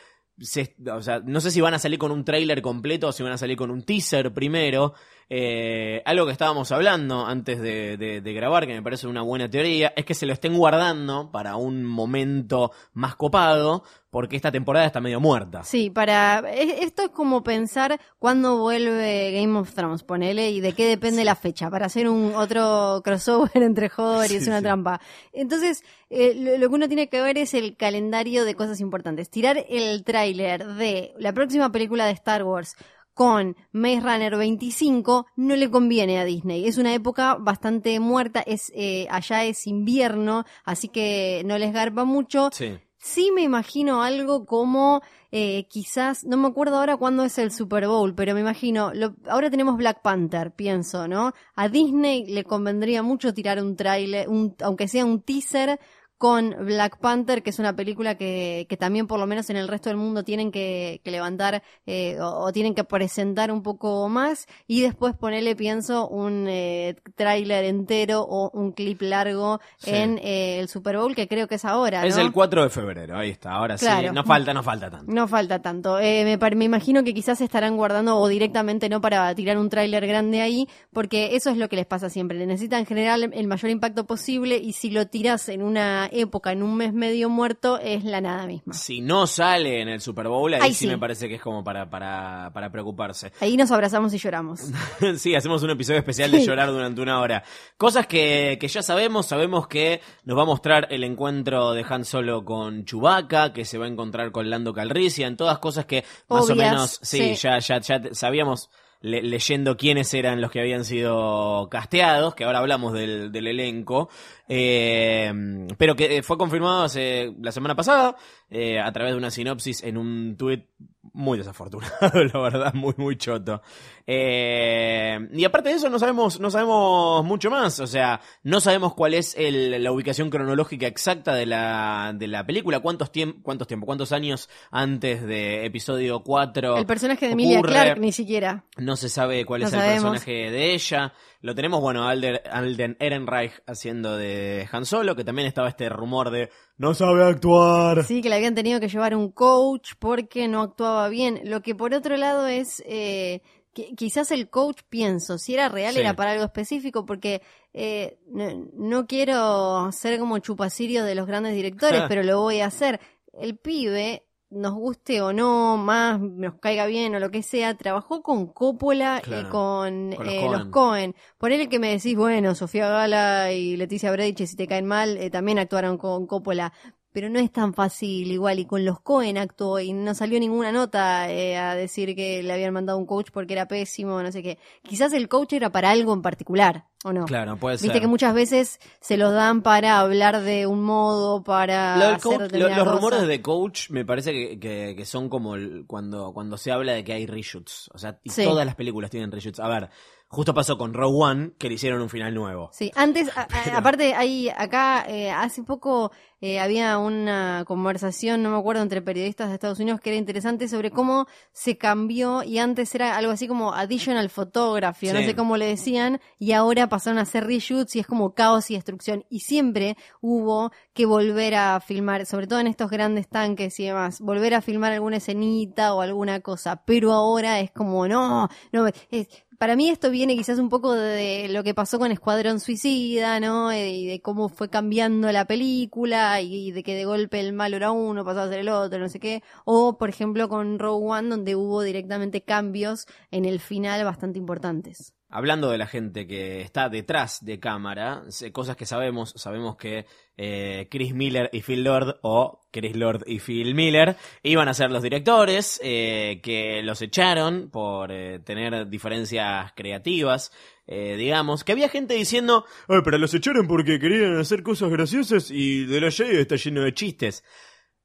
No 1.25 1.39
sé 1.41 1.51
si 1.51 1.61
van 1.61 1.73
a 1.73 1.79
salir 1.79 1.99
con 1.99 2.11
un 2.11 2.25
tráiler 2.25 2.61
completo 2.61 3.07
o 3.07 3.11
si 3.11 3.23
van 3.23 3.33
a 3.33 3.37
salir 3.37 3.55
con 3.57 3.69
un 3.71 3.83
teaser 3.83 4.33
primero. 4.33 4.93
Eh, 5.29 6.01
algo 6.05 6.25
que 6.25 6.33
estábamos 6.33 6.71
hablando 6.73 7.25
antes 7.25 7.61
de- 7.61 7.95
de 8.21 8.33
grabar, 8.33 8.67
que 8.67 8.73
me 8.73 8.81
parece 8.83 9.07
una 9.07 9.21
buena 9.21 9.49
teoría, 9.49 9.93
es 9.95 10.03
que 10.03 10.13
se 10.13 10.25
lo 10.25 10.33
estén 10.33 10.57
guardando 10.57 11.31
para 11.31 11.55
un 11.55 11.85
momento 11.85 12.71
más 12.93 13.15
copado, 13.15 13.83
porque 14.11 14.35
esta 14.35 14.51
temporada 14.51 14.85
está 14.85 15.01
medio 15.01 15.19
muerta. 15.19 15.63
Sí, 15.63 15.89
para 15.89 16.39
es- 16.51 16.81
esto 16.83 17.03
es 17.05 17.09
como 17.09 17.43
pensar 17.43 17.99
cuándo 18.19 18.59
vuelve 18.59 19.31
Game 19.31 19.57
of 19.57 19.73
Thrones, 19.73 20.03
ponele, 20.03 20.51
y 20.51 20.59
de 20.61 20.73
qué 20.73 20.85
depende 20.87 21.23
la 21.25 21.35
fecha, 21.35 21.69
para 21.71 21.87
hacer 21.87 22.07
un 22.09 22.35
otro 22.35 23.01
crossover 23.03 23.49
entre 23.63 23.89
Hodor 23.97 24.29
y 24.29 24.35
es 24.35 24.45
una 24.47 24.57
sí. 24.59 24.63
trampa. 24.63 25.01
Entonces, 25.33 25.83
eh, 26.09 26.33
lo, 26.35 26.57
lo 26.57 26.69
que 26.69 26.75
uno 26.75 26.87
tiene 26.87 27.09
que 27.09 27.21
ver 27.21 27.37
es 27.39 27.53
el 27.55 27.75
calendario 27.77 28.45
de 28.45 28.53
cosas 28.53 28.79
importantes. 28.81 29.29
Tirar 29.29 29.65
el 29.69 30.03
tráiler 30.03 30.65
de 30.67 31.13
la 31.17 31.33
próxima 31.33 31.71
película 31.71 32.05
de 32.05 32.11
Star 32.11 32.43
Wars 32.43 32.75
con 33.13 33.55
Maze 33.71 33.99
Runner 34.01 34.35
25 34.37 35.25
no 35.35 35.55
le 35.55 35.69
conviene 35.69 36.19
a 36.19 36.25
Disney. 36.25 36.65
Es 36.67 36.77
una 36.77 36.93
época 36.93 37.35
bastante 37.39 37.99
muerta, 37.99 38.41
es 38.45 38.71
eh, 38.75 39.07
allá 39.09 39.43
es 39.45 39.67
invierno, 39.67 40.45
así 40.63 40.87
que 40.89 41.43
no 41.45 41.57
les 41.57 41.73
garpa 41.73 42.03
mucho. 42.05 42.49
Sí. 42.53 42.77
Sí 43.03 43.31
me 43.31 43.41
imagino 43.41 44.03
algo 44.03 44.45
como 44.45 45.01
eh, 45.31 45.65
quizás, 45.69 46.23
no 46.23 46.37
me 46.37 46.47
acuerdo 46.47 46.77
ahora 46.77 46.97
cuándo 46.97 47.23
es 47.23 47.37
el 47.39 47.51
Super 47.51 47.87
Bowl, 47.87 48.13
pero 48.13 48.35
me 48.35 48.41
imagino, 48.41 48.93
lo- 48.93 49.15
ahora 49.27 49.49
tenemos 49.49 49.75
Black 49.77 50.01
Panther, 50.03 50.51
pienso, 50.53 51.07
¿no? 51.07 51.33
A 51.55 51.67
Disney 51.67 52.27
le 52.27 52.43
convendría 52.43 53.01
mucho 53.01 53.33
tirar 53.33 53.59
un 53.61 53.75
tráiler, 53.75 54.29
un, 54.29 54.55
aunque 54.61 54.87
sea 54.87 55.03
un 55.05 55.21
teaser, 55.21 55.79
con 56.21 56.55
Black 56.67 56.99
Panther, 56.99 57.41
que 57.41 57.49
es 57.49 57.57
una 57.57 57.75
película 57.75 58.13
que, 58.13 58.67
que 58.69 58.77
también 58.77 59.07
por 59.07 59.19
lo 59.19 59.25
menos 59.25 59.49
en 59.49 59.57
el 59.57 59.67
resto 59.67 59.89
del 59.89 59.97
mundo 59.97 60.23
tienen 60.23 60.51
que, 60.51 61.01
que 61.03 61.09
levantar 61.09 61.63
eh, 61.87 62.19
o, 62.21 62.43
o 62.45 62.51
tienen 62.51 62.75
que 62.75 62.83
presentar 62.83 63.51
un 63.51 63.63
poco 63.63 64.07
más 64.07 64.45
y 64.67 64.81
después 64.81 65.15
ponerle, 65.15 65.55
pienso, 65.55 66.07
un 66.07 66.45
eh, 66.47 66.95
tráiler 67.15 67.65
entero 67.65 68.21
o 68.21 68.51
un 68.53 68.71
clip 68.71 69.01
largo 69.01 69.59
Sí. 69.77 69.89
en 69.89 70.19
eh, 70.19 70.59
el 70.59 70.69
Super 70.69 70.97
Bowl, 70.97 71.15
que 71.15 71.27
creo 71.27 71.47
que 71.47 71.55
es 71.55 71.65
ahora, 71.65 72.05
Es 72.05 72.17
el 72.17 72.31
4 72.31 72.61
de 72.65 72.69
febrero, 72.69 73.17
ahí 73.17 73.31
está. 73.31 73.53
Ahora 73.53 73.79
sí, 73.79 73.87
no 74.13 74.23
falta, 74.23 74.53
no 74.53 74.61
falta 74.61 74.91
tanto. 74.91 75.11
No 75.11 75.27
falta 75.27 75.59
tanto. 75.59 75.97
Eh, 75.97 76.37
me, 76.39 76.55
me 76.55 76.65
imagino 76.65 77.03
que 77.03 77.15
quizás 77.15 77.41
estarán 77.41 77.77
guardando 77.77 78.17
o 78.17 78.27
directamente 78.27 78.89
no 78.89 79.01
para 79.01 79.33
tirar 79.33 79.57
un 79.57 79.69
tráiler 79.69 80.05
grande 80.05 80.41
ahí, 80.41 80.67
porque 80.93 81.35
eso 81.35 81.49
es 81.49 81.57
lo 81.57 81.67
que 81.67 81.77
les 81.77 81.87
pasa 81.87 82.11
siempre. 82.11 82.37
Le 82.37 82.45
necesitan 82.45 82.85
generar 82.85 83.19
el 83.19 83.47
mayor 83.47 83.71
impacto 83.71 84.05
posible 84.05 84.57
y 84.59 84.73
si 84.73 84.91
lo 84.91 85.07
tiras 85.07 85.49
en 85.49 85.63
una 85.63 86.10
época, 86.11 86.51
en 86.51 86.61
un 86.63 86.75
mes 86.75 86.93
medio 86.93 87.29
muerto, 87.29 87.79
es 87.79 88.03
la 88.03 88.21
nada 88.21 88.45
misma. 88.45 88.73
Si 88.73 89.01
no 89.01 89.27
sale 89.27 89.81
en 89.81 89.89
el 89.89 90.01
Super 90.01 90.27
Bowl, 90.27 90.53
ahí 90.53 90.73
sí, 90.73 90.85
sí. 90.85 90.87
me 90.87 90.97
parece 90.97 91.27
que 91.27 91.35
es 91.35 91.41
como 91.41 91.63
para, 91.63 91.89
para, 91.89 92.51
para 92.53 92.71
preocuparse. 92.71 93.31
Ahí 93.39 93.57
nos 93.57 93.71
abrazamos 93.71 94.13
y 94.13 94.17
lloramos. 94.17 94.61
sí, 95.17 95.35
hacemos 95.35 95.63
un 95.63 95.71
episodio 95.71 95.99
especial 95.99 96.31
de 96.31 96.45
llorar 96.45 96.69
durante 96.69 97.01
una 97.01 97.19
hora. 97.19 97.43
Cosas 97.77 98.07
que, 98.07 98.57
que 98.59 98.67
ya 98.67 98.83
sabemos, 98.83 99.25
sabemos 99.25 99.67
que 99.67 100.01
nos 100.25 100.37
va 100.37 100.43
a 100.43 100.45
mostrar 100.45 100.87
el 100.91 101.03
encuentro 101.03 101.71
de 101.73 101.85
Han 101.89 102.05
Solo 102.05 102.43
con 102.45 102.85
Chewbacca, 102.85 103.53
que 103.53 103.65
se 103.65 103.77
va 103.77 103.85
a 103.85 103.89
encontrar 103.89 104.31
con 104.31 104.49
Lando 104.49 104.73
Calrissian, 104.73 105.37
todas 105.37 105.59
cosas 105.59 105.85
que 105.85 106.03
más 106.29 106.49
o 106.49 106.55
menos, 106.55 106.99
sí, 107.01 107.35
sí. 107.35 107.41
Ya, 107.41 107.59
ya, 107.59 107.79
ya 107.79 108.01
sabíamos 108.13 108.69
le- 109.01 109.23
leyendo 109.23 109.77
quiénes 109.77 110.13
eran 110.13 110.41
los 110.41 110.51
que 110.51 110.59
habían 110.59 110.85
sido 110.85 111.67
casteados, 111.69 112.35
que 112.35 112.43
ahora 112.43 112.59
hablamos 112.59 112.93
del, 112.93 113.31
del 113.31 113.47
elenco, 113.47 114.09
eh, 114.53 115.31
pero 115.77 115.95
que 115.95 116.17
eh, 116.17 116.23
fue 116.23 116.37
confirmado 116.37 116.83
hace 116.83 117.33
la 117.39 117.53
semana 117.53 117.73
pasada 117.73 118.17
eh, 118.49 118.79
a 118.79 118.91
través 118.91 119.13
de 119.13 119.17
una 119.17 119.31
sinopsis 119.31 119.81
en 119.83 119.95
un 119.97 120.35
tuit 120.37 120.65
muy 121.13 121.37
desafortunado, 121.37 122.23
la 122.33 122.39
verdad, 122.39 122.73
muy, 122.73 122.93
muy 122.97 123.17
choto. 123.17 123.61
Eh, 124.05 125.19
y 125.33 125.43
aparte 125.45 125.69
de 125.69 125.75
eso, 125.75 125.89
no 125.89 125.99
sabemos, 125.99 126.39
no 126.39 126.49
sabemos 126.51 127.23
mucho 127.25 127.49
más. 127.49 127.79
O 127.79 127.87
sea, 127.87 128.21
no 128.43 128.59
sabemos 128.61 128.93
cuál 128.93 129.13
es 129.13 129.35
el- 129.37 129.81
la 129.83 129.91
ubicación 129.91 130.29
cronológica 130.29 130.85
exacta 130.87 131.33
de 131.33 131.45
la, 131.45 132.13
de 132.15 132.27
la 132.27 132.45
película. 132.45 132.79
¿Cuántos, 132.81 133.11
tiemp 133.11 133.41
cuántos 133.41 133.67
tiempo, 133.67 133.85
cuántos 133.85 134.11
años 134.11 134.49
antes 134.69 135.23
de 135.25 135.65
episodio 135.65 136.21
4? 136.23 136.77
El 136.77 136.85
personaje 136.85 137.25
de 137.27 137.31
Emilia 137.33 137.57
ocurre? 137.59 137.71
Clark 137.73 137.99
ni 137.99 138.11
siquiera. 138.11 138.63
No 138.77 138.95
se 138.95 139.09
sabe 139.09 139.43
cuál 139.45 139.61
No 139.61 139.67
es 139.67 139.73
el 139.73 139.79
personaje 139.79 140.31
de 140.51 140.73
ella. 140.73 141.13
Lo 141.41 141.55
tenemos, 141.55 141.81
bueno, 141.81 142.07
Alder, 142.07 142.43
Alden 142.51 142.97
Ehrenreich 142.99 143.53
haciendo 143.65 144.15
de 144.15 144.40
Han 144.71 144.85
Solo, 144.85 145.15
que 145.15 145.23
también 145.23 145.47
estaba 145.47 145.67
este 145.69 145.89
rumor 145.89 146.29
de 146.29 146.49
no 146.77 146.93
sabe 146.93 147.23
actuar. 147.23 148.03
Sí, 148.03 148.21
que 148.21 148.29
le 148.29 148.35
habían 148.35 148.55
tenido 148.55 148.79
que 148.79 148.87
llevar 148.87 149.15
un 149.15 149.31
coach 149.31 149.93
porque 149.99 150.47
no 150.47 150.61
actuaba 150.61 151.07
bien. 151.09 151.41
Lo 151.45 151.61
que 151.61 151.75
por 151.75 151.93
otro 151.93 152.17
lado 152.17 152.47
es, 152.47 152.81
eh, 152.85 153.41
que 153.73 153.95
quizás 153.95 154.31
el 154.31 154.49
coach, 154.49 154.81
pienso, 154.89 155.37
si 155.37 155.53
era 155.53 155.69
real 155.69 155.93
Sí. 155.93 155.99
era 156.01 156.13
para 156.15 156.31
algo 156.31 156.43
específico, 156.43 157.05
porque 157.05 157.41
eh, 157.73 158.19
no, 158.27 158.69
no 158.73 159.07
quiero 159.07 159.89
ser 159.91 160.19
como 160.19 160.39
chupacirio 160.39 161.05
de 161.05 161.15
los 161.15 161.25
grandes 161.27 161.53
directores, 161.55 162.03
pero 162.09 162.23
lo 162.23 162.41
voy 162.41 162.59
a 162.59 162.65
hacer. 162.65 162.99
El 163.33 163.57
pibe, 163.57 164.25
nos 164.51 164.73
guste 164.73 165.21
o 165.21 165.33
no, 165.33 165.77
más 165.77 166.19
nos 166.19 166.55
caiga 166.55 166.85
bien 166.85 167.15
o 167.15 167.19
lo 167.19 167.31
que 167.31 167.41
sea, 167.41 167.75
trabajó 167.75 168.21
con 168.21 168.47
Coppola 168.47 169.21
y 169.25 169.43
con, 169.45 170.11
con 170.11 170.25
los 170.25 170.27
eh, 170.27 170.41
Coen. 170.41 170.51
los 170.51 170.65
Cohen. 170.67 171.15
Ponele 171.37 171.69
que 171.69 171.79
me 171.79 171.91
decís, 171.91 172.15
bueno, 172.15 172.53
Sofía 172.53 172.89
Gala 172.89 173.53
y 173.53 173.77
Leticia 173.77 174.11
Brediche, 174.11 174.45
si 174.47 174.55
te 174.55 174.67
caen 174.67 174.85
mal, 174.85 175.17
eh, 175.17 175.29
también 175.29 175.57
actuaron 175.57 175.97
con 175.97 176.27
Coppola. 176.27 176.73
Pero 177.13 177.29
no 177.29 177.39
es 177.39 177.51
tan 177.51 177.73
fácil 177.73 178.31
igual, 178.31 178.59
y 178.59 178.65
con 178.65 178.85
los 178.85 179.01
Cohen 179.01 179.37
actuó 179.37 179.79
y 179.81 179.91
no 179.91 180.13
salió 180.15 180.39
ninguna 180.39 180.71
nota 180.71 181.29
eh, 181.29 181.57
a 181.57 181.75
decir 181.75 182.15
que 182.15 182.41
le 182.41 182.53
habían 182.53 182.73
mandado 182.73 182.97
un 182.97 183.05
coach 183.05 183.31
porque 183.33 183.51
era 183.51 183.67
pésimo, 183.67 184.23
no 184.23 184.31
sé 184.31 184.41
qué. 184.41 184.59
Quizás 184.83 185.11
el 185.11 185.27
coach 185.27 185.53
era 185.53 185.71
para 185.71 185.89
algo 185.89 186.13
en 186.13 186.21
particular, 186.21 186.85
¿o 187.03 187.11
no? 187.13 187.25
Claro, 187.25 187.57
puede 187.57 187.77
ser. 187.77 187.87
Viste 187.89 188.01
que 188.01 188.07
muchas 188.07 188.33
veces 188.33 188.79
se 188.99 189.17
los 189.17 189.33
dan 189.33 189.61
para 189.61 189.99
hablar 189.99 190.41
de 190.41 190.67
un 190.67 190.83
modo, 190.83 191.43
para 191.43 191.97
Lo 191.97 192.05
hacer 192.05 192.21
coach- 192.21 192.33
lo- 192.37 192.43
determinada 192.43 192.77
los 192.77 192.85
cosa. 192.87 192.95
rumores 192.99 193.27
de 193.27 193.41
coach 193.41 193.89
me 193.89 194.05
parece 194.05 194.31
que, 194.31 194.59
que- 194.59 194.93
que 194.95 195.05
son 195.05 195.29
como 195.29 195.55
el- 195.55 195.85
cuando, 195.87 196.31
cuando 196.33 196.57
se 196.57 196.71
habla 196.71 196.93
de 196.93 197.03
que 197.03 197.13
hay 197.13 197.25
reshoots. 197.25 197.89
O 197.93 197.97
sea, 197.97 198.19
y 198.23 198.29
Sí. 198.29 198.43
todas 198.43 198.65
las 198.65 198.75
películas 198.75 199.09
tienen 199.11 199.31
reshoots. 199.31 199.59
A 199.59 199.67
ver, 199.67 199.89
justo 200.31 200.53
pasó 200.53 200.77
con 200.77 200.93
Rogue 200.93 201.17
One, 201.23 201.51
que 201.59 201.67
le 201.67 201.75
hicieron 201.75 202.01
un 202.01 202.09
final 202.09 202.33
nuevo. 202.33 202.69
Sí, 202.73 202.91
antes, 202.95 203.29
a- 203.37 203.41
a- 203.41 203.47
aparte, 203.77 204.15
hay 204.15 204.49
acá, 204.49 205.05
eh, 205.07 205.29
hace 205.29 205.61
poco 205.63 206.11
eh, 206.39 206.59
había 206.59 206.97
una 206.97 207.63
conversación, 207.67 208.41
no 208.41 208.49
me 208.49 208.57
acuerdo, 208.57 208.81
entre 208.81 209.01
periodistas 209.01 209.49
de 209.49 209.53
Estados 209.55 209.79
Unidos 209.79 209.99
que 210.01 210.09
era 210.09 210.17
interesante 210.17 210.67
sobre 210.67 210.89
cómo 210.89 211.27
se 211.51 211.77
cambió 211.77 212.41
y 212.43 212.57
antes 212.57 212.95
era 212.95 213.15
algo 213.17 213.31
así 213.31 213.47
como 213.47 213.73
additional 213.73 214.29
photography, 214.29 215.09
o 215.09 215.13
no 215.13 215.19
Sí. 215.19 215.25
sé 215.25 215.35
cómo 215.35 215.57
le 215.57 215.67
decían, 215.67 216.19
y 216.39 216.53
ahora 216.53 216.87
pasaron 216.89 217.19
a 217.19 217.23
hacer 217.23 217.45
reshoots 217.45 217.95
y 217.95 217.99
es 217.99 218.07
como 218.07 218.33
caos 218.33 218.71
y 218.71 218.75
destrucción. 218.75 219.23
Y 219.29 219.41
siempre 219.41 219.97
hubo 220.21 220.71
que 220.93 221.05
volver 221.05 221.53
a 221.55 221.79
filmar, 221.79 222.25
sobre 222.25 222.47
todo 222.47 222.59
en 222.59 222.67
estos 222.67 222.89
grandes 222.89 223.27
tanques 223.27 223.79
y 223.79 223.85
demás, 223.85 224.19
volver 224.21 224.55
a 224.55 224.61
filmar 224.61 224.93
alguna 224.93 225.17
escenita 225.17 225.93
o 225.93 226.01
alguna 226.01 226.39
cosa, 226.39 226.83
pero 226.85 227.11
ahora 227.13 227.59
es 227.59 227.69
como, 227.71 228.07
no, 228.07 228.47
no, 228.71 228.87
es, 228.87 229.27
para 229.61 229.75
mí 229.75 229.89
esto 229.89 230.09
viene 230.09 230.35
quizás 230.35 230.57
un 230.57 230.69
poco 230.69 230.93
de 230.93 231.47
lo 231.49 231.63
que 231.63 231.75
pasó 231.75 231.99
con 231.99 232.11
Escuadrón 232.11 232.59
Suicida, 232.59 233.39
¿no? 233.39 233.71
Eh, 233.71 233.91
Y 233.91 234.07
de 234.07 234.19
cómo 234.19 234.49
fue 234.49 234.71
cambiando 234.71 235.31
la 235.31 235.45
película 235.45 236.41
y 236.41 236.71
de 236.71 236.81
que 236.81 236.95
de 236.95 237.05
golpe 237.05 237.39
el 237.39 237.53
malo 237.53 237.77
era 237.77 237.91
uno, 237.91 238.25
pasaba 238.25 238.47
a 238.47 238.49
ser 238.49 238.61
el 238.61 238.69
otro, 238.69 238.97
no 238.97 239.07
sé 239.07 239.19
qué. 239.19 239.43
O, 239.63 239.99
por 239.99 240.09
ejemplo, 240.09 240.49
con 240.49 240.79
Rogue 240.79 241.05
One, 241.05 241.29
donde 241.29 241.55
hubo 241.55 241.83
directamente 241.83 242.41
cambios 242.41 243.05
en 243.29 243.45
el 243.45 243.59
final 243.59 244.03
bastante 244.03 244.39
importantes. 244.39 245.13
Hablando 245.33 245.71
de 245.71 245.77
la 245.77 245.87
gente 245.87 246.27
que 246.27 246.59
está 246.59 246.89
detrás 246.89 247.43
de 247.45 247.57
cámara, 247.57 248.23
cosas 248.51 248.75
que 248.75 248.85
sabemos, 248.85 249.33
sabemos 249.37 249.77
que 249.77 250.05
eh, 250.35 250.89
Chris 250.91 251.13
Miller 251.13 251.49
y 251.53 251.61
Phil 251.61 251.85
Lord, 251.85 252.19
o 252.21 252.59
Chris 252.69 252.97
Lord 252.97 253.23
y 253.25 253.39
Phil 253.39 253.73
Miller, 253.73 254.17
iban 254.43 254.67
a 254.67 254.73
ser 254.73 254.91
los 254.91 255.01
directores, 255.01 255.79
eh, 255.83 256.41
que 256.43 256.83
los 256.83 257.01
echaron 257.01 257.69
por 257.69 258.11
eh, 258.11 258.39
tener 258.39 258.89
diferencias 258.89 259.71
creativas, 259.73 260.51
digamos, 260.85 261.63
que 261.63 261.71
había 261.71 261.87
gente 261.87 262.15
diciendo, 262.15 262.65
"Ay, 262.89 262.99
pero 263.05 263.17
los 263.17 263.33
echaron 263.33 263.65
porque 263.65 263.97
querían 263.97 264.37
hacer 264.37 264.61
cosas 264.61 264.89
graciosas 264.89 265.49
y 265.49 265.85
de 265.85 266.01
la 266.01 266.11
Jedi 266.11 266.35
está 266.35 266.57
lleno 266.57 266.81
de 266.81 266.93
chistes. 266.93 267.45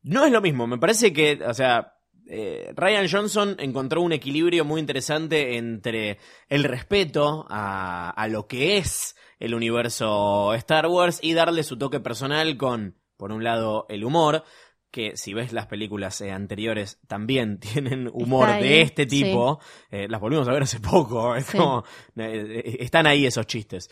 No 0.03 0.25
es 0.25 0.31
lo 0.31 0.41
mismo, 0.41 0.69
me 0.69 0.79
parece 0.79 1.13
que, 1.13 1.41
o 1.45 1.53
sea, 1.53 1.96
eh, 2.29 2.73
Ryan 2.75 3.09
Johnson 3.11 3.57
encontró 3.59 4.03
un 4.03 4.13
equilibrio 4.13 4.65
muy 4.65 4.81
interesante 4.81 5.57
entre 5.57 6.19
el 6.49 6.65
respeto 6.65 7.47
a, 7.49 8.11
a 8.11 8.29
lo 8.29 8.47
que 8.47 8.79
es 8.79 9.17
el 9.39 9.55
universo 9.55 10.55
Star 10.55 10.87
Wars 10.87 11.19
y 11.23 11.35
darle 11.35 11.63
su 11.63 11.77
toque 11.79 12.01
personal 12.01 12.57
con, 12.57 12.97
por 13.17 13.33
un 13.33 13.45
lado, 13.45 13.87
el 13.89 14.05
humor, 14.05 14.45
que 14.91 15.17
si 15.17 15.35
ves 15.35 15.53
las 15.53 15.67
películas 15.67 16.19
eh, 16.23 16.31
anteriores 16.31 16.99
también 17.07 17.59
tienen 17.61 18.09
humor 18.13 18.49
ahí, 18.49 18.63
de 18.63 18.81
este 18.81 19.05
tipo. 19.05 19.61
Eh, 19.91 20.07
las 20.09 20.21
volvimos 20.21 20.49
a 20.49 20.53
ver 20.53 20.63
hace 20.63 20.81
poco, 20.81 21.35
es 21.37 21.45
Sí. 21.47 21.59
como, 21.59 21.85
eh, 22.17 22.77
están 22.81 23.07
ahí 23.07 23.27
esos 23.27 23.47
chistes. 23.47 23.91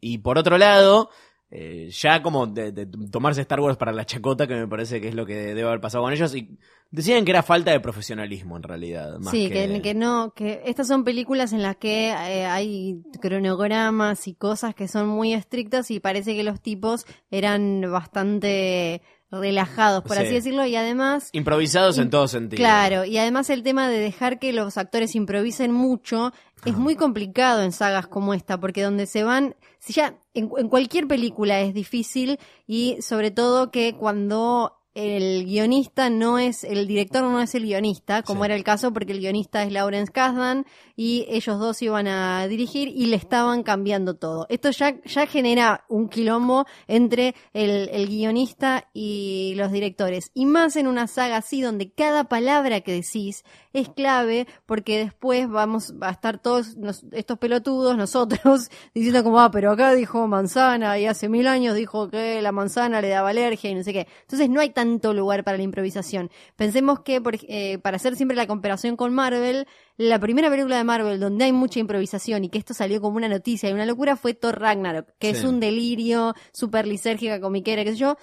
Y 0.00 0.18
por 0.18 0.38
otro 0.38 0.58
lado, 0.58 1.10
eh, 1.50 1.88
ya 1.90 2.22
como 2.22 2.46
de, 2.46 2.70
de 2.72 2.86
tomarse 3.10 3.40
Star 3.40 3.60
Wars 3.60 3.76
para 3.76 3.92
la 3.92 4.06
chacota, 4.06 4.46
que 4.46 4.54
me 4.54 4.68
parece 4.68 5.00
que 5.00 5.08
es 5.08 5.14
lo 5.14 5.26
que 5.26 5.34
debe 5.36 5.64
haber 5.64 5.80
pasado 5.80 6.04
con 6.04 6.12
ellos, 6.12 6.34
y 6.34 6.56
decían 6.92 7.24
que 7.24 7.32
era 7.32 7.42
falta 7.42 7.72
de 7.72 7.80
profesionalismo 7.80 8.56
en 8.56 8.62
realidad. 8.62 9.18
Más 9.18 9.30
sí, 9.32 9.48
que, 9.48 9.68
que... 9.68 9.82
que 9.82 9.94
no, 9.94 10.32
que 10.34 10.62
estas 10.64 10.86
son 10.86 11.02
películas 11.04 11.52
en 11.52 11.62
las 11.62 11.76
que 11.76 12.10
eh, 12.10 12.46
hay 12.46 13.02
cronogramas 13.20 14.28
y 14.28 14.34
cosas 14.34 14.74
que 14.74 14.86
son 14.88 15.08
muy 15.08 15.34
estrictas 15.34 15.90
y 15.90 15.98
parece 16.00 16.36
que 16.36 16.44
los 16.44 16.60
tipos 16.60 17.04
eran 17.30 17.82
bastante 17.90 19.02
relajados, 19.32 20.02
por 20.02 20.16
Sí. 20.16 20.22
así 20.24 20.34
decirlo, 20.34 20.66
y 20.66 20.74
además 20.74 21.30
Improvisados 21.32 21.98
en 21.98 22.10
todo 22.10 22.26
sentido. 22.26 22.58
Claro, 22.60 23.04
y 23.04 23.16
además 23.18 23.48
el 23.50 23.62
tema 23.62 23.88
de 23.88 23.98
dejar 23.98 24.38
que 24.40 24.52
los 24.52 24.76
actores 24.76 25.14
improvisen 25.14 25.72
mucho 25.72 26.32
es 26.64 26.76
muy 26.76 26.96
complicado 26.96 27.62
en 27.62 27.70
sagas 27.72 28.06
como 28.08 28.34
esta, 28.34 28.58
porque 28.58 28.82
donde 28.82 29.06
se 29.06 29.22
van, 29.22 29.54
si 29.80 29.94
ya 29.94 30.18
en, 30.34 30.50
en 30.56 30.68
cualquier 30.68 31.08
película 31.08 31.60
es 31.60 31.74
difícil 31.74 32.38
y 32.66 32.98
sobre 33.02 33.30
todo 33.30 33.70
que 33.70 33.94
cuando 33.94 34.79
el 34.94 35.44
guionista 35.44 36.10
no 36.10 36.38
es, 36.38 36.64
el 36.64 36.86
director 36.88 37.22
no 37.22 37.40
es 37.40 37.54
el 37.54 37.62
guionista, 37.64 38.22
como 38.22 38.40
Sí. 38.42 38.46
era 38.46 38.54
el 38.56 38.64
caso, 38.64 38.92
porque 38.92 39.12
el 39.12 39.20
guionista 39.20 39.62
es 39.62 39.72
Lawrence 39.72 40.10
Kasdan 40.12 40.66
y 40.96 41.26
ellos 41.28 41.58
dos 41.60 41.80
iban 41.82 42.08
a 42.08 42.46
dirigir 42.48 42.88
y 42.88 43.06
le 43.06 43.16
estaban 43.16 43.62
cambiando 43.62 44.14
todo. 44.14 44.46
Esto 44.48 44.70
ya, 44.70 45.00
ya 45.04 45.26
genera 45.26 45.84
un 45.88 46.08
quilombo 46.08 46.66
entre 46.88 47.34
el, 47.54 47.88
el 47.92 48.08
guionista 48.08 48.88
y 48.92 49.54
los 49.56 49.70
directores. 49.72 50.30
Y 50.34 50.46
más 50.46 50.74
en 50.76 50.86
una 50.88 51.06
saga 51.06 51.36
así, 51.38 51.62
donde 51.62 51.92
cada 51.92 52.24
palabra 52.24 52.80
que 52.80 52.92
decís 52.92 53.44
es 53.72 53.88
clave, 53.88 54.48
porque 54.66 54.98
después 54.98 55.48
vamos 55.48 55.94
a 56.00 56.10
estar 56.10 56.38
todos 56.42 56.76
nos- 56.76 57.04
estos 57.12 57.38
pelotudos, 57.38 57.96
nosotros, 57.96 58.68
diciendo 58.94 59.22
como, 59.22 59.40
ah, 59.40 59.50
pero 59.52 59.70
acá 59.70 59.94
dijo 59.94 60.26
manzana 60.26 60.98
y 60.98 61.06
hace 61.06 61.28
mil 61.28 61.46
años 61.46 61.76
dijo 61.76 62.10
que 62.10 62.42
la 62.42 62.50
manzana 62.52 63.00
le 63.00 63.08
daba 63.10 63.30
alergia 63.30 63.70
y 63.70 63.74
no 63.76 63.84
sé 63.84 63.92
qué. 63.92 64.08
Entonces 64.22 64.50
no 64.50 64.60
hay 64.60 64.70
tanto 64.80 65.12
lugar 65.12 65.44
para 65.44 65.58
la 65.58 65.62
improvisación. 65.62 66.30
Pensemos 66.56 67.00
que, 67.00 67.20
por 67.20 67.36
eh, 67.48 67.78
para 67.78 67.96
hacer 67.96 68.16
siempre 68.16 68.36
la 68.36 68.46
comparación 68.46 68.96
con 68.96 69.12
Marvel, 69.12 69.66
la 69.98 70.18
primera 70.18 70.48
película 70.48 70.78
de 70.78 70.84
Marvel 70.84 71.20
donde 71.20 71.44
hay 71.44 71.52
mucha 71.52 71.80
improvisación 71.80 72.44
y 72.44 72.48
que 72.48 72.58
esto 72.58 72.72
salió 72.72 73.00
como 73.02 73.16
una 73.18 73.28
noticia 73.28 73.68
y 73.68 73.72
una 73.74 73.84
locura 73.84 74.16
fue 74.16 74.32
Thor 74.32 74.58
Ragnarok, 74.58 75.08
que 75.18 75.30
es 75.30 75.44
un 75.44 75.60
delirio 75.60 76.34
súper 76.52 76.86
lisérgica, 76.86 77.40
comiquera, 77.40 77.84
qué 77.84 77.92
sé 77.92 77.98
yo. 77.98 78.16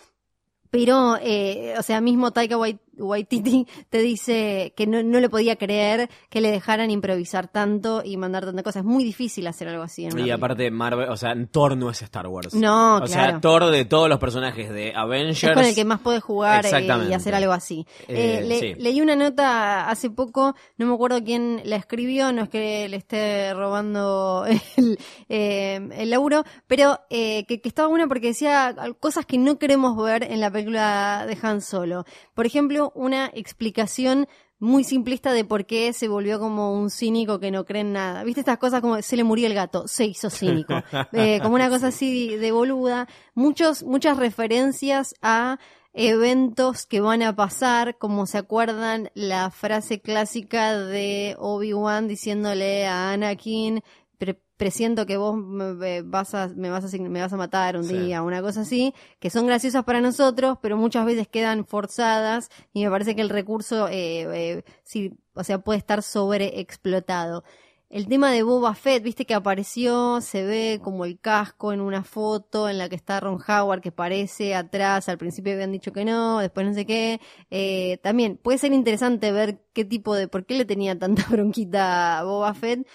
Pero, 0.72 1.18
eh, 1.22 1.76
o 1.78 1.84
sea, 1.84 2.01
mismo 2.01 2.32
Taika 2.32 2.58
Wait- 2.58 2.82
Waititi 3.00 3.66
te 3.89 4.00
dice 4.00 4.74
que 4.76 4.88
no, 4.88 5.04
no 5.04 5.20
le 5.20 5.30
podía 5.30 5.56
creer 5.56 6.10
que 6.30 6.41
le 6.41 6.52
dejaran 6.52 6.91
improvisar 6.91 7.48
tanto 7.48 8.02
y 8.04 8.18
mandar 8.18 8.45
tanta 8.45 8.64
cosa. 8.64 8.80
Es 8.80 8.86
muy 8.86 9.04
difícil 9.04 9.48
hacer 9.48 9.68
algo 9.70 9.84
así. 9.84 10.04
en 10.04 10.10
Y 10.10 10.12
película. 10.14 10.36
aparte, 10.36 10.72
Marvel, 10.72 11.10
o 11.10 11.18
sea, 11.18 11.34
Thor 11.52 11.78
no 11.78 11.89
es 11.89 12.02
Star 12.02 12.28
Wars. 12.28 12.54
No, 12.54 12.98
O 12.98 13.08
sea, 13.08 13.24
claro. 13.26 13.39
Thor 13.41 13.66
de 13.72 13.86
todos 13.86 14.10
los 14.10 14.20
personajes 14.20 14.70
de 14.70 14.93
Avengers. 14.95 15.43
Es 15.43 15.52
con 15.54 15.64
el 15.66 15.76
que 15.76 15.86
más 15.86 16.00
puedes 16.00 16.24
jugar 16.24 16.66
eh, 16.66 16.88
y 17.10 17.14
hacer 17.14 17.36
algo 17.36 17.54
así. 17.54 17.86
Eh, 18.08 18.39
Eh, 18.39 18.45
le- 18.45 18.60
sí. 18.60 18.74
Leí 18.80 19.02
una 19.02 19.16
nota 19.16 19.89
hace 19.89 20.10
poco, 20.10 20.56
no 20.78 20.86
me 20.86 20.93
acuerdo 20.93 21.24
quién 21.24 21.62
la 21.66 21.76
escribió, 21.78 22.32
no 22.32 22.43
es 22.43 22.50
que 22.50 22.88
le 22.89 22.98
esté 22.98 23.54
robando 23.54 24.45
el, 24.78 24.98
eh, 25.30 25.89
el 25.93 26.10
laburo, 26.10 26.43
pero 26.68 27.00
que, 27.10 27.45
que 27.48 27.62
estaba 27.68 27.88
buena 27.88 28.08
porque 28.08 28.28
decía 28.28 28.76
cosas 29.00 29.26
que 29.26 29.38
no 29.38 29.58
queremos 29.58 29.95
ver 30.02 30.24
en 30.24 30.39
la 30.39 30.52
película 30.52 31.26
de 31.28 31.38
Han 31.41 31.62
Solo. 31.62 32.06
Por 32.34 32.45
ejemplo, 32.45 32.87
una 32.96 33.32
explicación 33.34 34.28
muy 34.60 34.84
simplista 34.84 35.34
de 35.34 35.46
por 35.46 35.66
qué 35.68 35.94
se 35.94 36.08
volvió 36.08 36.40
como 36.40 36.74
un 36.74 36.90
cínico 36.90 37.40
que 37.40 37.52
no 37.52 37.64
cree 37.66 37.82
en 37.82 37.94
nada. 37.94 38.24
¿Viste 38.24 38.42
estas 38.42 38.58
cosas 38.58 38.82
como 38.82 39.00
se 39.04 39.16
le 39.16 39.24
murió 39.24 39.46
el 39.46 39.54
gato, 39.54 39.88
se 39.88 40.06
hizo 40.06 40.30
cínico? 40.30 40.74
Eh, 41.14 41.40
como 41.44 41.56
una 41.56 41.70
cosa 41.70 41.88
así 41.88 42.36
de 42.38 42.52
boluda. 42.52 43.08
Muchos, 43.36 43.84
muchas 43.84 44.18
referencias 44.18 45.14
a 45.22 45.60
eventos 45.94 46.86
que 46.86 47.02
van 47.02 47.22
a 47.24 47.36
pasar, 47.36 47.98
como 47.98 48.26
se 48.26 48.38
acuerdan 48.38 49.10
la 49.14 49.50
frase 49.52 50.00
clásica 50.02 50.78
de 50.78 51.36
Obi-Wan 51.40 52.08
diciéndole 52.08 52.86
a 52.88 53.12
Anakin, 53.14 53.82
"Pre- 54.18 54.42
presiento 54.58 55.05
que 55.05 55.18
vos 55.18 55.38
me 55.38 56.01
vas 56.01 56.34
a, 56.36 56.49
me 56.49 56.70
vas 56.70 56.93
a, 56.93 56.97
me 56.97 57.22
vas 57.22 57.32
a 57.34 57.38
matar 57.38 57.78
un 57.78 57.84
Sí. 57.84 57.93
día, 57.93 58.22
una 58.24 58.41
cosa 58.41 58.62
así, 58.62 58.93
que 59.20 59.30
son 59.30 59.45
graciosas 59.47 59.84
para 59.84 60.01
nosotros, 60.01 60.58
pero 60.62 60.78
muchas 60.78 61.05
veces 61.05 61.28
quedan 61.28 61.66
forzadas 61.66 62.49
y 62.74 62.84
me 62.84 62.89
parece 62.91 63.16
que 63.16 63.22
el 63.22 63.30
recurso, 63.30 63.88
eh, 63.88 64.28
eh, 64.58 64.64
sí, 64.84 65.14
o 65.34 65.43
sea, 65.43 65.60
puede 65.60 65.80
estar 65.80 66.01
sobreexplotado. 66.03 67.43
El 67.89 68.08
tema 68.10 68.32
de 68.34 68.43
Boba 68.43 68.76
Fett, 68.76 69.01
viste 69.01 69.26
que 69.26 69.34
apareció, 69.34 70.20
se 70.20 70.43
ve 70.43 70.82
como 70.84 71.05
el 71.05 71.20
casco 71.22 71.72
en 71.72 71.80
una 71.80 72.03
foto 72.03 72.68
en 72.68 72.78
la 72.80 72.89
que 72.89 72.95
está 72.97 73.22
Ron 73.22 73.39
Howard 73.47 73.80
que 73.80 73.93
parece 73.93 74.55
atrás, 74.55 75.08
al 75.08 75.18
principio 75.18 75.53
habían 75.53 75.72
dicho 75.72 75.93
que 75.93 76.03
no, 76.03 76.39
después 76.39 76.68
no 76.68 76.74
sé 76.74 76.86
qué. 76.86 77.22
Eh, 77.49 77.97
también 78.03 78.36
puede 78.38 78.58
ser 78.58 78.74
interesante 78.74 79.32
ver 79.32 79.62
qué 79.72 79.86
tipo 79.86 80.16
de, 80.16 80.28
por 80.28 80.45
qué 80.45 80.55
le 80.55 80.66
tenía 80.66 80.99
tanta 80.99 81.24
bronquita 81.30 82.20
a 82.20 82.24
Boba 82.26 82.53
Fett, 82.53 82.86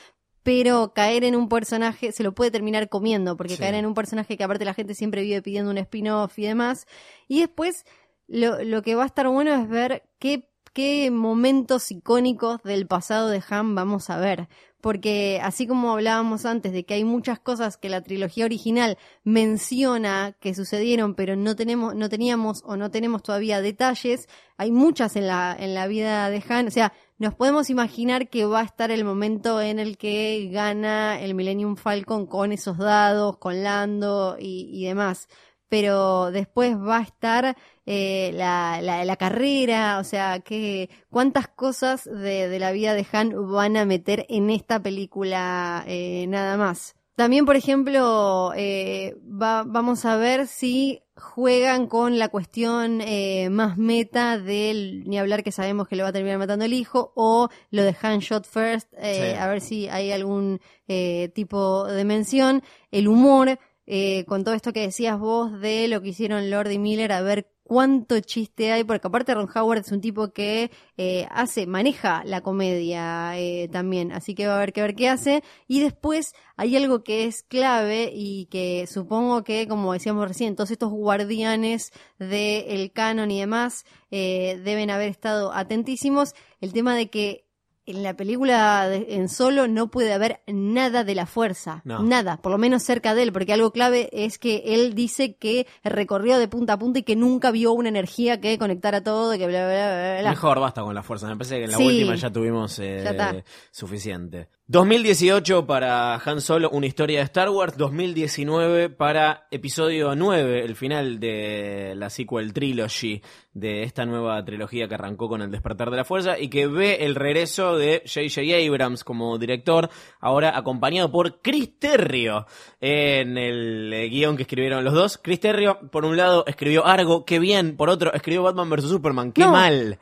pero 0.42 0.92
caer 0.94 1.24
en 1.24 1.36
un 1.36 1.48
personaje 1.48 2.12
se 2.12 2.22
lo 2.22 2.32
puede 2.34 2.50
terminar 2.50 2.88
comiendo, 2.88 3.36
porque 3.36 3.54
Sí. 3.54 3.60
caer 3.60 3.74
en 3.76 3.86
un 3.86 3.94
personaje 3.94 4.36
que 4.36 4.44
aparte 4.44 4.64
la 4.64 4.74
gente 4.74 4.94
siempre 4.94 5.22
vive 5.22 5.42
pidiendo 5.42 5.70
un 5.70 5.78
spin-off 5.78 6.38
y 6.38 6.46
demás. 6.46 6.86
Y 7.28 7.40
después 7.40 7.84
lo, 8.28 8.62
lo 8.64 8.82
que 8.82 8.94
va 8.94 9.04
a 9.04 9.06
estar 9.06 9.28
bueno 9.28 9.54
es 9.54 9.68
ver 9.68 10.02
qué, 10.18 10.48
qué 10.72 11.10
momentos 11.10 11.90
icónicos 11.90 12.62
del 12.62 12.86
pasado 12.86 13.28
de 13.28 13.42
Han 13.50 13.74
vamos 13.74 14.10
a 14.10 14.18
ver. 14.18 14.48
Porque 14.80 15.38
así 15.40 15.68
como 15.68 15.92
hablábamos 15.92 16.44
antes 16.44 16.72
de 16.72 16.84
que 16.84 16.94
hay 16.94 17.04
muchas 17.04 17.38
cosas 17.38 17.76
que 17.76 17.88
la 17.88 18.00
trilogía 18.02 18.44
original 18.46 18.98
menciona 19.22 20.36
que 20.40 20.54
sucedieron, 20.54 21.14
pero 21.14 21.36
no 21.36 21.54
tenemos, 21.54 21.94
no 21.94 22.08
teníamos 22.08 22.62
o 22.66 22.76
no 22.76 22.90
tenemos 22.90 23.22
todavía 23.22 23.60
detalles, 23.60 24.28
hay 24.56 24.72
muchas 24.72 25.14
en 25.14 25.28
la, 25.28 25.56
en 25.56 25.74
la 25.74 25.86
vida 25.86 26.28
de 26.30 26.42
Han. 26.48 26.66
O 26.66 26.70
sea, 26.72 26.92
nos 27.22 27.34
podemos 27.34 27.70
imaginar 27.70 28.28
que 28.28 28.46
va 28.46 28.60
a 28.60 28.64
estar 28.64 28.90
el 28.90 29.04
momento 29.04 29.62
en 29.62 29.78
el 29.78 29.96
que 29.96 30.48
gana 30.52 31.20
el 31.20 31.34
Millennium 31.34 31.76
Falcon 31.76 32.26
con 32.26 32.50
esos 32.50 32.78
dados, 32.78 33.36
con 33.38 33.62
Lando 33.62 34.36
y, 34.40 34.84
demás. 34.84 35.28
Pero 35.68 36.32
después 36.32 36.76
va 36.76 36.98
a 36.98 37.02
estar 37.02 37.56
eh, 37.86 38.32
la, 38.34 38.80
la, 38.82 39.04
la 39.04 39.16
carrera, 39.16 40.00
o 40.00 40.04
sea, 40.04 40.40
que 40.40 40.90
cuántas 41.10 41.46
cosas 41.46 42.04
de, 42.04 42.48
de 42.48 42.58
la 42.58 42.72
vida 42.72 42.92
de 42.94 43.06
Han 43.12 43.52
van 43.52 43.76
a 43.76 43.84
meter 43.84 44.26
en 44.28 44.50
esta 44.50 44.82
película 44.82 45.84
eh, 45.86 46.26
nada 46.26 46.56
más. 46.56 46.96
También, 47.14 47.44
por 47.44 47.56
ejemplo, 47.56 48.52
eh, 48.56 49.14
va- 49.22 49.64
vamos 49.66 50.04
a 50.06 50.16
ver 50.16 50.46
si 50.46 51.02
juegan 51.14 51.86
con 51.86 52.18
la 52.18 52.28
cuestión 52.30 53.00
eh, 53.02 53.50
más 53.50 53.76
meta 53.76 54.38
del 54.38 55.04
ni 55.06 55.18
hablar 55.18 55.42
que 55.44 55.52
sabemos 55.52 55.86
que 55.88 55.94
lo 55.96 56.04
va 56.04 56.08
a 56.08 56.12
terminar 56.12 56.38
matando 56.38 56.64
el 56.64 56.72
hijo 56.72 57.12
o 57.14 57.48
lo 57.70 57.82
de 57.82 57.94
Han 58.02 58.20
Shot 58.20 58.46
First, 58.46 58.88
eh, 58.96 59.32
Sí. 59.34 59.38
a 59.38 59.46
ver 59.46 59.60
si 59.60 59.88
hay 59.88 60.10
algún 60.10 60.60
eh, 60.88 61.30
tipo 61.34 61.84
de 61.84 62.04
mención. 62.04 62.62
El 62.90 63.08
humor, 63.08 63.58
eh, 63.86 64.24
con 64.26 64.42
todo 64.42 64.54
esto 64.54 64.72
que 64.72 64.80
decías 64.80 65.18
vos 65.18 65.60
de 65.60 65.88
lo 65.88 66.00
que 66.00 66.08
hicieron 66.08 66.50
Lord 66.50 66.70
y 66.70 66.78
Miller, 66.78 67.12
a 67.12 67.20
ver 67.20 67.46
cuánto 67.72 68.20
chiste 68.20 68.70
hay, 68.70 68.84
porque 68.84 69.06
aparte 69.06 69.34
Ron 69.34 69.48
Howard 69.54 69.78
es 69.78 69.92
un 69.92 70.02
tipo 70.02 70.30
que 70.34 70.70
eh, 70.98 71.26
hace, 71.30 71.66
maneja 71.66 72.22
la 72.26 72.42
comedia 72.42 73.38
eh, 73.38 73.66
también, 73.72 74.12
así 74.12 74.34
que 74.34 74.46
va 74.46 74.52
a 74.52 74.56
haber 74.56 74.74
que 74.74 74.82
ver 74.82 74.94
qué 74.94 75.08
hace. 75.08 75.42
Y 75.68 75.80
después 75.80 76.34
hay 76.56 76.76
algo 76.76 77.02
que 77.02 77.24
es 77.24 77.42
clave 77.44 78.10
y 78.12 78.44
que 78.50 78.86
supongo 78.86 79.42
que, 79.42 79.66
como 79.68 79.94
decíamos 79.94 80.28
recién, 80.28 80.54
todos 80.54 80.70
estos 80.70 80.90
guardianes 80.90 81.92
del 82.18 82.92
canon 82.92 83.30
y 83.30 83.40
demás 83.40 83.86
eh, 84.10 84.60
deben 84.62 84.90
haber 84.90 85.08
estado 85.08 85.54
atentísimos. 85.54 86.34
El 86.60 86.74
tema 86.74 86.94
de 86.94 87.08
que 87.08 87.46
en 87.84 88.02
la 88.02 88.14
película 88.14 88.88
de- 88.88 89.06
en 89.16 89.28
solo 89.28 89.66
no 89.68 89.90
puede 89.90 90.12
haber 90.12 90.40
nada 90.46 91.02
de 91.04 91.14
la 91.14 91.26
fuerza, 91.26 91.82
No. 91.84 92.02
nada, 92.02 92.36
por 92.36 92.52
lo 92.52 92.58
menos 92.58 92.82
cerca 92.84 93.14
de 93.14 93.24
él, 93.24 93.32
porque 93.32 93.52
algo 93.52 93.72
clave 93.72 94.08
es 94.12 94.38
que 94.38 94.62
él 94.66 94.94
dice 94.94 95.36
que 95.36 95.66
recorrió 95.82 96.38
de 96.38 96.46
punta 96.48 96.74
a 96.74 96.78
punta 96.78 97.00
y 97.00 97.02
que 97.02 97.16
nunca 97.16 97.50
vio 97.50 97.72
una 97.72 97.88
energía 97.88 98.40
que 98.40 98.56
conectara 98.58 99.02
todo, 99.02 99.32
que 99.32 99.46
bla, 99.46 99.66
bla, 99.66 100.18
bla. 100.20 100.30
Mejor 100.30 100.60
basta 100.60 100.82
con 100.82 100.94
la 100.94 101.02
fuerza. 101.02 101.26
Me 101.26 101.36
parece 101.36 101.58
que 101.58 101.64
en 101.64 101.70
la 101.72 101.76
Sí. 101.78 101.84
última 101.86 102.14
ya 102.14 102.30
tuvimos 102.30 102.78
eh, 102.78 103.02
Ya 103.04 103.44
suficiente. 103.72 104.48
2018 104.68 105.66
para 105.66 106.14
Han 106.14 106.40
Solo, 106.40 106.70
una 106.70 106.86
historia 106.86 107.18
de 107.18 107.24
Star 107.24 107.50
Wars. 107.50 107.76
2019 107.76 108.90
para 108.90 109.46
episodio 109.50 110.14
9, 110.14 110.64
el 110.64 110.76
final 110.76 111.18
de 111.18 111.94
la 111.96 112.08
sequel 112.08 112.52
trilogy 112.52 113.20
de 113.52 113.82
esta 113.82 114.06
nueva 114.06 114.42
trilogía 114.44 114.86
que 114.86 114.94
arrancó 114.94 115.28
con 115.28 115.42
El 115.42 115.50
despertar 115.50 115.90
de 115.90 115.96
la 115.96 116.04
fuerza 116.04 116.38
y 116.38 116.48
que 116.48 116.68
ve 116.68 117.04
el 117.04 117.16
regreso 117.16 117.76
de 117.76 118.02
J.J. 118.06 118.40
Abrams 118.66 119.02
como 119.02 119.36
director, 119.36 119.90
ahora 120.20 120.56
acompañado 120.56 121.10
por 121.10 121.42
Chris 121.42 121.78
Terrio 121.80 122.46
en 122.80 123.36
el 123.36 123.92
eh, 123.92 124.08
guion 124.08 124.36
que 124.36 124.42
escribieron 124.44 124.84
los 124.84 124.94
dos. 124.94 125.18
Chris 125.18 125.40
Terrio, 125.40 125.80
por 125.90 126.04
un 126.04 126.16
lado, 126.16 126.44
escribió 126.46 126.86
Argo, 126.86 127.24
qué 127.26 127.40
bien, 127.40 127.76
por 127.76 127.90
otro, 127.90 128.14
escribió 128.14 128.44
Batman 128.44 128.70
vs. 128.70 128.88
Superman, 128.88 129.32
qué 129.32 129.42
No. 129.42 129.50
mal. 129.52 129.98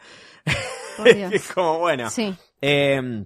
Por 0.98 1.14
Dios. 1.16 1.32
Es 1.32 1.50
como 1.50 1.78
bueno. 1.78 2.10
Sí. 2.10 2.34
Eh, 2.60 3.24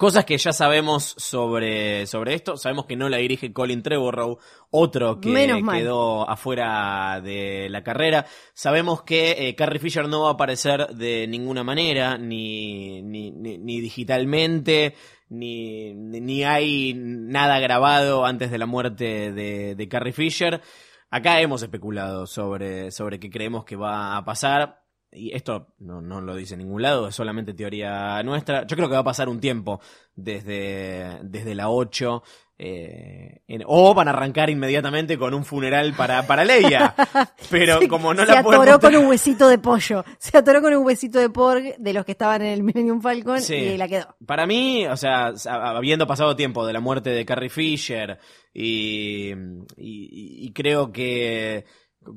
cosas 0.00 0.24
que 0.24 0.38
ya 0.38 0.54
sabemos 0.54 1.14
sobre, 1.18 2.06
sobre 2.06 2.32
esto. 2.32 2.56
Sabemos 2.56 2.86
que 2.86 2.96
no 2.96 3.10
la 3.10 3.18
dirige 3.18 3.52
Colin 3.52 3.82
Trevorrow, 3.82 4.38
otro 4.70 5.20
que 5.20 5.28
Menos 5.28 5.60
mal. 5.60 5.78
quedó 5.78 6.28
afuera 6.28 7.20
de 7.22 7.68
la 7.68 7.82
carrera. 7.82 8.24
Sabemos 8.54 9.02
que 9.02 9.32
eh, 9.32 9.54
Carrie 9.54 9.78
Fisher 9.78 10.08
no 10.08 10.22
va 10.22 10.30
a 10.30 10.32
aparecer 10.32 10.86
de 10.94 11.26
ninguna 11.28 11.64
manera, 11.64 12.16
ni, 12.16 13.02
ni, 13.02 13.30
ni, 13.30 13.58
ni 13.58 13.80
digitalmente, 13.82 14.94
ni, 15.28 15.92
ni 15.92 16.22
ni 16.22 16.44
hay 16.44 16.94
nada 16.96 17.60
grabado 17.60 18.24
antes 18.24 18.50
de 18.50 18.56
la 18.56 18.64
muerte 18.64 19.32
de, 19.32 19.74
de 19.74 19.88
Carrie 19.90 20.14
Fisher. 20.14 20.62
Acá 21.10 21.42
hemos 21.42 21.62
especulado 21.62 22.26
sobre, 22.26 22.90
sobre 22.90 23.20
qué 23.20 23.28
creemos 23.28 23.66
que 23.66 23.76
va 23.76 24.16
a 24.16 24.24
pasar. 24.24 24.80
Y 25.12 25.34
esto 25.34 25.74
no, 25.80 26.00
no 26.00 26.20
lo 26.20 26.36
dice 26.36 26.54
en 26.54 26.58
ningún 26.60 26.82
lado, 26.82 27.08
es 27.08 27.14
solamente 27.16 27.52
teoría 27.52 28.22
nuestra. 28.22 28.64
Yo 28.66 28.76
creo 28.76 28.88
que 28.88 28.94
va 28.94 29.00
a 29.00 29.04
pasar 29.04 29.28
un 29.28 29.40
tiempo 29.40 29.80
desde, 30.14 31.18
desde 31.24 31.54
la 31.56 31.68
8 31.70 32.22
eh, 32.62 33.40
en- 33.48 33.62
o 33.66 33.92
van 33.94 34.06
a 34.06 34.10
arrancar 34.12 34.50
inmediatamente 34.50 35.18
con 35.18 35.32
un 35.34 35.44
funeral 35.44 35.94
para, 35.94 36.26
para 36.26 36.44
Leia. 36.44 36.94
Pero 37.50 37.80
como 37.88 38.12
no 38.14 38.24
se 38.24 38.32
la 38.32 38.40
atoró 38.40 38.78
con 38.78 38.94
un 38.96 39.06
huesito 39.06 39.48
de 39.48 39.58
pollo. 39.58 40.04
Se 40.18 40.36
atoró 40.38 40.60
con 40.62 40.74
un 40.74 40.84
huesito 40.84 41.18
de 41.18 41.30
pork 41.30 41.76
de 41.78 41.92
los 41.92 42.04
que 42.04 42.12
estaban 42.12 42.42
en 42.42 42.48
el 42.52 42.62
Millennium 42.62 43.00
Falcon 43.00 43.40
Sí. 43.40 43.54
y 43.54 43.76
la 43.78 43.88
quedó. 43.88 44.14
Para 44.26 44.46
mí, 44.46 44.86
o 44.86 44.96
sea, 44.96 45.32
habiendo 45.46 46.06
pasado 46.06 46.36
tiempo 46.36 46.64
de 46.66 46.72
la 46.74 46.80
muerte 46.80 47.10
de 47.10 47.24
Carrie 47.24 47.48
Fisher 47.50 48.18
y, 48.54 49.30
y- 49.76 50.46
y 50.46 50.52
creo 50.52 50.92
que 50.92 51.64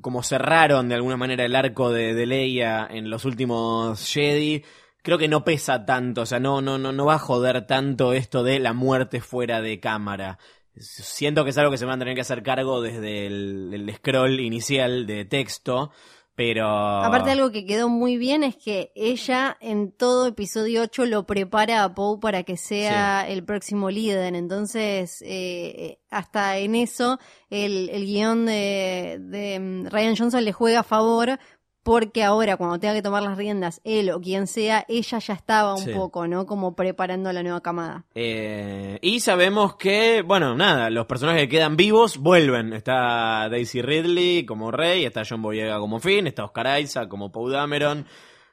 como 0.01 0.23
cerraron 0.23 0.89
de 0.89 0.95
alguna 0.95 1.17
manera 1.17 1.45
el 1.45 1.55
arco 1.55 1.91
de, 1.91 2.13
de 2.13 2.25
Leia 2.25 2.88
en 2.89 3.09
los 3.09 3.25
últimos 3.25 4.07
Jedi, 4.11 4.63
creo 5.01 5.17
que 5.17 5.27
no 5.27 5.43
pesa 5.43 5.86
tanto, 5.86 6.21
o 6.21 6.25
sea, 6.25 6.39
no, 6.39 6.61
no, 6.61 6.77
no, 6.77 6.91
no 6.91 7.05
va 7.05 7.15
a 7.15 7.19
joder 7.19 7.67
tanto 7.67 8.13
esto 8.13 8.43
de 8.43 8.59
la 8.59 8.73
muerte 8.73 9.21
fuera 9.21 9.61
de 9.61 9.79
cámara. 9.79 10.39
Siento 10.75 11.43
que 11.43 11.51
es 11.51 11.57
algo 11.57 11.71
que 11.71 11.77
se 11.77 11.86
van 11.86 11.95
a 11.95 11.99
tener 11.99 12.15
que 12.15 12.21
hacer 12.21 12.41
cargo 12.41 12.81
desde 12.81 13.27
el, 13.27 13.69
el 13.73 13.95
scroll 13.95 14.39
inicial 14.39 15.05
de 15.05 15.25
texto, 15.25 15.91
pero... 16.36 16.67
Aparte 16.67 17.31
algo 17.31 17.51
que 17.51 17.65
quedó 17.65 17.89
muy 17.89 18.17
bien 18.17 18.43
es 18.43 18.55
que 18.55 18.91
ella 18.95 19.57
en 19.61 19.91
todo 19.91 20.27
episodio 20.27 20.81
8 20.81 21.05
lo 21.05 21.25
prepara 21.25 21.84
a 21.84 21.93
Poe 21.93 22.19
para 22.19 22.43
que 22.43 22.57
sea 22.57 23.27
el 23.27 23.43
próximo 23.43 23.91
líder. 23.91 24.36
Entonces, 24.36 25.23
eh, 25.25 25.99
hasta 26.09 26.57
en 26.57 26.75
eso 26.75 27.19
el, 27.49 27.89
el 27.89 28.05
guion 28.05 28.45
de, 28.45 29.19
de 29.21 29.59
mm, 29.59 29.86
Ryan 29.88 30.15
Johnson 30.15 30.43
le 30.43 30.53
juega 30.53 30.79
a 30.79 30.84
favor 30.84 31.39
porque 31.84 32.23
ahora 32.23 32.55
cuando 32.55 32.79
tenga 32.79 32.93
que 32.93 33.01
tomar 33.01 33.21
las 33.23 33.38
riendas 33.38 33.81
él 33.84 34.09
o 34.11 34.21
quien 34.21 34.47
sea, 34.47 34.86
ella 34.88 35.19
ya 35.19 35.34
estaba 35.34 35.73
un 35.75 35.81
Sí. 35.84 35.91
poco, 35.91 36.27
¿no? 36.27 36.45
Como 36.45 36.75
preparando 36.75 37.29
a 37.29 37.34
la 37.34 37.43
nueva 37.43 37.61
camada. 37.61 38.05
Eh, 38.15 38.99
y 39.01 39.19
sabemos 39.19 39.75
que, 39.75 40.21
bueno, 40.21 40.55
nada, 40.55 40.89
los 40.89 41.05
personajes 41.05 41.41
que 41.43 41.49
quedan 41.49 41.75
vivos 41.75 42.17
vuelven. 42.17 42.71
Está 42.71 43.49
Daisy 43.49 43.81
Ridley 43.81 44.45
como 44.45 44.71
Rey, 44.71 45.03
está 45.05 45.23
John 45.29 45.41
Boyega 45.41 45.77
como 45.79 45.99
Finn, 45.99 46.25
está 46.27 46.45
Oscar 46.45 46.79
Isaac 46.81 47.09
como 47.09 47.31
Poe 47.31 47.51
Dameron. 47.51 48.05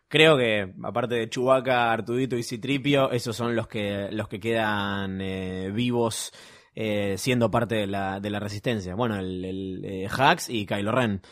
Creo 0.09 0.37
que, 0.37 0.75
aparte 0.83 1.15
de 1.15 1.31
Chewbacca, 1.31 1.93
Artudito 1.93 2.37
y 2.37 2.43
Citripio, 2.43 3.13
esos 3.13 3.37
son 3.37 3.55
los 3.55 3.69
que, 3.69 4.09
los 4.11 4.27
que 4.27 4.41
quedan 4.41 5.21
eh, 5.21 5.71
vivos 5.73 6.33
eh, 6.75 7.15
siendo 7.17 7.49
parte 7.49 7.77
de 7.77 7.87
la, 7.87 8.19
de 8.19 8.31
la 8.31 8.41
resistencia. 8.41 8.97
Bueno, 8.97 9.17
el, 9.21 9.45
el 9.85 10.09
Hax 10.11 10.49
y 10.51 10.67
Kylo 10.67 10.91
Ren. 10.91 11.23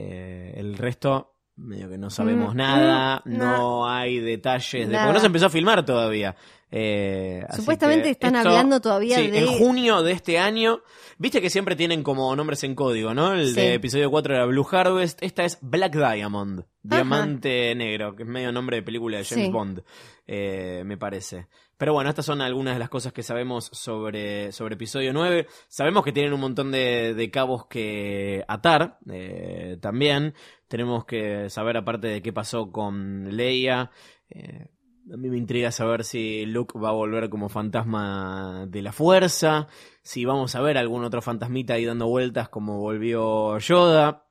El 0.00 0.76
resto, 0.78 1.34
medio 1.58 1.88
que 1.90 1.98
no 1.98 2.08
sabemos 2.10 2.54
Mm, 2.54 2.56
nada, 2.56 3.22
mm, 3.24 3.36
no 3.36 3.88
hay 3.88 4.20
detalles 4.20 4.88
de... 4.88 4.96
Porque 4.96 5.12
no 5.12 5.20
se 5.20 5.26
empezó 5.26 5.46
a 5.46 5.50
filmar 5.50 5.84
todavía. 5.84 6.34
Eh, 6.70 7.44
Supuestamente 7.56 8.10
están 8.10 8.36
hablando 8.36 8.80
todavía 8.80 9.16
sí, 9.16 9.28
de- 9.28 9.38
En 9.40 9.46
junio 9.46 10.02
de 10.02 10.12
este 10.12 10.38
año, 10.38 10.82
viste 11.16 11.40
que 11.40 11.48
siempre 11.50 11.76
tienen 11.76 12.02
como 12.02 12.34
nombres 12.36 12.62
en 12.64 12.74
código, 12.74 13.14
¿no? 13.14 13.32
El 13.32 13.48
Sí. 13.48 13.54
de 13.54 13.74
episodio 13.74 14.10
4 14.10 14.34
era 14.34 14.44
Blue 14.44 14.66
Harvest, 14.70 15.22
esta 15.22 15.44
es 15.44 15.58
Black 15.62 15.94
Diamond, 15.96 16.64
Diamante 16.82 17.74
Negro, 17.74 18.14
que 18.14 18.22
es 18.24 18.28
medio 18.28 18.52
nombre 18.52 18.76
de 18.76 18.82
película 18.82 19.16
de 19.18 19.24
James 19.24 19.46
Sí. 19.46 19.50
Bond, 19.52 19.82
eh, 20.26 20.82
me 20.84 20.96
parece. 20.98 21.46
Pero 21.78 21.92
bueno, 21.92 22.10
estas 22.10 22.26
son 22.26 22.42
algunas 22.42 22.74
de 22.74 22.80
las 22.80 22.90
cosas 22.90 23.12
que 23.12 23.22
sabemos 23.22 23.70
sobre, 23.72 24.52
sobre 24.52 24.74
episodio 24.74 25.12
9. 25.12 25.46
Sabemos 25.68 26.04
que 26.04 26.12
tienen 26.12 26.32
un 26.32 26.40
montón 26.40 26.72
de, 26.72 27.14
de 27.14 27.30
cabos 27.30 27.66
que 27.66 28.44
atar 28.48 28.98
eh, 29.10 29.78
también. 29.80 30.34
Tenemos 30.66 31.04
que 31.04 31.48
saber 31.48 31.76
aparte 31.76 32.08
de 32.08 32.20
qué 32.20 32.32
pasó 32.32 32.72
con 32.72 33.34
Leia. 33.36 33.90
eh, 34.28 34.66
a 35.12 35.16
mí 35.16 35.30
me 35.30 35.38
intriga 35.38 35.72
saber 35.72 36.04
si 36.04 36.44
Luke 36.46 36.78
va 36.78 36.90
a 36.90 36.92
volver 36.92 37.30
como 37.30 37.48
fantasma 37.48 38.66
de 38.68 38.82
la 38.82 38.92
fuerza, 38.92 39.68
si 40.02 40.24
vamos 40.24 40.54
a 40.54 40.60
ver 40.60 40.76
algún 40.76 41.04
otro 41.04 41.22
fantasmita 41.22 41.74
ahí 41.74 41.84
dando 41.84 42.08
vueltas 42.08 42.48
como 42.48 42.78
volvió 42.78 43.58
Yoda, 43.58 44.27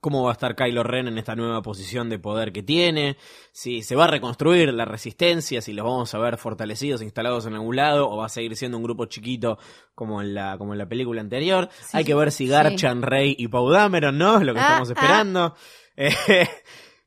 cómo 0.00 0.22
va 0.22 0.30
a 0.30 0.32
estar 0.34 0.54
Kylo 0.54 0.82
Ren 0.82 1.08
en 1.08 1.18
esta 1.18 1.34
nueva 1.34 1.62
posición 1.62 2.08
de 2.08 2.18
poder 2.18 2.52
que 2.52 2.62
tiene, 2.62 3.16
si 3.52 3.82
se 3.82 3.96
va 3.96 4.04
a 4.04 4.08
reconstruir 4.08 4.72
la 4.72 4.84
resistencia, 4.84 5.60
si 5.60 5.72
los 5.72 5.84
vamos 5.84 6.14
a 6.14 6.18
ver 6.18 6.36
fortalecidos, 6.36 7.02
instalados 7.02 7.46
en 7.46 7.54
algún 7.54 7.76
lado, 7.76 8.08
o 8.08 8.16
va 8.18 8.26
a 8.26 8.28
seguir 8.28 8.54
siendo 8.56 8.76
un 8.78 8.84
grupo 8.84 9.06
chiquito 9.06 9.58
como 9.94 10.20
en 10.22 10.34
la, 10.34 10.56
como 10.58 10.72
en 10.74 10.78
la 10.78 10.88
película 10.88 11.20
anterior. 11.20 11.68
Sí, 11.80 11.96
Hay 11.96 12.04
que 12.04 12.14
ver 12.14 12.30
si 12.30 12.44
sí. 12.46 12.50
Garchan, 12.50 13.02
Rey 13.02 13.34
y 13.38 13.48
Poe 13.48 13.72
Dameron, 13.74 14.16
¿no? 14.18 14.38
Es 14.38 14.44
lo 14.44 14.54
que 14.54 14.60
Ah, 14.60 14.64
estamos 14.82 14.90
ah. 14.90 14.92
esperando. 14.92 15.54
Eh, 15.98 16.46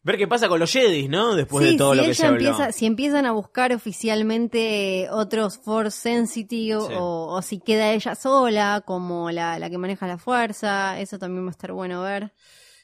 ver 0.02 0.18
qué 0.18 0.28
pasa 0.28 0.48
con 0.48 0.60
los 0.60 0.72
Jedis, 0.72 1.08
¿no? 1.10 1.36
Después 1.36 1.64
Sí, 1.64 1.74
de 1.74 1.78
todo 1.78 1.92
si 1.92 1.98
lo 1.98 2.04
que 2.06 2.14
se 2.16 2.26
habló. 2.26 2.38
empieza, 2.50 2.72
si 2.72 2.86
empiezan 2.88 3.28
a 3.28 3.34
buscar 3.34 3.72
oficialmente 3.72 5.08
otros 5.12 5.58
Force 5.60 5.96
Sensitive 6.00 6.82
Sí. 6.82 6.94
o, 6.98 7.28
o 7.36 7.42
si 7.44 7.60
queda 7.60 7.92
ella 7.92 8.16
sola 8.16 8.82
como 8.86 9.30
la, 9.32 9.60
la 9.60 9.70
que 9.70 9.78
maneja 9.78 10.08
la 10.08 10.18
fuerza, 10.18 11.00
eso 11.00 11.20
también 11.20 11.46
va 11.46 11.50
a 11.50 11.52
estar 11.52 11.72
bueno 11.72 12.02
ver. 12.02 12.34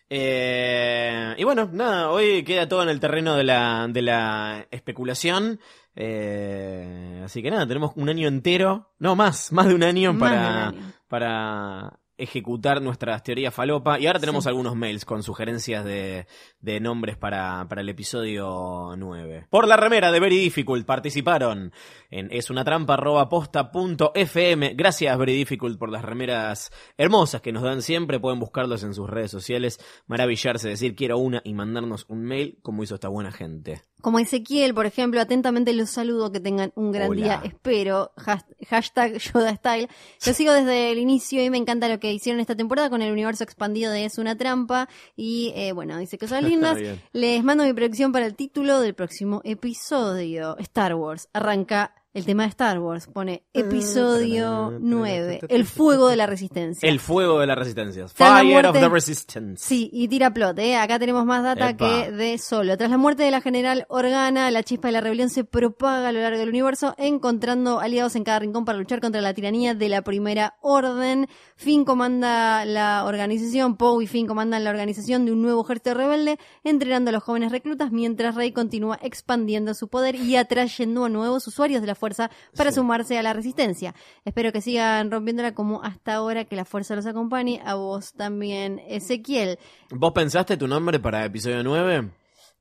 Eh, 0.10 1.34
y 1.38 1.44
bueno, 1.44 1.70
nada, 1.72 2.12
hoy 2.12 2.44
queda 2.44 2.68
todo 2.68 2.84
en 2.84 2.90
el 2.90 3.00
terreno 3.00 3.36
de 3.36 3.44
la, 3.44 3.88
de 3.90 4.02
la 4.02 4.68
especulación. 4.72 5.60
Eh, 5.96 7.22
así 7.24 7.42
que 7.42 7.52
nada, 7.52 7.68
tenemos 7.68 7.94
un 7.96 8.10
año 8.10 8.28
entero, 8.28 8.94
no 9.00 9.16
más, 9.16 9.52
más 9.52 9.68
de 9.68 9.76
un 9.76 9.84
año 9.84 10.14
Más 10.14 10.30
para, 10.30 10.42
de 10.42 10.78
un 10.78 10.84
año. 10.84 10.94
para 11.08 12.00
ejecutar 12.18 12.82
nuestras 12.82 13.24
teorías 13.24 13.54
falopa. 13.54 14.00
Y 14.00 14.08
ahora 14.08 14.20
tenemos 14.20 14.44
Sí. 14.46 14.50
algunos 14.50 14.76
mails 14.76 15.06
con 15.06 15.24
sugerencias 15.24 15.84
de, 15.86 16.28
de 16.60 16.80
nombres 16.80 17.18
para, 17.18 17.66
para 17.70 17.82
el 17.82 17.90
episodio 17.90 18.94
9. 18.98 19.48
Por 19.50 19.68
la 19.68 19.78
remera 19.78 20.12
de 20.12 20.20
Very 20.20 20.38
Difficult 20.38 20.86
participaron 20.86 21.72
en 22.10 22.30
es 22.32 22.50
una 22.50 22.64
trampa 22.64 22.94
arroba 22.96 23.30
posta 23.30 23.72
punto 23.72 24.12
fm. 24.16 24.74
Gracias 24.76 25.18
Very 25.18 25.34
Difficult 25.36 25.78
por 25.78 25.90
las 25.92 26.04
remeras 26.04 26.72
hermosas 26.98 27.42
que 27.42 27.52
nos 27.52 27.64
dan 27.64 27.82
siempre. 27.82 28.20
Pueden 28.20 28.40
buscarlos 28.40 28.84
en 28.84 28.94
sus 28.94 29.10
redes 29.10 29.32
sociales, 29.32 29.80
maravillarse, 30.08 30.70
decir 30.70 30.96
quiero 30.96 31.18
una 31.18 31.42
y 31.44 31.54
mandarnos 31.54 32.06
un 32.10 32.24
mail 32.24 32.58
como 32.62 32.84
hizo 32.84 32.96
esta 32.96 33.08
buena 33.10 33.32
gente. 33.32 33.82
Como 34.02 34.20
Ezequiel, 34.20 34.76
por 34.76 34.86
ejemplo, 34.86 35.20
atentamente 35.20 35.74
los 35.74 35.90
saludo, 35.90 36.32
que 36.32 36.40
tengan 36.40 36.72
un 36.76 36.92
gran 36.92 37.10
Hola. 37.10 37.22
día, 37.22 37.42
espero. 37.44 38.12
Has- 38.18 38.46
Hashtag 38.70 39.18
Yoda 39.18 39.56
Style. 39.56 39.90
Lo 40.28 40.34
sigo 40.34 40.54
desde 40.54 40.92
el 40.92 41.00
inicio 41.00 41.44
y 41.44 41.50
me 41.50 41.58
encanta 41.58 41.88
lo 41.90 42.00
que 42.00 42.05
hicieron 42.14 42.40
esta 42.40 42.56
temporada 42.56 42.90
con 42.90 43.02
el 43.02 43.12
universo 43.12 43.44
expandido 43.44 43.92
de 43.92 44.06
Es 44.06 44.18
una 44.18 44.38
trampa. 44.38 44.90
Y 45.16 45.54
eh, 45.56 45.72
bueno, 45.72 45.98
dice 45.98 46.18
cosas 46.18 46.44
lindas. 46.44 46.78
Les 47.14 47.44
mando 47.44 47.64
mi 47.64 47.74
predicción 47.74 48.12
para 48.12 48.26
el 48.26 48.36
título 48.36 48.80
del 48.80 48.94
próximo 48.94 49.42
episodio. 49.44 50.58
Star 50.58 50.96
Wars. 50.96 51.30
Arranca 51.34 51.94
el 52.16 52.26
tema 52.26 52.44
de 52.44 52.50
Star 52.50 52.80
Wars. 52.80 53.08
Pone 53.08 53.44
episodio 53.54 54.74
9. 54.80 55.42
El 55.50 55.66
fuego 55.66 56.08
de 56.08 56.16
la 56.16 56.26
resistencia. 56.26 56.88
El 56.88 57.02
fuego 57.02 57.42
de 57.42 57.48
la 57.48 57.56
resistencia. 57.56 58.08
Fire 58.08 58.66
of 58.66 58.80
the 58.80 58.88
Resistance. 58.88 59.62
Sí, 59.62 59.90
y 59.92 60.08
tira 60.08 60.34
plot, 60.34 60.58
¿eh? 60.60 60.78
Acá 60.78 60.98
tenemos 60.98 61.26
más 61.26 61.44
data 61.44 61.72
Epa. 61.72 62.06
que 62.06 62.12
de 62.12 62.38
solo. 62.38 62.78
Tras 62.78 62.90
la 62.90 62.98
muerte 62.98 63.24
de 63.24 63.32
la 63.32 63.42
general 63.42 63.86
Organa, 63.90 64.50
la 64.50 64.64
chispa 64.64 64.88
de 64.88 64.94
la 64.94 65.02
rebelión 65.02 65.30
se 65.30 65.44
propaga 65.44 66.08
a 66.08 66.12
lo 66.14 66.22
largo 66.22 66.40
del 66.40 66.48
universo, 66.48 66.96
encontrando 66.98 67.82
aliados 67.82 68.16
en 68.16 68.24
cada 68.24 68.40
rincón 68.40 68.64
para 68.64 68.78
luchar 68.78 69.02
contra 69.02 69.20
la 69.20 69.34
tiranía 69.34 69.74
de 69.74 69.90
la 69.90 70.02
primera 70.02 70.56
orden. 70.62 71.28
Finn 71.58 71.84
comanda 71.84 72.64
la 72.64 73.04
organización, 73.06 73.76
Poe 73.76 74.06
y 74.06 74.08
Finn 74.08 74.26
comandan 74.26 74.64
la 74.64 74.70
organización 74.70 75.26
de 75.26 75.34
un 75.34 75.42
nuevo 75.42 75.66
ejército 75.66 75.94
rebelde, 75.94 76.40
entrenando 76.64 77.10
a 77.10 77.12
los 77.12 77.24
jóvenes 77.24 77.52
reclutas, 77.52 77.92
mientras 77.92 78.36
Rey 78.36 78.54
continúa 78.54 78.98
expandiendo 79.02 79.74
su 79.74 79.90
poder 79.90 80.16
y 80.16 80.38
atrayendo 80.38 81.04
a 81.04 81.10
nuevos 81.10 81.46
usuarios 81.48 81.82
de 81.82 81.88
la 81.88 81.96
fuerza 82.06 82.30
para 82.56 82.72
sumarse 82.72 83.18
a 83.18 83.24
la 83.24 83.34
resistencia. 83.34 83.96
Espero 84.26 84.52
que 84.52 84.62
sigan 84.62 85.10
rompiéndola 85.10 85.56
como 85.56 85.82
hasta 85.84 86.14
ahora, 86.14 86.46
que 86.46 86.56
la 86.56 86.64
fuerza 86.66 86.96
los 86.96 87.08
acompañe. 87.08 87.62
A 87.66 87.74
vos 87.74 88.14
también, 88.14 88.80
Ezequiel. 88.88 89.58
¿Vos 89.90 90.12
pensaste 90.14 90.56
tu 90.56 90.68
nombre 90.68 91.00
para 91.00 91.26
episodio 91.26 91.64
9? 91.64 92.12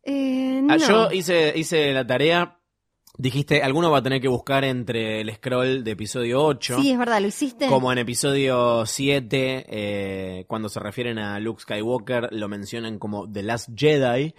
Eh, 0.04 0.62
Ah, 0.70 0.76
no. 0.76 0.88
yo 0.88 1.12
hice, 1.12 1.52
hice 1.56 1.92
la 1.92 2.06
tarea. 2.06 2.58
Dijiste, 3.16 3.62
alguno 3.62 3.92
va 3.92 3.98
a 3.98 4.02
tener 4.02 4.20
que 4.20 4.26
buscar 4.26 4.64
entre 4.64 5.20
el 5.20 5.32
scroll 5.32 5.84
de 5.84 5.92
episodio 5.92 6.42
8. 6.42 6.78
Sí, 6.80 6.90
es 6.90 6.98
verdad, 6.98 7.20
lo 7.20 7.28
hiciste. 7.28 7.68
Como 7.68 7.92
en 7.92 7.98
episodio 7.98 8.84
7, 8.84 9.66
eh, 9.68 10.44
cuando 10.48 10.68
se 10.68 10.80
refieren 10.80 11.18
a 11.18 11.38
Luke 11.38 11.62
Skywalker, 11.62 12.30
lo 12.32 12.48
mencionan 12.48 12.98
como 12.98 13.30
The 13.30 13.44
Last 13.44 13.68
Jedi, 13.76 14.34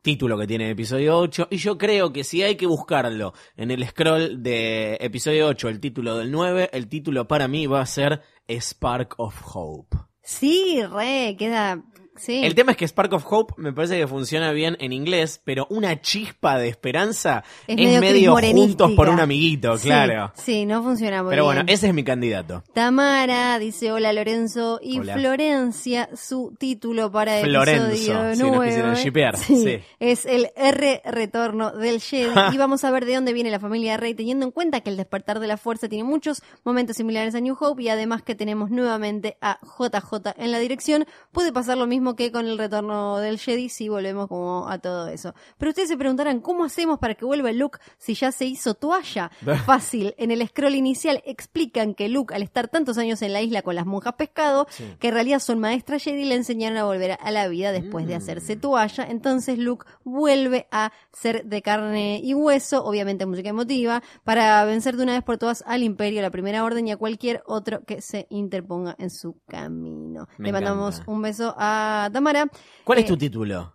título 0.00 0.38
que 0.38 0.46
tiene 0.46 0.70
episodio 0.70 1.18
8. 1.18 1.48
Y 1.50 1.58
yo 1.58 1.76
creo 1.76 2.10
que 2.10 2.24
si 2.24 2.42
hay 2.42 2.56
que 2.56 2.66
buscarlo 2.66 3.34
en 3.58 3.70
el 3.70 3.86
scroll 3.86 4.42
de 4.42 4.96
episodio 5.00 5.46
8, 5.48 5.68
el 5.68 5.78
título 5.78 6.16
del 6.16 6.30
9, 6.30 6.70
el 6.72 6.88
título 6.88 7.28
para 7.28 7.46
mí 7.46 7.66
va 7.66 7.82
a 7.82 7.86
ser 7.86 8.22
Spark 8.48 9.16
of 9.18 9.38
Hope. 9.54 9.98
Sí, 10.22 10.82
re, 10.82 11.36
queda 11.38 11.84
Sí. 12.18 12.44
El 12.44 12.54
tema 12.54 12.72
es 12.72 12.78
que 12.78 12.86
Spark 12.86 13.12
of 13.12 13.24
Hope 13.28 13.54
me 13.56 13.72
parece 13.72 13.98
que 13.98 14.06
funciona 14.06 14.52
bien 14.52 14.76
en 14.80 14.92
inglés, 14.92 15.40
pero 15.44 15.66
una 15.70 16.00
chispa 16.00 16.58
de 16.58 16.68
esperanza 16.68 17.44
Es 17.66 17.78
es, 17.78 18.00
medio 18.00 18.36
juntos 18.36 18.92
por 18.92 19.08
un 19.08 19.20
amiguito, 19.20 19.76
Sí, 19.78 19.88
claro. 19.88 20.32
Sí, 20.34 20.66
no 20.66 20.82
funciona 20.82 21.22
muy 21.22 21.30
Pero 21.30 21.44
bueno, 21.44 21.62
ese 21.66 21.88
es 21.88 21.94
mi 21.94 22.04
candidato. 22.04 22.62
Tamara 22.72 23.58
dice 23.58 23.92
hola 23.92 24.12
Lorenzo 24.12 24.80
y 24.82 24.98
Hola. 24.98 25.14
Florencia, 25.14 26.08
su 26.14 26.54
título 26.58 27.10
para 27.10 27.38
el 27.38 27.46
Florenzo, 27.46 27.88
episodio 27.88 28.34
si 28.34 28.42
nos 28.42 28.64
quisieran 28.64 28.94
shippear, 28.94 29.36
sí. 29.36 29.78
Es 30.00 30.26
el 30.26 30.48
R 30.56 31.02
retorno 31.04 31.72
del 31.72 32.00
Jedi 32.00 32.34
y 32.52 32.56
vamos 32.56 32.84
a 32.84 32.90
ver 32.90 33.04
de 33.04 33.14
dónde 33.14 33.32
viene 33.32 33.50
la 33.50 33.60
familia 33.60 33.96
Rey 33.96 34.14
teniendo 34.14 34.44
en 34.44 34.52
cuenta 34.52 34.80
que 34.80 34.90
el 34.90 34.96
despertar 34.96 35.40
de 35.40 35.46
la 35.46 35.56
fuerza 35.56 35.88
tiene 35.88 36.04
muchos 36.04 36.42
momentos 36.64 36.96
similares 36.96 37.34
a 37.34 37.40
New 37.40 37.56
Hope 37.58 37.82
y 37.82 37.88
además 37.88 38.22
que 38.22 38.34
tenemos 38.34 38.70
nuevamente 38.70 39.36
a 39.40 39.58
JJ 39.62 40.34
en 40.36 40.52
la 40.52 40.58
dirección, 40.58 41.06
puede 41.32 41.52
pasar 41.52 41.78
lo 41.78 41.86
mismo 41.86 42.07
que 42.16 42.32
con 42.32 42.46
el 42.46 42.58
retorno 42.58 43.18
del 43.18 43.38
Jedi 43.38 43.68
si 43.68 43.88
volvemos 43.88 44.28
como 44.28 44.68
a 44.68 44.78
todo 44.78 45.08
eso. 45.08 45.34
Pero 45.58 45.70
ustedes 45.70 45.88
se 45.88 45.96
preguntarán, 45.96 46.40
¿cómo 46.40 46.64
hacemos 46.64 46.98
para 46.98 47.14
que 47.14 47.24
vuelva 47.24 47.52
Luke 47.52 47.78
si 47.98 48.14
ya 48.14 48.32
se 48.32 48.44
hizo 48.46 48.74
toalla? 48.74 49.30
Fácil, 49.66 50.14
en 50.18 50.30
el 50.30 50.46
scroll 50.46 50.74
inicial 50.74 51.22
explican 51.24 51.94
que 51.94 52.08
Luke 52.08 52.34
al 52.34 52.42
estar 52.42 52.68
tantos 52.68 52.98
años 52.98 53.22
en 53.22 53.32
la 53.32 53.42
isla 53.42 53.62
con 53.62 53.74
las 53.74 53.86
monjas 53.86 54.14
pescado, 54.14 54.66
que 54.98 55.08
en 55.08 55.14
realidad 55.14 55.38
son 55.40 55.58
maestras 55.58 56.02
Jedi, 56.02 56.24
le 56.24 56.34
enseñaron 56.34 56.78
a 56.78 56.84
volver 56.84 57.18
a 57.20 57.30
la 57.30 57.48
vida 57.48 57.72
después 57.72 58.06
de 58.06 58.14
hacerse 58.14 58.56
toalla, 58.56 59.04
entonces 59.08 59.58
Luke 59.58 59.86
vuelve 60.04 60.66
a 60.70 60.92
ser 61.12 61.44
de 61.44 61.62
carne 61.62 62.20
y 62.22 62.34
hueso, 62.34 62.84
obviamente 62.84 63.26
música 63.26 63.48
emotiva, 63.50 64.02
para 64.24 64.64
vencer 64.64 64.96
de 64.96 65.02
una 65.02 65.12
vez 65.14 65.22
por 65.22 65.38
todas 65.38 65.62
al 65.66 65.82
Imperio, 65.82 66.22
la 66.22 66.30
Primera 66.30 66.64
Orden 66.64 66.86
y 66.88 66.92
a 66.92 66.96
cualquier 66.96 67.42
otro 67.46 67.84
que 67.84 68.00
se 68.00 68.26
interponga 68.30 68.94
en 68.98 69.10
su 69.10 69.36
camino. 69.46 70.28
Me 70.38 70.46
Le 70.48 70.52
mandamos 70.52 70.96
encanta. 70.96 71.12
un 71.12 71.22
beso 71.22 71.54
a 71.58 71.97
Tamara. 72.12 72.48
¿Cuál 72.84 72.98
es 73.00 73.04
Eh, 73.04 73.08
tu 73.08 73.16
título? 73.16 73.72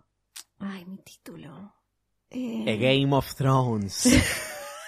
Ay, 0.60 0.84
mi 0.86 0.96
título. 0.98 1.74
Eh, 2.30 2.64
A 2.66 2.76
Game 2.76 3.14
of 3.14 3.34
Thrones. 3.34 4.06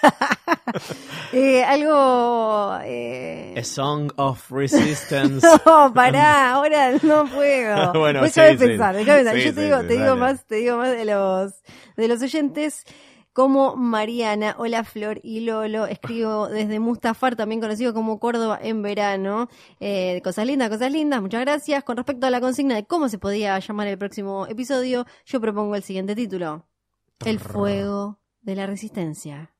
eh, 1.33 1.63
algo... 1.63 2.77
eh, 2.83 3.55
A 3.57 3.63
Song 3.63 4.11
of 4.17 4.43
Resistance. 4.51 5.45
No, 5.65 5.93
pará, 5.93 6.51
ahora 6.51 6.91
no 7.03 7.25
puedo. 7.27 7.93
Bueno, 7.97 8.21
déjame 8.23 8.51
sí, 8.53 8.57
sí. 8.57 8.65
pensar, 8.65 8.95
déjame 8.95 9.17
pensar. 9.23 9.35
Sí, 9.37 9.43
Yo 9.45 9.53
te 9.53 9.59
sí, 9.61 9.65
digo, 9.65 9.81
sí, 9.81 9.87
te 9.87 9.93
digo 9.93 10.15
más, 10.15 10.45
te 10.45 10.55
digo 10.55 10.77
más 10.77 10.91
de 10.91 11.05
los 11.05 11.53
de 11.95 12.07
los 12.07 12.21
oyentes 12.21 12.83
como 13.37 13.75
Mariana, 13.75 14.55
hola 14.57 14.83
Flor 14.83 15.19
y 15.21 15.41
Lolo, 15.41 15.85
escribo 15.85 16.47
desde 16.47 16.79
Mustafar, 16.79 17.35
también 17.35 17.61
conocido 17.61 17.93
como 17.93 18.19
Córdoba 18.19 18.57
en 18.59 18.81
verano. 18.81 19.47
Eh, 19.79 20.21
cosas 20.23 20.47
lindas, 20.47 20.71
cosas 20.71 20.91
lindas, 20.91 21.21
muchas 21.21 21.41
gracias. 21.41 21.83
Con 21.83 21.97
respecto 21.97 22.25
a 22.25 22.31
la 22.31 22.41
consigna 22.41 22.73
de 22.73 22.87
cómo 22.87 23.09
se 23.09 23.19
podía 23.19 23.59
llamar 23.59 23.85
el 23.89 23.99
próximo 23.99 24.47
episodio, 24.47 25.05
yo 25.27 25.39
propongo 25.39 25.75
el 25.75 25.83
siguiente 25.83 26.15
título. 26.15 26.65
El 27.23 27.37
fuego 27.37 28.17
de 28.41 28.55
la 28.55 28.65
resistencia. 28.65 29.53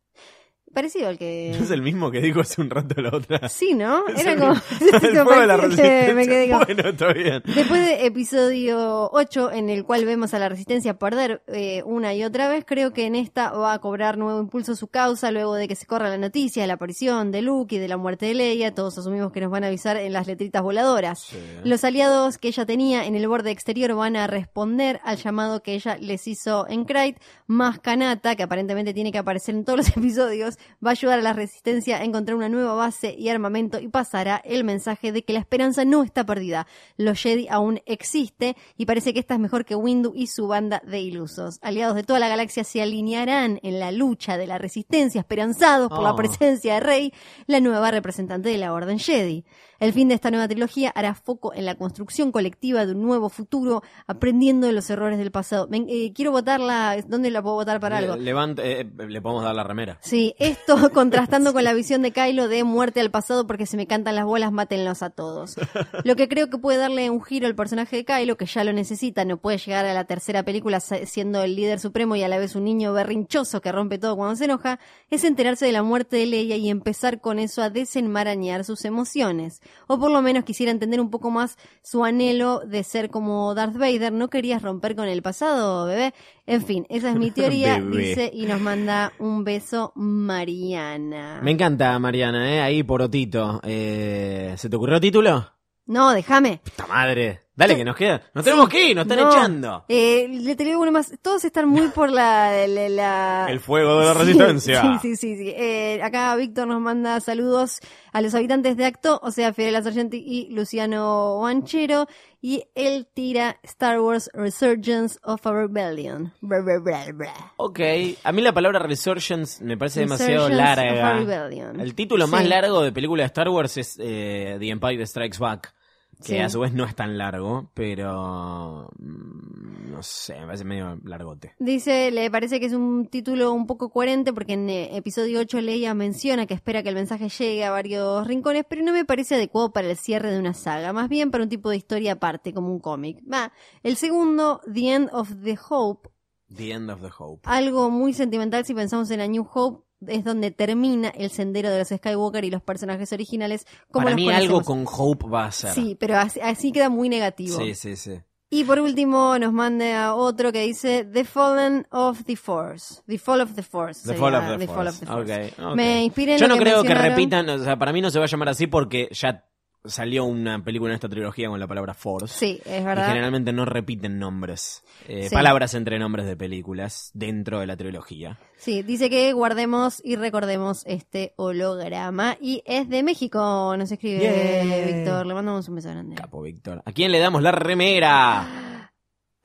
Parecido 0.74 1.08
al 1.08 1.18
que... 1.18 1.54
¿No 1.58 1.64
es 1.64 1.72
el 1.72 1.82
mismo 1.82 2.12
que 2.12 2.20
dijo 2.22 2.42
hace 2.42 2.62
un 2.62 2.70
rato 2.70 3.02
la 3.02 3.10
otra? 3.16 3.50
Sí, 3.50 3.74
¿no? 3.74 4.08
Es 4.08 4.20
Era 4.22 4.34
el 4.34 4.40
como... 4.40 4.54
el 4.82 5.02
de 5.02 5.14
la 5.14 5.26
parecía 5.26 5.58
que 5.58 5.68
resistencia. 5.68 6.14
me 6.14 6.28
quedé 6.28 6.50
como- 6.52 6.66
Bueno, 6.66 6.90
está 6.90 7.14
bien. 7.14 7.44
Después 7.46 7.86
de 7.86 8.06
episodio 8.06 9.10
8, 9.12 9.52
en 9.54 9.70
el 9.70 9.84
cual 9.84 10.06
vemos 10.06 10.34
a 10.34 10.40
la 10.40 10.50
resistencia 10.50 10.98
perder 11.00 11.42
eh, 11.48 11.82
una 11.86 12.14
y 12.14 12.24
otra 12.24 12.48
vez, 12.50 12.64
creo 12.68 12.94
que 12.94 13.06
en 13.06 13.16
esta 13.16 13.52
va 13.52 13.74
a 13.74 13.80
cobrar 13.80 14.18
nuevo 14.18 14.40
impulso 14.40 14.76
su 14.76 14.88
causa 14.88 15.32
luego 15.32 15.56
de 15.56 15.68
que 15.68 15.76
se 15.76 15.86
corra 15.86 16.10
la 16.10 16.18
noticia 16.18 16.62
de 16.64 16.68
la 16.68 16.74
aparición 16.76 17.32
de 17.32 17.42
Luke 17.42 17.76
y 17.76 17.80
de 17.80 17.88
la 17.88 17.98
muerte 17.98 18.28
de 18.28 18.34
Leia. 18.36 18.74
Todos 18.76 18.98
asumimos 18.98 19.32
que 19.32 19.42
nos 19.42 19.50
van 19.52 19.64
a 19.64 19.68
avisar 19.68 19.98
en 19.98 20.14
las 20.14 20.28
letritas 20.28 20.62
voladoras. 20.62 21.28
Los 21.64 21.84
aliados 21.84 22.38
que 22.38 22.50
ella 22.50 22.66
tenía 22.66 23.06
en 23.06 23.16
el 23.16 23.28
borde 23.28 23.52
exterior 23.52 23.94
van 23.96 24.16
a 24.16 24.28
responder 24.28 25.00
al 25.04 25.18
llamado 25.18 25.62
que 25.64 25.74
ella 25.74 25.98
les 26.00 26.28
hizo 26.28 26.68
en 26.70 26.86
Krayt. 26.86 27.18
Más 27.48 27.80
Kanata, 27.80 28.36
que 28.36 28.44
aparentemente 28.44 28.94
tiene 28.94 29.12
que 29.12 29.18
aparecer 29.18 29.56
en 29.56 29.64
todos 29.66 29.78
los 29.78 29.90
episodios, 29.98 30.57
va 30.86 30.90
a 30.90 30.92
ayudar 30.92 31.20
a 31.20 31.22
la 31.22 31.34
resistencia 31.34 31.98
a 31.98 32.04
encontrar 32.04 32.36
una 32.36 32.50
nueva 32.50 32.74
base 32.74 33.16
y 33.18 33.30
armamento 33.30 33.80
y 33.80 33.88
pasará 33.88 34.42
el 34.44 34.64
mensaje 34.64 35.12
de 35.12 35.24
que 35.24 35.34
la 35.34 35.40
esperanza 35.40 35.86
no 35.86 36.04
está 36.04 36.26
perdida. 36.26 36.68
Los 36.98 37.22
Jedi 37.22 37.48
aún 37.50 37.82
existe 37.86 38.56
y 38.78 38.86
parece 38.86 39.14
que 39.14 39.20
esta 39.20 39.34
es 39.36 39.40
mejor 39.40 39.66
que 39.66 39.76
Windu 39.76 40.14
y 40.16 40.28
su 40.28 40.48
banda 40.48 40.82
de 40.86 41.00
ilusos. 41.00 41.60
Aliados 41.62 41.96
de 41.96 42.04
toda 42.04 42.20
la 42.20 42.28
galaxia 42.30 42.64
se 42.64 42.82
alinearán 42.82 43.60
en 43.64 43.80
la 43.80 43.92
lucha 43.92 44.38
de 44.38 44.48
la 44.48 44.58
resistencia, 44.58 45.20
esperanzados 45.22 45.90
por 45.90 46.02
la 46.04 46.12
Oh. 46.12 46.16
presencia 46.16 46.76
de 46.76 46.80
Rey, 46.80 47.14
la 47.48 47.60
nueva 47.60 47.92
representante 47.92 48.50
de 48.50 48.58
la 48.58 48.74
Orden 48.74 49.00
Jedi. 49.00 49.46
El 49.80 49.94
fin 49.94 50.08
de 50.08 50.16
esta 50.16 50.32
nueva 50.32 50.48
trilogía 50.48 50.90
hará 50.96 51.14
foco 51.14 51.54
en 51.54 51.66
la 51.66 51.76
construcción 51.76 52.32
colectiva 52.32 52.86
de 52.86 52.94
un 52.94 53.02
nuevo 53.02 53.30
futuro, 53.30 53.84
aprendiendo 54.08 54.68
de 54.68 54.74
los 54.74 54.90
errores 54.90 55.18
del 55.20 55.32
pasado. 55.32 55.68
Ven, 55.68 55.86
eh, 55.90 56.12
quiero 56.14 56.32
votarla, 56.32 56.96
¿dónde 57.08 57.30
la 57.32 57.42
puedo 57.42 57.56
votar 57.56 57.80
para 57.80 57.98
algo? 57.98 58.16
Le, 58.16 58.24
levanta- 58.24 58.64
eh, 58.66 58.90
le 59.08 59.22
podemos 59.22 59.44
dar 59.44 59.56
la 59.56 59.64
remera. 59.64 59.98
Sí, 60.02 60.36
esto 60.40 60.76
contrastando 60.94 61.54
con 61.54 61.64
la 61.64 61.74
visión 61.74 62.02
de 62.02 62.12
Kylo 62.12 62.48
de 62.48 62.64
muerte 62.64 63.00
al 63.02 63.12
pasado 63.12 63.46
porque 63.48 63.66
se 63.66 63.78
me 63.78 63.88
cantan 63.88 64.16
las 64.16 64.26
bolas, 64.26 64.52
mátenlos 64.52 65.04
a 65.04 65.10
todos. 65.10 65.56
Lo 66.04 66.16
que 66.16 66.28
creo 66.28 66.50
que 66.50 66.58
puede 66.58 66.78
darle 66.78 67.10
un 67.10 67.22
giro 67.24 67.48
al 67.48 67.56
personaje 67.56 67.98
de 67.98 68.06
Kylo, 68.06 68.38
que 68.38 68.46
ya 68.46 68.64
lo 68.64 68.74
necesita, 68.74 69.26
no 69.26 69.38
puede 69.38 69.58
llegar 69.58 69.86
a 69.86 69.94
la 69.94 70.06
tercera 70.06 70.44
película 70.44 70.80
siendo 70.80 71.44
el 71.44 71.56
líder 71.56 71.80
supremo 71.80 72.16
y 72.16 72.24
a 72.24 72.28
la 72.28 72.38
vez 72.40 72.56
un 72.56 72.64
niño 72.64 72.94
berrinchoso 72.94 73.62
que 73.62 73.72
rompe 73.72 73.98
todo 73.98 74.16
cuando 74.16 74.36
se 74.36 74.46
enoja, 74.46 74.80
es 75.10 75.24
enterarse 75.24 75.66
de 75.66 75.72
la 75.72 75.84
muerte 75.84 76.16
de 76.18 76.26
Leia 76.26 76.56
y 76.56 76.70
empezar 76.70 77.22
con 77.22 77.40
eso 77.40 77.62
a 77.62 77.70
desenmarañar 77.70 78.64
sus 78.64 78.86
emociones. 78.86 79.62
O 79.88 80.00
por 80.00 80.12
lo 80.12 80.22
menos 80.22 80.44
quisiera 80.44 80.72
entender 80.72 81.00
un 81.00 81.10
poco 81.10 81.32
más 81.32 81.58
su 81.82 82.04
anhelo 82.04 82.60
de 82.60 82.84
ser 82.84 83.10
como 83.10 83.54
Darth 83.56 83.78
Vader. 83.78 84.12
¿No 84.14 84.30
querías 84.30 84.62
romper 84.62 84.96
con 84.96 85.08
el 85.08 85.22
pasado, 85.22 85.86
bebé? 85.86 86.14
En 86.46 86.64
fin, 86.64 86.86
esa 86.90 87.10
es 87.10 87.16
mi 87.16 87.32
teoría, 87.32 87.80
dice 87.80 88.30
y 88.34 88.46
nos 88.46 88.62
manda 88.62 89.14
un 89.20 89.44
beso 89.44 89.92
Mariana. 89.96 91.40
Me 91.44 91.52
encanta, 91.52 91.98
Mariana, 92.00 92.54
¿eh? 92.54 92.62
Ahí 92.62 92.84
por 92.84 93.02
Otito. 93.02 93.60
Eh, 93.64 94.54
¿Se 94.58 94.70
te 94.70 94.76
ocurrió 94.76 95.00
título? 95.00 95.57
No, 95.88 96.12
déjame. 96.12 96.62
¡Puta 96.64 96.86
madre! 96.88 97.42
Dale, 97.56 97.76
que 97.76 97.84
nos 97.84 97.96
queda. 97.96 98.22
Nos 98.36 98.46
tenemos 98.46 98.70
que 98.70 98.90
ir, 98.90 98.96
nos 98.96 99.08
están 99.08 99.20
No. 99.20 99.32
echando. 99.32 99.86
Eh, 99.90 100.28
le 100.30 100.56
te 100.56 100.64
digo 100.64 100.80
uno 100.80 100.92
más. 100.92 101.12
Todos 101.24 101.44
están 101.44 101.68
muy 101.68 101.88
por 101.88 102.12
la... 102.12 102.68
la- 102.68 102.88
la- 102.90 103.48
El 103.50 103.60
fuego 103.60 104.00
de 104.00 104.06
la 104.06 104.14
Sí, 104.14 104.20
resistencia. 104.20 104.82
Sí, 104.84 104.90
sí, 105.02 105.16
sí. 105.16 105.38
sí. 105.38 105.54
Eh, 105.58 106.00
acá 106.04 106.36
Víctor 106.36 106.68
nos 106.68 106.80
manda 106.80 107.20
saludos 107.20 107.80
a 108.14 108.22
los 108.22 108.36
habitantes 108.36 108.78
de 108.78 108.86
Acto, 108.86 109.20
o 109.24 109.32
sea, 109.32 109.54
Fiorella 109.56 109.82
Sargenti 109.82 110.18
y 110.24 110.52
Luciano 110.54 111.40
Banchero. 111.40 112.06
Y 112.42 112.66
él 112.76 113.08
tira 113.12 113.58
Star 113.64 114.02
Wars 114.02 114.30
Resurgence 114.36 115.18
of 115.24 115.44
a 115.48 115.52
Rebellion. 115.52 116.32
Bra, 116.42 116.62
bra, 116.62 116.80
bra. 117.12 117.34
Ok, 117.58 117.80
a 118.24 118.32
mí 118.34 118.44
la 118.44 118.54
palabra 118.54 118.78
Resurgence 118.78 119.64
me 119.64 119.78
parece 119.78 120.02
demasiado 120.02 120.48
Resurgence 120.48 120.62
of 120.62 120.78
a 120.78 120.86
larga. 120.86 121.14
Rebellion. 121.14 121.80
El 121.80 121.96
título 121.96 122.28
más 122.28 122.46
largo 122.48 122.84
de 122.84 122.92
película 122.92 123.24
de 123.24 123.28
Star 123.28 123.50
Wars 123.50 123.78
es 123.78 123.98
eh, 124.00 124.58
The 124.60 124.70
Empire 124.70 125.04
Strikes 125.08 125.40
Back, 125.40 125.74
que 126.20 126.24
Sí. 126.26 126.38
a 126.40 126.50
su 126.50 126.60
vez 126.60 126.74
no 126.74 126.84
es 126.86 126.96
tan 126.96 127.18
largo, 127.18 127.70
pero 127.74 128.90
mm, 129.00 129.92
no 129.92 130.04
sé, 130.04 130.40
me 130.40 130.46
parece 130.48 130.64
medio 130.66 131.00
largote. 131.04 131.54
Dice, 131.60 132.12
le 132.12 132.30
parece 132.32 132.60
que 132.60 132.66
es 132.68 132.74
un 132.74 133.08
título 133.08 133.54
un 133.54 133.68
poco 133.68 133.90
coherente 133.90 134.34
porque 134.34 134.54
en 134.54 134.70
eh, 134.70 134.96
episodio 134.98 135.40
8 135.40 135.62
Leia 135.62 135.94
menciona 135.94 136.46
que 136.46 136.54
espera 136.54 136.84
que 136.84 136.90
el 136.90 136.96
mensaje 136.96 137.30
llegue 137.30 137.66
a 137.66 137.72
varios 137.72 138.26
rincones, 138.28 138.66
pero 138.70 138.84
no 138.84 138.94
me 138.94 139.06
parece 139.06 139.36
adecuado 139.36 139.72
para 139.72 139.90
el 139.90 139.98
cierre 139.98 140.32
de 140.32 140.40
una 140.40 140.54
saga, 140.54 140.94
más 140.94 141.10
bien 141.10 141.32
para 141.32 141.44
un 141.44 141.50
tipo 141.50 141.70
de 141.70 141.78
historia 141.78 142.14
aparte, 142.14 142.54
como 142.54 142.72
un 142.72 142.80
cómic. 142.80 143.20
Va, 143.32 143.52
el 143.84 143.96
segundo, 143.96 144.62
The 144.72 144.94
End 144.94 145.10
of 145.14 145.32
the 145.44 145.58
Hope, 145.70 146.10
The 146.56 146.72
End 146.72 146.90
of 146.90 147.02
the 147.02 147.10
Hope. 147.18 147.42
algo 147.46 147.90
muy 147.90 148.14
sentimental 148.14 148.64
si 148.66 148.74
pensamos 148.74 149.10
en 149.12 149.20
la 149.20 149.28
New 149.28 149.48
Hope, 149.54 149.84
es 150.06 150.24
donde 150.24 150.52
termina 150.52 151.10
el 151.10 151.30
sendero 151.32 151.70
de 151.70 151.80
los 151.80 151.88
Skywalker 151.88 152.44
y 152.44 152.52
los 152.52 152.62
personajes 152.62 153.12
originales. 153.14 153.66
Como 153.92 154.06
Para 154.06 154.16
los 154.16 154.26
mí 154.26 154.32
algo 154.32 154.62
con 154.62 154.86
Hope 154.88 155.28
va 155.28 155.46
a 155.46 155.52
ser. 155.52 155.74
Sí, 155.74 155.96
pero 156.00 156.18
así, 156.18 156.40
así 156.40 156.72
queda 156.72 156.90
muy 156.90 157.10
negativo. 157.10 157.58
sí, 157.60 157.74
sí. 157.76 157.96
sí. 157.96 158.20
Y 158.50 158.64
por 158.64 158.80
último 158.80 159.38
nos 159.40 159.52
manda 159.52 160.16
otro 160.16 160.54
que 160.54 160.62
dice 160.62 161.04
The 161.04 161.26
Fallen 161.26 161.86
of 161.92 162.24
the 162.24 162.38
Force. 162.38 163.02
The 163.06 163.18
Fall 163.18 163.42
of 163.42 163.56
the 163.56 163.64
Force. 163.64 164.08
The 164.08 164.18
Fall 164.18 164.36
of 164.36 164.46
the, 164.48 164.58
The 164.58 164.68
Force. 164.68 164.74
Fall 164.74 164.88
of 164.88 165.00
the 165.00 165.06
Force. 165.06 165.54
Ok, 165.60 165.72
ok. 165.72 165.76
Me 165.76 166.10
Yo 166.38 166.48
no 166.48 166.56
que 166.56 166.62
creo 166.62 166.84
que 166.84 166.94
repitan, 166.94 167.50
o 167.50 167.60
sea, 167.60 167.78
para 167.78 167.92
mí 167.92 168.00
no 168.02 168.10
se 168.10 168.20
va 168.20 168.26
a 168.26 168.28
llamar 168.30 168.48
así 168.48 168.68
porque 168.68 169.10
ya 169.12 169.44
salió 169.88 170.26
una 170.26 170.64
película 170.64 170.92
en 170.92 170.96
esta 170.96 171.10
trilogía 171.10 171.50
con 171.50 171.60
la 171.60 171.68
palabra 171.68 171.94
Force. 171.94 172.28
Sí, 172.38 172.60
es 172.66 172.82
Y 172.82 172.84
verdad. 172.84 173.08
generalmente 173.08 173.52
no 173.54 173.66
repiten 173.66 174.20
nombres, 174.20 174.84
eh, 175.08 175.28
Sí. 175.30 175.36
palabras 175.36 175.74
entre 175.74 176.00
nombres 176.00 176.26
de 176.26 176.36
películas 176.36 177.12
dentro 177.14 177.60
de 177.60 177.68
la 177.68 177.76
trilogía. 177.78 178.40
Sí, 178.58 178.84
dice 178.84 179.10
que 179.10 179.34
guardemos 179.34 180.02
y 180.04 180.16
recordemos 180.16 180.84
este 180.86 181.34
holograma. 181.38 182.38
Y 182.42 182.64
es 182.66 182.90
de 182.90 183.04
México, 183.04 183.76
nos 183.78 183.92
escribe 183.92 184.20
Yeah. 184.20 184.86
Víctor. 184.86 185.26
Le 185.26 185.34
mandamos 185.34 185.68
un 185.70 185.76
beso 185.76 185.90
grande. 185.90 186.16
Capo 186.16 186.42
Víctor. 186.42 186.82
¿A 186.86 186.92
quién 186.92 187.12
le 187.12 187.20
damos 187.20 187.42
la 187.42 187.52
remera? 187.52 188.46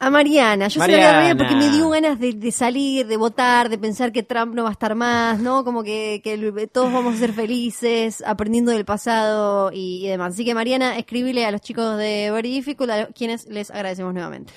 A 0.04 0.10
Mariana, 0.10 0.66
yo 0.66 0.80
se 0.82 0.90
la 0.90 0.98
voy 0.98 1.06
a 1.06 1.12
Mariana 1.12 1.36
porque 1.36 1.54
me 1.54 1.66
Mariana. 1.66 1.76
dio 1.76 1.88
ganas 1.90 2.18
de, 2.18 2.32
de 2.32 2.50
salir, 2.50 3.06
de 3.06 3.16
votar, 3.16 3.68
de 3.68 3.78
pensar 3.78 4.10
que 4.10 4.24
Trump 4.24 4.52
no 4.52 4.64
va 4.64 4.70
a 4.70 4.72
estar 4.72 4.96
más, 4.96 5.38
¿no? 5.38 5.62
Como 5.64 5.84
que, 5.84 6.20
que 6.24 6.36
todos 6.66 6.92
vamos 6.92 7.14
a 7.14 7.18
ser 7.18 7.32
felices, 7.32 8.20
aprendiendo 8.26 8.72
del 8.72 8.84
pasado 8.84 9.70
y, 9.72 10.04
y 10.04 10.08
demás. 10.08 10.34
Así 10.34 10.44
que 10.44 10.54
Mariana, 10.56 10.98
escribile 10.98 11.46
a 11.46 11.52
los 11.52 11.60
chicos 11.60 11.96
de 11.98 12.32
Very 12.32 12.50
Difficult, 12.50 12.90
a 12.90 13.06
quienes 13.12 13.46
les 13.46 13.70
agradecemos 13.70 14.12
nuevamente. 14.12 14.52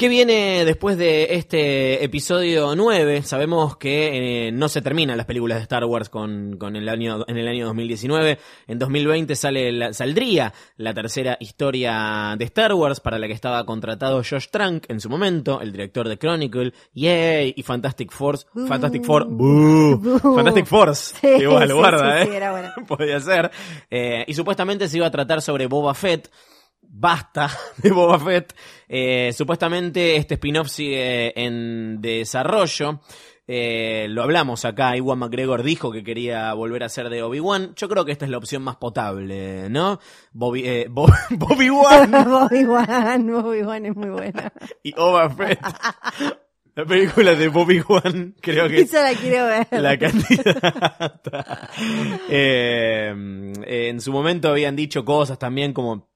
¿Qué 0.00 0.08
viene 0.08 0.64
después 0.64 0.96
de 0.96 1.34
este 1.34 2.02
episodio 2.02 2.74
9? 2.74 3.22
Sabemos 3.22 3.76
que 3.76 4.46
eh, 4.46 4.50
no 4.50 4.70
se 4.70 4.80
terminan 4.80 5.18
las 5.18 5.26
películas 5.26 5.58
de 5.58 5.62
Star 5.64 5.84
Wars 5.84 6.08
con, 6.08 6.56
con 6.56 6.74
el 6.74 6.88
año, 6.88 7.22
en 7.28 7.36
el 7.36 7.46
año 7.46 7.66
2019. 7.66 8.38
En 8.66 8.78
2020 8.78 9.36
sale 9.36 9.70
la- 9.72 9.92
saldría 9.92 10.54
la 10.78 10.94
tercera 10.94 11.36
historia 11.38 12.34
de 12.38 12.44
Star 12.46 12.72
Wars 12.72 12.98
para 13.00 13.18
la 13.18 13.26
que 13.26 13.34
estaba 13.34 13.62
contratado 13.66 14.22
Josh 14.24 14.46
Trank 14.50 14.86
en 14.88 15.00
su 15.00 15.10
momento, 15.10 15.60
el 15.60 15.70
director 15.70 16.08
de 16.08 16.16
Chronicle, 16.16 16.72
Yay, 16.94 17.52
y 17.54 17.62
Fantastic 17.62 18.10
Force. 18.10 18.46
Fantastic 18.68 19.04
Four. 19.04 19.26
Boo. 19.28 20.18
Fantastic 20.34 20.64
Force. 20.64 21.14
Sí, 21.20 21.42
Igual, 21.42 21.68
sí, 21.68 21.74
guarda, 21.74 22.22
sí, 22.24 22.30
¿eh? 22.30 22.36
era 22.36 22.52
bueno. 22.52 22.70
Podía 22.88 23.20
ser. 23.20 23.50
Eh, 23.90 24.24
y 24.26 24.32
supuestamente 24.32 24.88
se 24.88 24.96
iba 24.96 25.06
a 25.08 25.10
tratar 25.10 25.42
sobre 25.42 25.66
Boba 25.66 25.92
Fett. 25.92 26.30
Basta 26.92 27.48
de 27.78 27.90
Boba 27.92 28.18
Fett. 28.18 28.52
Eh, 28.88 29.32
supuestamente 29.32 30.16
este 30.16 30.34
spin-off 30.34 30.68
sigue 30.68 31.32
en 31.40 32.00
desarrollo. 32.00 33.00
Eh, 33.52 34.06
lo 34.10 34.22
hablamos 34.22 34.64
acá, 34.64 34.96
Iwan 34.96 35.18
McGregor 35.18 35.64
dijo 35.64 35.90
que 35.90 36.04
quería 36.04 36.52
volver 36.54 36.84
a 36.84 36.88
ser 36.88 37.08
de 37.08 37.22
Obi-Wan. 37.24 37.72
Yo 37.74 37.88
creo 37.88 38.04
que 38.04 38.12
esta 38.12 38.24
es 38.24 38.30
la 38.30 38.38
opción 38.38 38.62
más 38.62 38.76
potable, 38.76 39.68
¿no? 39.70 39.98
Bobby, 40.32 40.62
eh, 40.64 40.86
Bo- 40.90 41.08
Bobby-Wan 41.30 42.10
Bobby 42.28 42.64
Wan, 42.64 43.26
Bobby 43.32 43.62
Wan 43.62 43.86
es 43.86 43.96
muy 43.96 44.10
buena. 44.10 44.52
y 44.84 44.92
Boba 44.92 45.30
Fett. 45.30 45.58
La 46.76 46.84
película 46.84 47.34
de 47.34 47.48
Bobby-Wan 47.48 48.36
creo 48.40 48.68
que 48.68 48.82
Esa 48.82 49.02
la 49.02 49.14
quiero 49.18 49.46
ver. 49.46 49.66
la 49.72 49.98
candidata. 49.98 51.68
Eh, 52.28 53.12
en 53.66 54.00
su 54.00 54.12
momento 54.12 54.48
habían 54.48 54.76
dicho 54.76 55.04
cosas 55.04 55.38
también 55.40 55.72
como 55.72 56.09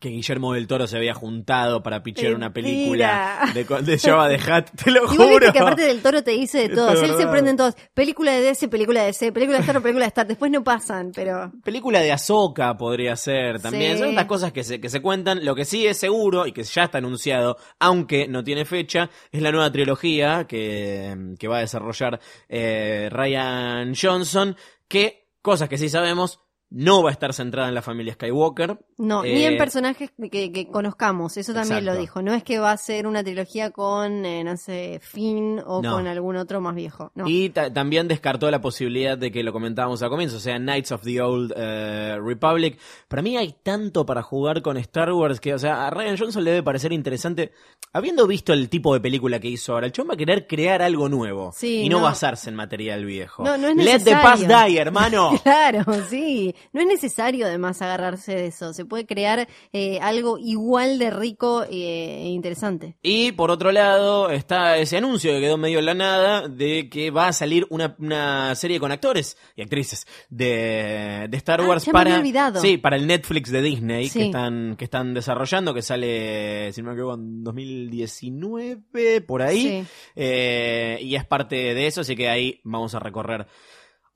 que 0.00 0.08
Guillermo 0.08 0.52
del 0.54 0.66
Toro 0.66 0.86
se 0.86 0.96
había 0.96 1.14
juntado 1.14 1.82
para 1.82 2.02
pichar 2.02 2.34
una 2.34 2.52
película 2.52 3.50
de, 3.54 3.64
de 3.64 3.98
Java 4.02 4.28
de 4.28 4.36
Hat, 4.36 4.70
te 4.82 4.90
lo 4.90 5.12
Igual 5.12 5.28
juro. 5.30 5.52
que 5.52 5.58
aparte 5.58 5.82
del 5.82 6.02
toro 6.02 6.22
te 6.22 6.32
dice 6.32 6.68
de 6.68 6.74
todos. 6.74 7.02
Él 7.02 7.14
se 7.16 7.26
prende 7.26 7.50
en 7.50 7.56
todos. 7.56 7.74
Película 7.94 8.32
de 8.32 8.40
DC, 8.40 8.68
película 8.68 9.00
de 9.00 9.06
DC, 9.06 9.32
película 9.32 9.58
de 9.58 9.64
Star, 9.64 9.80
película 9.82 10.04
de 10.04 10.08
Star. 10.08 10.26
Después 10.26 10.50
no 10.50 10.62
pasan, 10.64 11.12
pero. 11.14 11.52
Película 11.64 12.00
de 12.00 12.12
Ahsoka 12.12 12.76
podría 12.76 13.16
ser 13.16 13.60
también. 13.60 13.92
Sí. 13.94 13.98
Son 13.98 14.08
estas 14.10 14.26
cosas 14.26 14.52
que 14.52 14.64
se, 14.64 14.80
que 14.80 14.88
se 14.88 15.00
cuentan. 15.00 15.44
Lo 15.44 15.54
que 15.54 15.64
sí 15.64 15.86
es 15.86 15.96
seguro 15.98 16.46
y 16.46 16.52
que 16.52 16.62
ya 16.62 16.84
está 16.84 16.98
anunciado, 16.98 17.56
aunque 17.78 18.28
no 18.28 18.44
tiene 18.44 18.64
fecha, 18.64 19.10
es 19.32 19.42
la 19.42 19.52
nueva 19.52 19.70
trilogía 19.70 20.46
que, 20.46 21.34
que 21.38 21.48
va 21.48 21.58
a 21.58 21.60
desarrollar 21.60 22.20
eh, 22.48 23.08
Ryan 23.10 23.94
Johnson. 23.94 24.56
Que, 24.88 25.28
cosas 25.42 25.68
que 25.68 25.78
sí 25.78 25.88
sabemos, 25.88 26.40
no 26.68 27.02
va 27.02 27.10
a 27.10 27.12
estar 27.12 27.32
centrada 27.32 27.68
en 27.68 27.74
la 27.76 27.82
familia 27.82 28.14
Skywalker. 28.14 28.78
No, 28.98 29.24
Eh, 29.24 29.32
ni 29.34 29.44
en 29.44 29.56
personajes 29.56 30.10
que, 30.30 30.50
que 30.52 30.66
conozcamos, 30.68 31.36
eso 31.36 31.52
también 31.54 31.78
Exacto. 31.78 31.94
lo 31.94 32.00
dijo. 32.00 32.22
No 32.22 32.34
es 32.34 32.42
que 32.42 32.58
va 32.58 32.72
a 32.72 32.76
ser 32.76 33.06
una 33.06 33.22
trilogía 33.22 33.70
con, 33.70 34.24
eh, 34.26 34.42
no 34.42 34.56
sé, 34.56 34.98
Finn 35.02 35.62
o 35.64 35.80
No. 35.80 35.92
con 35.92 36.06
algún 36.08 36.36
otro 36.36 36.60
más 36.60 36.74
viejo. 36.74 37.12
No. 37.14 37.24
Y 37.28 37.50
ta- 37.50 37.72
también 37.72 38.08
descartó 38.08 38.50
la 38.50 38.60
posibilidad 38.60 39.16
de 39.16 39.30
que 39.30 39.44
lo 39.44 39.52
comentábamos 39.52 40.02
al 40.02 40.10
comienzo, 40.10 40.38
o 40.38 40.40
sea, 40.40 40.58
Knights 40.58 40.90
of 40.92 41.02
the 41.02 41.20
Old 41.22 41.52
eh, 41.56 42.18
Republic. 42.20 42.78
Para 43.06 43.22
mí 43.22 43.36
hay 43.36 43.54
tanto 43.62 44.04
para 44.04 44.22
jugar 44.22 44.60
con 44.60 44.76
Star 44.78 45.12
Wars 45.12 45.38
que, 45.40 45.54
o 45.54 45.58
sea, 45.58 45.86
a 45.86 45.90
Ryan 45.90 46.16
Johnson 46.18 46.42
le 46.42 46.50
debe 46.50 46.62
parecer 46.64 46.92
interesante. 46.92 47.52
Habiendo 47.92 48.26
visto 48.26 48.52
el 48.52 48.68
tipo 48.68 48.92
de 48.92 49.00
película 49.00 49.38
que 49.38 49.48
hizo 49.48 49.72
ahora, 49.72 49.86
el 49.86 49.92
chon 49.92 50.08
va 50.10 50.14
a 50.14 50.16
querer 50.16 50.46
crear 50.48 50.82
algo 50.82 51.08
nuevo 51.08 51.52
Sí, 51.54 51.82
y 51.82 51.88
no, 51.88 51.98
no. 51.98 52.04
basarse 52.04 52.50
en 52.50 52.56
material 52.56 53.04
viejo. 53.04 53.44
No, 53.44 53.56
no 53.56 53.68
es 53.68 53.76
Let 53.76 53.84
the 53.84 53.92
necesario. 54.14 54.22
past 54.48 54.66
die, 54.68 54.78
hermano. 54.78 55.30
Claro, 55.44 55.84
sí. 56.10 56.54
No 56.72 56.80
es 56.80 56.86
necesario 56.86 57.46
además 57.46 57.82
agarrarse 57.82 58.34
de 58.34 58.46
eso. 58.46 58.72
Se 58.72 58.84
puede 58.84 59.06
crear 59.06 59.48
eh, 59.72 59.98
algo 60.00 60.38
igual 60.38 60.98
de 60.98 61.10
rico 61.10 61.64
eh, 61.64 62.22
e 62.22 62.28
interesante. 62.28 62.96
Y 63.02 63.32
por 63.32 63.50
otro 63.50 63.72
lado 63.72 64.30
está 64.30 64.76
ese 64.78 64.96
anuncio 64.98 65.32
que 65.32 65.40
quedó 65.40 65.56
medio 65.56 65.78
en 65.78 65.86
la 65.86 65.94
nada 65.94 66.48
de 66.48 66.88
que 66.88 67.10
va 67.10 67.28
a 67.28 67.32
salir 67.32 67.66
una, 67.70 67.94
una 67.98 68.54
serie 68.54 68.78
con 68.80 68.92
actores 68.92 69.36
y 69.54 69.62
actrices 69.62 70.06
de, 70.28 71.26
de 71.28 71.36
Star 71.36 71.60
Ah, 71.60 71.68
Wars 71.68 71.86
para 71.90 72.22
sí 72.60 72.76
para 72.78 72.96
el 72.96 73.06
Netflix 73.06 73.50
de 73.50 73.62
Disney 73.62 74.08
Sí. 74.08 74.18
que 74.20 74.24
están 74.26 74.76
que 74.76 74.84
están 74.84 75.14
desarrollando 75.14 75.72
que 75.74 75.82
sale 75.82 76.72
si 76.72 76.82
no 76.82 76.88
me 76.88 76.94
equivoco 76.94 77.14
en 77.14 77.42
2019 77.44 79.20
por 79.22 79.42
ahí 79.42 79.62
Sí. 79.62 79.84
Eh, 80.14 80.98
y 81.02 81.14
es 81.14 81.24
parte 81.24 81.56
de 81.74 81.86
eso 81.86 82.02
así 82.02 82.14
que 82.16 82.28
ahí 82.28 82.60
vamos 82.64 82.94
a 82.94 82.98
recorrer 82.98 83.46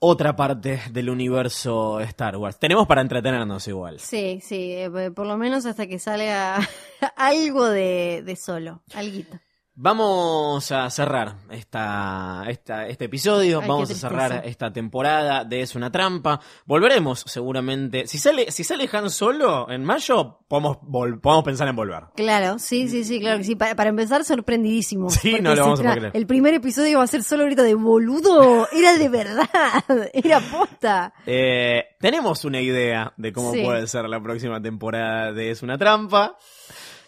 otra 0.01 0.35
parte 0.35 0.81
del 0.91 1.11
universo 1.11 2.01
Star 2.01 2.37
Wars 2.37 2.59
tenemos 2.59 2.87
para 2.87 3.03
entretenernos 3.03 3.69
igual 3.69 4.01
Sí, 4.01 4.41
sí, 4.43 4.73
eh, 4.73 5.11
por 5.15 5.27
lo 5.27 5.37
menos 5.37 5.67
hasta 5.67 5.87
que 5.87 5.99
salga 5.99 6.59
algo 7.17 7.67
de, 7.67 8.23
de 8.25 8.37
solo, 8.37 8.83
alguito. 8.95 9.39
Vamos 9.75 10.71
a 10.73 10.91
cerrar 10.91 11.37
esta, 11.51 12.43
esta, 12.49 12.87
este 12.89 13.07
episodio, 13.07 13.61
Ay, 13.63 13.69
vamos 13.69 13.91
a 13.91 13.95
cerrar 13.95 14.43
esta 14.45 14.71
temporada 14.73 15.45
de 15.45 15.63
Es 15.63 15.75
una 15.75 15.91
trampa. 15.91 16.39
Volveremos 16.67 17.21
seguramente. 17.27 18.07
Si 18.07 18.19
sale, 18.19 18.51
si 18.51 18.63
sale 18.63 18.89
Han 18.93 19.09
Solo 19.09 19.71
en 19.71 19.85
mayo, 19.85 20.41
podemos, 20.49 20.79
podemos 21.23 21.45
pensar 21.45 21.69
en 21.69 21.77
volver. 21.77 22.03
Claro, 22.15 22.59
sí, 22.59 22.89
sí, 22.89 23.05
sí, 23.05 23.21
claro 23.21 23.39
que 23.39 23.45
sí. 23.45 23.57
Para, 23.57 23.75
para 23.75 23.91
empezar, 23.91 24.23
sorprendidísimo. 24.25 25.09
Sí, 25.09 25.37
no 25.41 25.55
lo 25.55 25.63
vamos 25.63 25.81
a 25.81 25.83
poder 25.85 25.99
creer. 25.99 26.17
El 26.17 26.27
primer 26.27 26.53
episodio 26.53 26.99
va 26.99 27.05
a 27.05 27.07
ser 27.07 27.23
solo 27.23 27.45
grito 27.47 27.63
de 27.63 27.75
boludo. 27.75 28.69
Era 28.73 28.99
de 28.99 29.09
verdad. 29.09 29.49
Era 30.13 30.41
posta. 30.41 31.15
Eh, 31.25 31.85
tenemos 32.01 32.45
una 32.45 32.61
idea 32.61 33.15
de 33.17 33.33
cómo 33.33 33.53
Sí. 33.55 33.63
puede 33.63 33.87
ser 33.87 34.05
la 34.09 34.21
próxima 34.23 34.61
temporada 34.61 35.33
de 35.33 35.53
Es 35.53 35.63
una 35.63 35.79
trampa. 35.79 36.37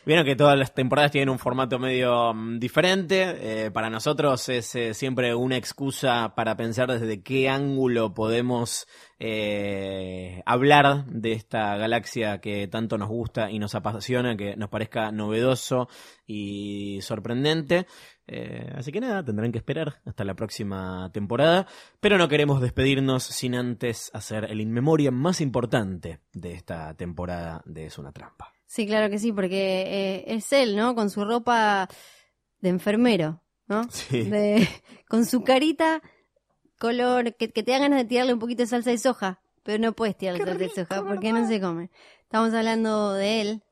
Vieron 0.05 0.25
que 0.25 0.35
todas 0.35 0.59
las 0.59 0.75
temporadas 0.75 1.13
tienen 1.13 1.29
un 1.29 1.39
formato 1.39 1.79
medio 1.79 2.35
mm, 2.35 2.59
diferente. 2.59 3.67
Eh, 3.67 3.71
para 3.71 3.89
nosotros 3.89 4.49
es 4.49 4.75
eh, 4.75 4.95
siempre 4.95 5.33
una 5.33 5.57
excusa 5.57 6.35
para 6.35 6.57
pensar 6.57 6.91
desde 6.91 7.23
qué 7.23 7.49
ángulo 7.49 8.13
podemos 8.13 8.89
eh, 9.21 10.43
hablar 10.45 11.07
de 11.07 11.33
esta 11.33 11.77
galaxia 11.77 12.41
que 12.41 12.67
tanto 12.67 12.99
nos 12.99 13.11
gusta 13.11 13.49
y 13.53 13.61
nos 13.61 13.77
apasiona, 13.77 14.37
que 14.37 14.57
nos 14.57 14.71
parezca 14.71 15.13
novedoso 15.13 15.89
y 16.27 16.99
sorprendente. 17.03 17.87
Así 18.75 18.93
que 18.93 19.01
nada, 19.01 19.23
tendrán 19.23 19.53
que 19.53 19.59
esperar 19.59 20.01
hasta 20.07 20.25
la 20.25 20.35
próxima 20.35 21.11
temporada. 21.13 21.67
Pero 22.01 22.17
no 22.17 22.29
queremos 22.29 22.63
despedirnos 22.63 23.25
sin 23.25 23.55
antes 23.55 24.11
hacer 24.15 24.47
el 24.51 24.63
in 24.63 24.73
memoriam 24.73 25.15
más 25.15 25.43
importante 25.43 26.21
de 26.33 26.55
esta 26.55 26.95
temporada 26.95 27.63
de 27.67 27.85
Es 27.87 27.99
una 27.99 28.13
trampa. 28.13 28.52
Sí, 28.73 28.87
claro 28.87 29.11
que 29.11 29.19
sí, 29.19 29.33
porque 29.33 29.83
eh, 29.83 30.25
es 30.29 30.51
él, 30.55 30.77
¿no? 30.77 30.95
Con 30.95 31.11
su 31.11 31.27
ropa 31.27 31.91
de 32.63 32.71
enfermero, 32.71 33.43
¿no? 33.67 33.83
Sí. 33.91 34.23
De- 34.23 34.67
con 35.11 35.27
su 35.27 35.45
carita 35.45 36.01
color 36.79 37.35
que, 37.37 37.51
que 37.51 37.63
te 37.63 37.73
da 37.73 37.81
ganas 37.81 37.99
de 37.99 38.07
tirarle 38.07 38.33
un 38.33 38.39
poquito 38.39 38.63
de 38.63 38.67
salsa 38.69 38.89
de 38.89 38.97
soja, 38.97 39.43
pero 39.63 39.79
no 39.79 39.93
puedes 39.93 40.17
tirarle 40.17 40.43
salsa 40.43 40.59
de 40.59 40.69
soja 40.71 41.05
porque 41.07 41.35
no 41.35 41.47
se 41.47 41.61
come. 41.61 41.91
Estamos 42.23 42.55
hablando 42.55 43.13
de 43.13 43.43
él, 43.43 43.63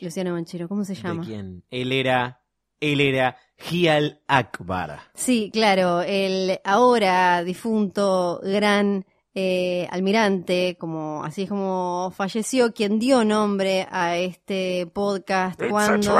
Luciano 0.00 0.30
Manchero, 0.34 0.68
¿cómo 0.68 0.84
se 0.84 0.94
llama? 0.94 1.22
¿De 1.22 1.26
quién? 1.26 1.64
Él 1.68 1.90
era, 1.90 2.40
él 2.78 3.00
era 3.00 3.36
Gial 3.56 4.22
Akbar. 4.28 5.00
Sí, 5.14 5.50
claro, 5.52 6.02
el 6.02 6.60
ahora 6.62 7.42
difunto 7.42 8.40
gran 8.44 9.04
eh, 9.40 9.86
almirante, 9.92 10.76
como 10.80 11.22
así 11.22 11.44
es 11.44 11.48
como 11.48 12.12
falleció, 12.16 12.74
quien 12.74 12.98
dio 12.98 13.24
nombre 13.24 13.86
a 13.88 14.16
este 14.16 14.88
podcast 14.92 15.62
cuando 15.70 16.16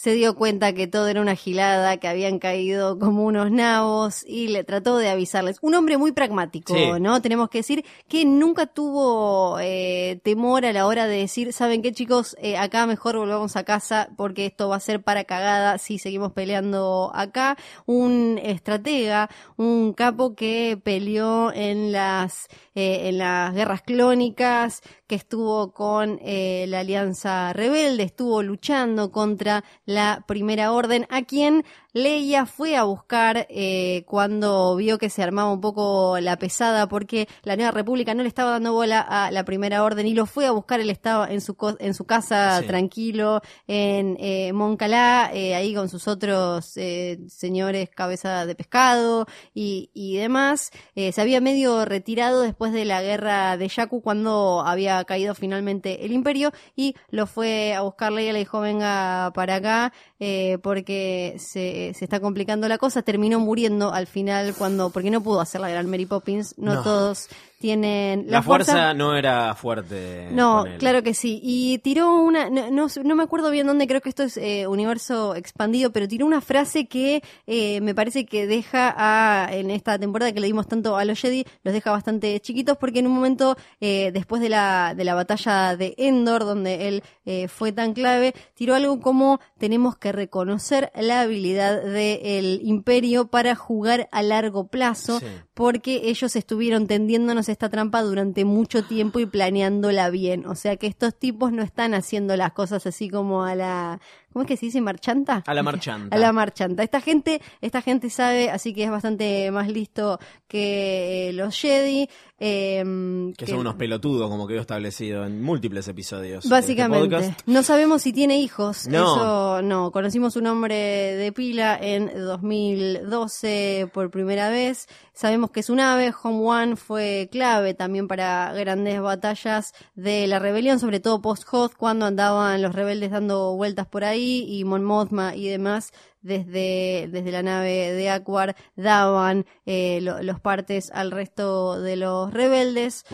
se 0.00 0.14
dio 0.14 0.34
cuenta 0.34 0.72
que 0.72 0.86
todo 0.86 1.08
era 1.08 1.20
una 1.20 1.36
gilada, 1.36 1.98
que 1.98 2.08
habían 2.08 2.38
caído 2.38 2.98
como 2.98 3.22
unos 3.26 3.50
nabos 3.50 4.24
y 4.26 4.48
le 4.48 4.64
trató 4.64 4.96
de 4.96 5.10
avisarles. 5.10 5.58
Un 5.60 5.74
hombre 5.74 5.98
muy 5.98 6.12
pragmático, 6.12 6.72
Sí. 6.74 6.86
¿no? 6.98 7.20
Tenemos 7.20 7.50
que 7.50 7.58
decir 7.58 7.84
que 8.08 8.24
nunca 8.24 8.64
tuvo 8.64 9.58
eh, 9.60 10.18
temor 10.22 10.64
a 10.64 10.72
la 10.72 10.86
hora 10.86 11.06
de 11.06 11.18
decir, 11.18 11.52
¿saben 11.52 11.82
qué 11.82 11.92
chicos? 11.92 12.34
Eh, 12.40 12.56
acá 12.56 12.86
mejor 12.86 13.18
volvamos 13.18 13.56
a 13.56 13.64
casa 13.64 14.08
porque 14.16 14.46
esto 14.46 14.70
va 14.70 14.76
a 14.76 14.80
ser 14.80 15.02
para 15.02 15.24
cagada 15.24 15.76
si 15.76 15.98
seguimos 15.98 16.32
peleando 16.32 17.12
acá. 17.14 17.58
Un 17.84 18.40
estratega, 18.42 19.28
un 19.58 19.92
capo 19.92 20.34
que 20.34 20.80
peleó 20.82 21.52
en 21.52 21.92
las, 21.92 22.48
eh, 22.74 23.08
en 23.10 23.18
las 23.18 23.52
guerras 23.52 23.82
clónicas, 23.82 24.80
que 25.06 25.16
estuvo 25.16 25.72
con 25.72 26.20
eh, 26.22 26.64
la 26.68 26.80
Alianza 26.80 27.52
Rebelde, 27.52 28.04
estuvo 28.04 28.42
luchando 28.42 29.10
contra 29.10 29.62
la 29.90 30.24
Primera 30.26 30.72
Orden, 30.72 31.06
a 31.10 31.22
quien 31.22 31.64
Leia 31.92 32.46
fue 32.46 32.76
a 32.76 32.84
buscar 32.84 33.46
eh, 33.50 34.04
cuando 34.06 34.76
vio 34.76 34.96
que 34.98 35.10
se 35.10 35.22
armaba 35.24 35.52
un 35.52 35.60
poco 35.60 36.18
la 36.20 36.38
pesada 36.38 36.86
porque 36.88 37.26
la 37.42 37.56
Nueva 37.56 37.72
República 37.72 38.14
no 38.14 38.22
le 38.22 38.28
estaba 38.28 38.50
dando 38.52 38.72
bola 38.72 39.00
a 39.00 39.30
la 39.32 39.44
Primera 39.44 39.82
Orden 39.82 40.06
y 40.06 40.14
lo 40.14 40.26
fue 40.26 40.46
a 40.46 40.52
buscar. 40.52 40.78
Él 40.80 40.88
estaba 40.90 41.26
en 41.30 41.40
su, 41.40 41.56
co- 41.56 41.76
en 41.80 41.94
su 41.94 42.04
casa 42.04 42.60
Sí. 42.60 42.66
tranquilo 42.68 43.40
en 43.66 44.16
eh, 44.20 44.52
Moncalá, 44.52 45.30
eh, 45.34 45.54
ahí 45.56 45.74
con 45.74 45.88
sus 45.88 46.06
otros 46.06 46.76
eh, 46.76 47.18
señores 47.28 47.90
cabeza 47.90 48.46
de 48.46 48.54
pescado 48.54 49.26
y, 49.52 49.90
y 49.92 50.16
demás. 50.16 50.70
Eh, 50.94 51.10
se 51.10 51.20
había 51.20 51.40
medio 51.40 51.84
retirado 51.84 52.42
después 52.42 52.72
de 52.72 52.84
la 52.84 53.02
guerra 53.02 53.56
de 53.56 53.66
Yaku 53.68 54.00
cuando 54.00 54.62
había 54.64 55.02
caído 55.04 55.34
finalmente 55.34 56.04
el 56.04 56.12
imperio 56.12 56.52
y 56.76 56.94
lo 57.10 57.26
fue 57.26 57.74
a 57.74 57.80
buscar 57.80 58.12
Leia, 58.12 58.32
le 58.32 58.38
dijo 58.40 58.60
venga 58.60 59.32
para 59.34 59.56
acá 59.56 59.92
eh, 60.20 60.58
porque 60.62 61.34
se, 61.38 61.92
se 61.94 62.04
está 62.04 62.20
complicando 62.20 62.68
la 62.68 62.78
cosa. 62.78 63.02
Terminó 63.02 63.40
muriendo 63.40 63.92
al 63.92 64.06
final 64.06 64.54
cuando, 64.56 64.90
porque 64.90 65.10
no 65.10 65.22
pudo 65.22 65.40
hacer 65.40 65.60
la 65.60 65.68
gran 65.70 65.88
Mary 65.90 66.06
Poppins, 66.06 66.54
no, 66.58 66.74
No. 66.74 66.82
todos 66.82 67.28
tienen 67.60 68.24
La, 68.28 68.42
fuerza, 68.42 68.94
no 68.94 69.14
era 69.14 69.54
fuerte. 69.54 70.28
no, 70.32 70.64
claro 70.78 71.02
que 71.02 71.12
sí. 71.12 71.38
Y 71.42 71.76
tiró 71.78 72.14
una, 72.16 72.48
no, 72.48 72.70
no, 72.70 72.86
no 73.04 73.14
me 73.14 73.22
acuerdo 73.22 73.50
bien 73.50 73.66
dónde, 73.66 73.86
creo 73.86 74.00
que 74.00 74.08
esto 74.08 74.22
es 74.22 74.38
eh, 74.38 74.66
universo 74.66 75.34
expandido, 75.34 75.92
pero 75.92 76.08
tiró 76.08 76.24
una 76.24 76.40
frase 76.40 76.86
que 76.86 77.22
eh, 77.46 77.82
me 77.82 77.94
parece 77.94 78.24
que 78.24 78.46
deja 78.46 78.94
a, 78.96 79.54
en 79.54 79.70
esta 79.70 79.98
temporada 79.98 80.32
que 80.32 80.40
le 80.40 80.46
dimos 80.46 80.66
tanto 80.68 80.96
a 80.96 81.04
los 81.04 81.20
Jedi, 81.20 81.44
los 81.62 81.74
deja 81.74 81.90
bastante 81.90 82.40
chiquitos 82.40 82.78
porque 82.78 83.00
en 83.00 83.06
un 83.08 83.12
momento, 83.14 83.56
eh, 83.78 84.10
después 84.12 84.40
de 84.40 84.48
la, 84.48 84.94
de 84.96 85.04
la 85.04 85.14
batalla 85.14 85.76
de 85.76 85.94
Endor, 85.98 86.46
donde 86.46 86.88
él 86.88 87.02
eh, 87.26 87.46
fue 87.48 87.72
tan 87.72 87.92
clave, 87.92 88.34
tiró 88.54 88.74
algo 88.74 89.00
como 89.00 89.38
tenemos 89.58 89.98
que 89.98 90.12
reconocer 90.12 90.90
la 90.98 91.20
habilidad 91.20 91.82
del 91.82 92.60
imperio 92.62 93.26
para 93.28 93.54
jugar 93.54 94.08
a 94.12 94.22
largo 94.22 94.68
plazo 94.68 95.18
Sí. 95.20 95.26
porque 95.52 96.02
ellos 96.04 96.36
estuvieron 96.36 96.86
tendiéndonos 96.86 97.49
esta 97.50 97.68
trampa 97.68 98.02
durante 98.02 98.44
mucho 98.44 98.84
tiempo 98.84 99.20
y 99.20 99.26
planeándola 99.26 100.10
bien. 100.10 100.46
O 100.46 100.54
sea 100.54 100.76
que 100.76 100.86
estos 100.86 101.14
tipos 101.14 101.52
no 101.52 101.62
están 101.62 101.94
haciendo 101.94 102.36
las 102.36 102.52
cosas 102.52 102.86
así 102.86 103.08
como 103.08 103.44
a 103.44 103.54
la... 103.54 104.00
¿Cómo 104.32 104.44
es 104.44 104.48
que 104.48 104.56
se 104.56 104.66
dice? 104.66 104.80
¿Marchanta? 104.80 105.42
A 105.46 105.54
la 105.54 105.62
marchanta. 105.62 106.14
A 106.14 106.18
la 106.18 106.32
marchanta. 106.32 106.82
Esta 106.82 107.00
gente, 107.00 107.40
esta 107.60 107.82
gente 107.82 108.10
sabe, 108.10 108.50
así 108.50 108.72
que 108.72 108.84
es 108.84 108.90
bastante 108.90 109.50
más 109.50 109.68
listo 109.68 110.18
que 110.46 111.30
eh, 111.30 111.32
los 111.32 111.56
Jedi. 111.58 112.08
eh, 112.38 113.32
Que 113.36 113.46
son 113.46 113.58
unos 113.58 113.74
pelotudos, 113.74 114.30
como 114.30 114.46
quedó 114.46 114.60
establecido 114.60 115.24
en 115.26 115.42
múltiples 115.42 115.86
episodios. 115.88 116.44
este 116.44 116.48
Básicamente. 116.54 117.34
no 117.46 117.62
sabemos 117.62 118.02
si 118.02 118.12
tiene 118.12 118.38
hijos. 118.38 118.86
No. 118.86 119.14
Eso 119.16 119.62
no. 119.62 119.90
Conocimos 119.90 120.36
un 120.36 120.46
hombre 120.46 120.76
de 120.76 121.32
pila 121.32 121.76
en 121.80 122.10
2012 122.24 123.90
por 123.92 124.10
primera 124.10 124.48
vez. 124.48 124.86
Sabemos 125.12 125.50
que 125.50 125.60
es 125.60 125.70
un 125.70 125.80
ave. 125.80 126.12
Home 126.22 126.38
One 126.46 126.76
fue 126.76 127.28
clave 127.30 127.74
también 127.74 128.08
para 128.08 128.52
grandes 128.54 129.00
batallas 129.00 129.72
de 129.94 130.26
la 130.26 130.38
rebelión, 130.38 130.78
sobre 130.80 131.00
todo 131.00 131.20
post-Hoth, 131.20 131.74
cuando 131.76 132.06
andaban 132.06 132.62
los 132.62 132.74
rebeldes 132.74 133.10
dando 133.10 133.54
vueltas 133.56 133.86
por 133.86 134.04
ahí 134.04 134.19
y 134.20 134.64
Mon 134.64 134.84
Mothma 134.84 135.34
y 135.34 135.48
demás 135.48 135.92
desde, 136.22 137.08
desde 137.10 137.32
la 137.32 137.42
nave 137.42 137.92
de 137.92 138.10
Aquar 138.10 138.56
daban 138.76 139.46
eh, 139.66 140.00
lo- 140.02 140.22
los 140.22 140.40
partes 140.40 140.90
al 140.92 141.10
resto 141.10 141.80
de 141.80 141.96
los 141.96 142.32
rebeldes. 142.32 143.04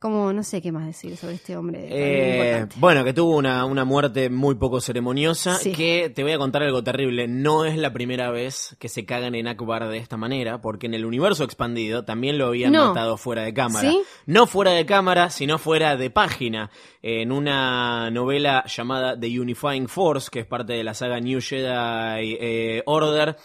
Como 0.00 0.32
no 0.32 0.42
sé 0.42 0.62
qué 0.62 0.72
más 0.72 0.86
decir 0.86 1.14
sobre 1.18 1.34
este 1.34 1.58
hombre. 1.58 1.86
Eh, 1.90 2.66
bueno, 2.76 3.04
que 3.04 3.12
tuvo 3.12 3.36
una, 3.36 3.66
una 3.66 3.84
muerte 3.84 4.30
muy 4.30 4.54
poco 4.54 4.80
ceremoniosa. 4.80 5.56
Sí. 5.56 5.72
Que 5.72 6.08
te 6.08 6.22
voy 6.22 6.32
a 6.32 6.38
contar 6.38 6.62
algo 6.62 6.82
terrible. 6.82 7.28
No 7.28 7.66
es 7.66 7.76
la 7.76 7.92
primera 7.92 8.30
vez 8.30 8.74
que 8.78 8.88
se 8.88 9.04
cagan 9.04 9.34
en 9.34 9.46
Akbar 9.46 9.86
de 9.90 9.98
esta 9.98 10.16
manera, 10.16 10.62
porque 10.62 10.86
en 10.86 10.94
el 10.94 11.04
universo 11.04 11.44
expandido 11.44 12.02
también 12.06 12.38
lo 12.38 12.46
habían 12.46 12.72
No. 12.72 12.88
matado 12.88 13.18
fuera 13.18 13.42
de 13.42 13.52
cámara. 13.52 13.90
¿Sí? 13.90 14.00
No 14.24 14.46
fuera 14.46 14.70
de 14.70 14.86
cámara, 14.86 15.28
sino 15.28 15.58
fuera 15.58 15.94
de 15.98 16.08
página. 16.08 16.70
En 17.02 17.30
una 17.30 18.10
novela 18.10 18.64
llamada 18.74 19.20
The 19.20 19.38
Unifying 19.38 19.86
Force, 19.86 20.30
que 20.32 20.40
es 20.40 20.46
parte 20.46 20.72
de 20.72 20.82
la 20.82 20.94
saga 20.94 21.20
New 21.20 21.42
Jedi 21.42 22.38
eh, 22.40 22.82
Order. 22.86 23.36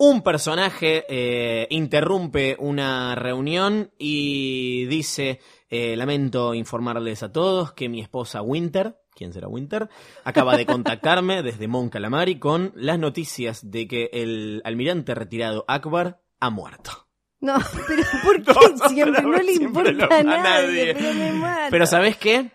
Un 0.00 0.22
personaje 0.22 1.04
eh, 1.08 1.66
interrumpe 1.70 2.56
una 2.60 3.14
reunión 3.16 3.90
y 3.98 4.84
dice, 4.84 5.40
eh, 5.70 5.96
lamento 5.96 6.54
informarles 6.54 7.22
a 7.22 7.32
todos 7.32 7.72
que 7.72 7.88
mi 7.88 8.00
esposa 8.00 8.42
Winter, 8.42 8.96
¿quién 9.14 9.32
será 9.32 9.48
Winter? 9.48 9.88
Acaba 10.24 10.56
de 10.56 10.66
contactarme 10.66 11.42
desde 11.42 11.68
Mon 11.68 11.88
Calamari 11.90 12.38
con 12.38 12.72
las 12.76 12.98
noticias 12.98 13.70
de 13.70 13.86
que 13.86 14.10
el 14.12 14.62
almirante 14.64 15.14
retirado 15.14 15.64
Akbar 15.68 16.20
ha 16.40 16.50
muerto. 16.50 17.08
No, 17.40 17.54
pero 17.86 18.02
¿por 18.24 18.42
qué 18.42 18.52
No, 18.80 18.88
siempre 18.88 19.22
no 19.22 19.32
le 19.32 19.52
siempre 19.54 19.90
importa 19.90 19.92
lo- 19.92 20.12
a 20.12 20.18
a 20.18 20.22
nadie? 20.22 20.42
nadie. 20.42 20.94
Pero 20.94 21.14
me 21.14 21.32
mata. 21.32 21.66
Pero 21.70 21.86
¿sabes 21.86 22.16
qué? 22.16 22.50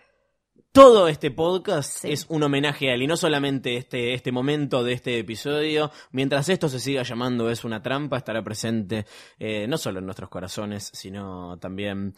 Todo 0.72 1.06
este 1.06 1.30
podcast 1.30 1.98
Sí. 2.00 2.10
es 2.10 2.26
un 2.28 2.42
homenaje 2.42 2.90
a 2.90 2.94
él 2.94 3.02
y 3.02 3.06
no 3.06 3.16
solamente 3.16 3.76
este, 3.76 4.12
este 4.12 4.32
momento 4.32 4.82
de 4.82 4.92
este 4.94 5.20
episodio. 5.20 5.92
Mientras 6.10 6.48
esto 6.48 6.68
se 6.68 6.80
siga 6.80 7.04
llamando 7.04 7.48
Es 7.48 7.62
una 7.64 7.80
trampa, 7.80 8.16
estará 8.18 8.42
presente 8.42 9.06
eh, 9.38 9.68
no 9.68 9.78
solo 9.78 10.00
en 10.00 10.06
nuestros 10.06 10.28
corazones, 10.28 10.90
sino 10.92 11.56
también 11.60 12.12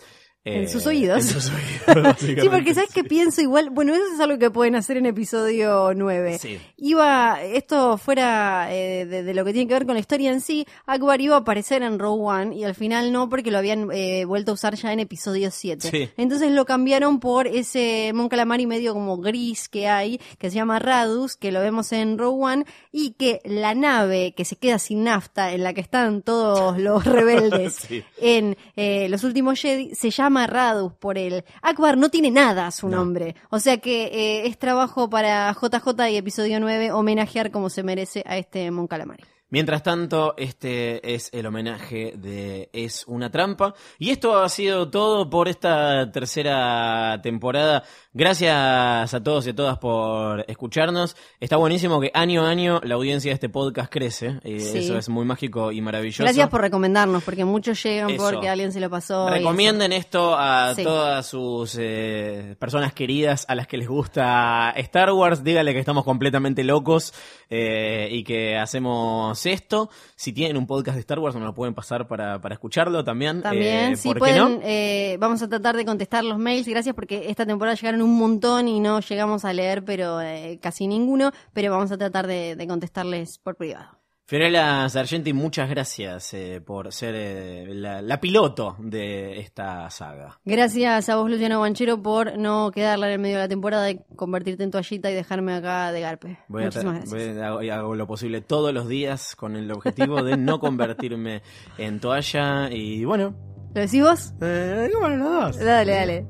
eh, 0.47 0.63
En 0.63 0.69
sus 0.69 0.87
oídos. 0.87 1.27
en 1.27 1.29
sus 1.33 1.51
oídos, 1.51 2.17
Sí, 2.19 2.49
porque 2.49 2.73
sabes 2.75 2.91
sí. 2.91 3.03
que 3.03 3.05
pienso 3.05 3.41
igual, 3.43 3.71
bueno, 3.71 3.95
eso 3.95 4.05
es 4.15 4.21
algo 4.21 4.39
que 4.39 4.51
pueden 4.51 4.77
hacer 4.77 4.97
en 4.97 5.07
episodio 5.07 5.93
9. 5.95 6.39
Sí. 6.39 6.59
Iba, 6.77 7.43
esto 7.43 7.99
fuera 7.99 8.69
eh, 8.73 9.05
de, 9.07 9.23
de 9.25 9.35
lo 9.35 9.45
que 9.45 9.53
tiene 9.53 9.67
que 9.67 9.75
ver 9.75 9.87
con 9.87 9.95
la 9.95 10.01
historia 10.01 10.31
en 10.31 10.41
sí, 10.41 10.67
Akbar 10.87 11.21
iba 11.21 11.35
a 11.35 11.41
aparecer 11.41 11.83
en 11.83 11.99
Row 11.99 12.15
One 12.29 12.55
y 12.57 12.65
al 12.65 12.75
final 12.75 13.13
no 13.13 13.29
porque 13.29 13.51
lo 13.51 13.59
habían 13.59 13.89
eh, 13.93 14.25
vuelto 14.25 14.53
a 14.53 14.55
usar 14.55 14.75
ya 14.77 14.93
en 14.93 15.01
episodio 15.01 15.51
7. 15.51 15.91
Sí. 15.91 16.09
Entonces 16.17 16.53
lo 16.53 16.65
cambiaron 16.65 17.19
por 17.19 17.47
ese 17.49 18.13
Mon 18.15 18.29
Calamari 18.29 18.67
medio 18.67 18.95
como 18.95 19.17
gris 19.19 19.69
que 19.69 19.89
hay, 19.89 20.21
que 20.39 20.51
se 20.51 20.57
llama 20.57 20.79
Radus, 20.79 21.35
que 21.37 21.51
lo 21.51 21.61
vemos 21.61 21.91
en 21.93 22.19
Row 22.19 22.45
One, 22.45 22.65
y 22.93 23.11
que 23.13 23.41
la 23.45 23.75
nave 23.75 24.33
que 24.37 24.45
se 24.45 24.57
queda 24.57 24.79
sin 24.79 25.05
nafta, 25.05 25.53
en 25.53 25.65
la 25.65 25.75
que 25.75 25.81
están 25.81 26.23
todos 26.23 26.79
los 26.79 27.05
rebeldes 27.17 27.89
en 28.21 28.57
eh, 28.77 29.09
los 29.09 29.25
últimos 29.25 29.61
Jedi, 29.61 29.95
se 29.95 30.11
llama 30.11 30.36
Radus 30.47 30.93
por 30.93 31.17
él. 31.17 31.45
Akbar 31.63 31.97
no 31.97 32.11
tiene 32.11 32.31
nada 32.31 32.67
a 32.67 32.71
su 32.71 32.89
No. 32.89 32.97
nombre. 32.99 33.37
O 33.51 33.59
sea 33.61 33.79
que 33.79 34.07
eh, 34.07 34.47
es 34.49 34.59
trabajo 34.59 35.09
para 35.09 35.51
JJ 35.55 36.11
y 36.11 36.17
episodio 36.17 36.61
9 36.61 36.93
homenajear 36.93 37.51
como 37.51 37.71
se 37.71 37.83
merece 37.83 38.23
a 38.27 38.37
este 38.37 38.71
Mon 38.71 38.87
Calamari. 38.89 39.23
Mientras 39.49 39.85
tanto, 39.85 40.35
este 40.39 41.15
es 41.15 41.31
el 41.33 41.47
homenaje 41.47 42.15
de 42.17 42.69
Es 42.73 43.05
una 43.07 43.31
trampa. 43.31 43.75
Y 43.99 44.11
esto 44.11 44.37
ha 44.43 44.49
sido 44.49 44.91
todo 44.91 45.31
por 45.31 45.47
esta 45.49 46.11
tercera 46.11 47.21
temporada. 47.23 47.85
Gracias 48.13 49.15
a 49.15 49.23
todos 49.23 49.47
y 49.47 49.51
a 49.51 49.55
todas 49.55 49.79
por 49.79 50.45
escucharnos. 50.49 51.17
Está 51.39 51.57
buenísimo 51.59 52.01
que 52.01 52.11
año 52.13 52.45
a 52.45 52.51
año 52.51 52.81
la 52.83 52.97
audiencia 52.97 53.31
de 53.31 53.35
este 53.35 53.49
podcast 53.49 53.93
crece. 53.93 54.41
Eh, 54.43 54.59
Sí. 54.59 54.79
Eso 54.79 54.99
es 54.99 55.09
muy 55.09 55.25
mágico 55.25 55.71
y 55.71 55.81
maravilloso. 55.81 56.25
Gracias 56.25 56.49
por 56.49 56.61
recomendarnos, 56.61 57.23
porque 57.23 57.45
muchos 57.45 57.81
llegan 57.85 58.11
Eso. 58.11 58.25
porque 58.31 58.49
alguien 58.49 58.73
se 58.73 58.81
lo 58.81 58.91
pasó. 58.91 59.29
Recomienden 59.29 59.93
esto 59.93 60.35
a 60.37 60.75
Sí. 60.75 60.83
todas 60.83 61.25
sus 61.27 61.77
eh, 61.79 62.57
personas 62.59 62.93
queridas 62.95 63.45
a 63.49 63.55
las 63.55 63.67
que 63.69 63.77
les 63.77 63.87
gusta 63.89 64.71
Star 64.77 65.13
Wars. 65.13 65.45
Díganle 65.45 65.73
que 65.73 65.79
estamos 65.79 66.03
completamente 66.05 66.65
locos 66.65 67.15
eh, 67.49 68.09
y 68.11 68.25
que 68.25 68.57
hacemos 68.57 69.36
esto. 69.45 69.91
Si 70.15 70.33
tienen 70.33 70.57
un 70.57 70.67
podcast 70.67 70.95
de 70.95 71.01
Star 71.01 71.19
Wars, 71.19 71.35
nos 71.35 71.45
lo 71.45 71.55
pueden 71.55 71.75
pasar 71.75 72.09
para, 72.09 72.41
para 72.41 72.55
escucharlo 72.55 73.05
también. 73.05 73.43
También, 73.43 73.93
Eh, 73.93 73.97
sí, 73.97 74.09
¿por 74.09 74.17
qué 74.17 74.19
pueden, 74.21 74.39
no? 74.39 74.61
eh, 74.63 75.17
vamos 75.21 75.43
a 75.43 75.49
tratar 75.49 75.77
de 75.77 75.85
contestar 75.85 76.25
los 76.25 76.39
mails, 76.39 76.67
gracias 76.69 76.95
porque 76.95 77.29
esta 77.29 77.45
temporada 77.45 77.75
llegaron 77.77 78.01
un 78.01 78.17
montón 78.17 78.69
y 78.69 78.81
no 78.81 79.01
llegamos 79.01 79.45
a 79.45 79.53
leer, 79.53 79.85
pero 79.85 80.21
eh, 80.23 80.59
casi 80.63 80.87
ninguno, 80.87 81.33
pero 81.53 81.71
vamos 81.73 81.93
a 81.93 81.99
tratar 81.99 82.27
de, 82.27 82.57
de 82.57 82.67
contestarles 82.67 83.39
por 83.39 83.57
privado. 83.57 83.99
Fiorella 84.29 84.89
Sargenti, 84.89 85.33
muchas 85.33 85.71
gracias 85.71 86.35
eh, 86.35 86.61
por 86.61 86.93
ser 86.93 87.15
eh, 87.17 87.65
la, 87.69 88.03
la 88.03 88.19
piloto 88.21 88.75
de 88.81 89.39
esta 89.39 89.89
saga. 89.91 90.41
Gracias 90.45 91.09
a 91.09 91.15
vos, 91.15 91.31
Luciano 91.31 91.61
Banchero, 91.61 92.03
por 92.03 92.37
no 92.37 92.73
quedarla 92.73 93.07
en 93.07 93.13
el 93.13 93.19
medio 93.21 93.37
de 93.37 93.43
la 93.43 93.49
temporada 93.49 93.89
y 93.89 94.01
convertirte 94.17 94.65
en 94.65 94.73
toallita 94.73 95.13
y 95.13 95.15
dejarme 95.15 95.55
acá 95.55 95.93
de 95.93 96.01
garpe. 96.01 96.39
Voy 96.49 96.63
a, 96.63 96.67
Muchísimas 96.67 96.95
gracias. 97.09 97.13
voy 97.35 97.39
a- 97.41 97.47
hago, 97.47 97.63
y 97.63 97.71
hago 97.71 97.95
lo 97.95 98.07
posible 98.09 98.41
todos 98.41 98.75
los 98.75 98.89
días 98.89 99.37
con 99.37 99.55
el 99.55 99.71
objetivo 99.71 100.21
de 100.25 100.37
no 100.37 100.59
convertirme 100.61 101.43
en 101.79 102.01
toalla 102.01 102.69
y 102.73 103.05
bueno. 103.05 103.33
¿Lo 103.75 103.81
decís 103.81 104.03
vos? 104.03 104.33
Eh, 104.41 104.91
¿cómo 104.93 105.09
no 105.09 105.17
los 105.19 105.57
dos? 105.57 105.65
Dale, 105.65 105.93
dale. 105.93 106.27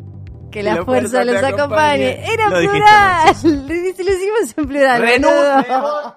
Que 0.51 0.59
Que 0.59 0.62
la, 0.62 0.74
la 0.74 0.84
fuerza, 0.84 1.24
los 1.24 1.36
acompañe. 1.36 2.11
acompañe. 2.11 2.32
Era 2.34 2.51
Lo 2.51 2.59
dijiste 2.59 2.78
plural. 3.42 3.66
dice- 3.68 4.05
lo 4.05 4.11
hicimos 4.12 4.59
en 4.59 4.66
plural. 4.66 5.01
Renuncio. 5.01 6.16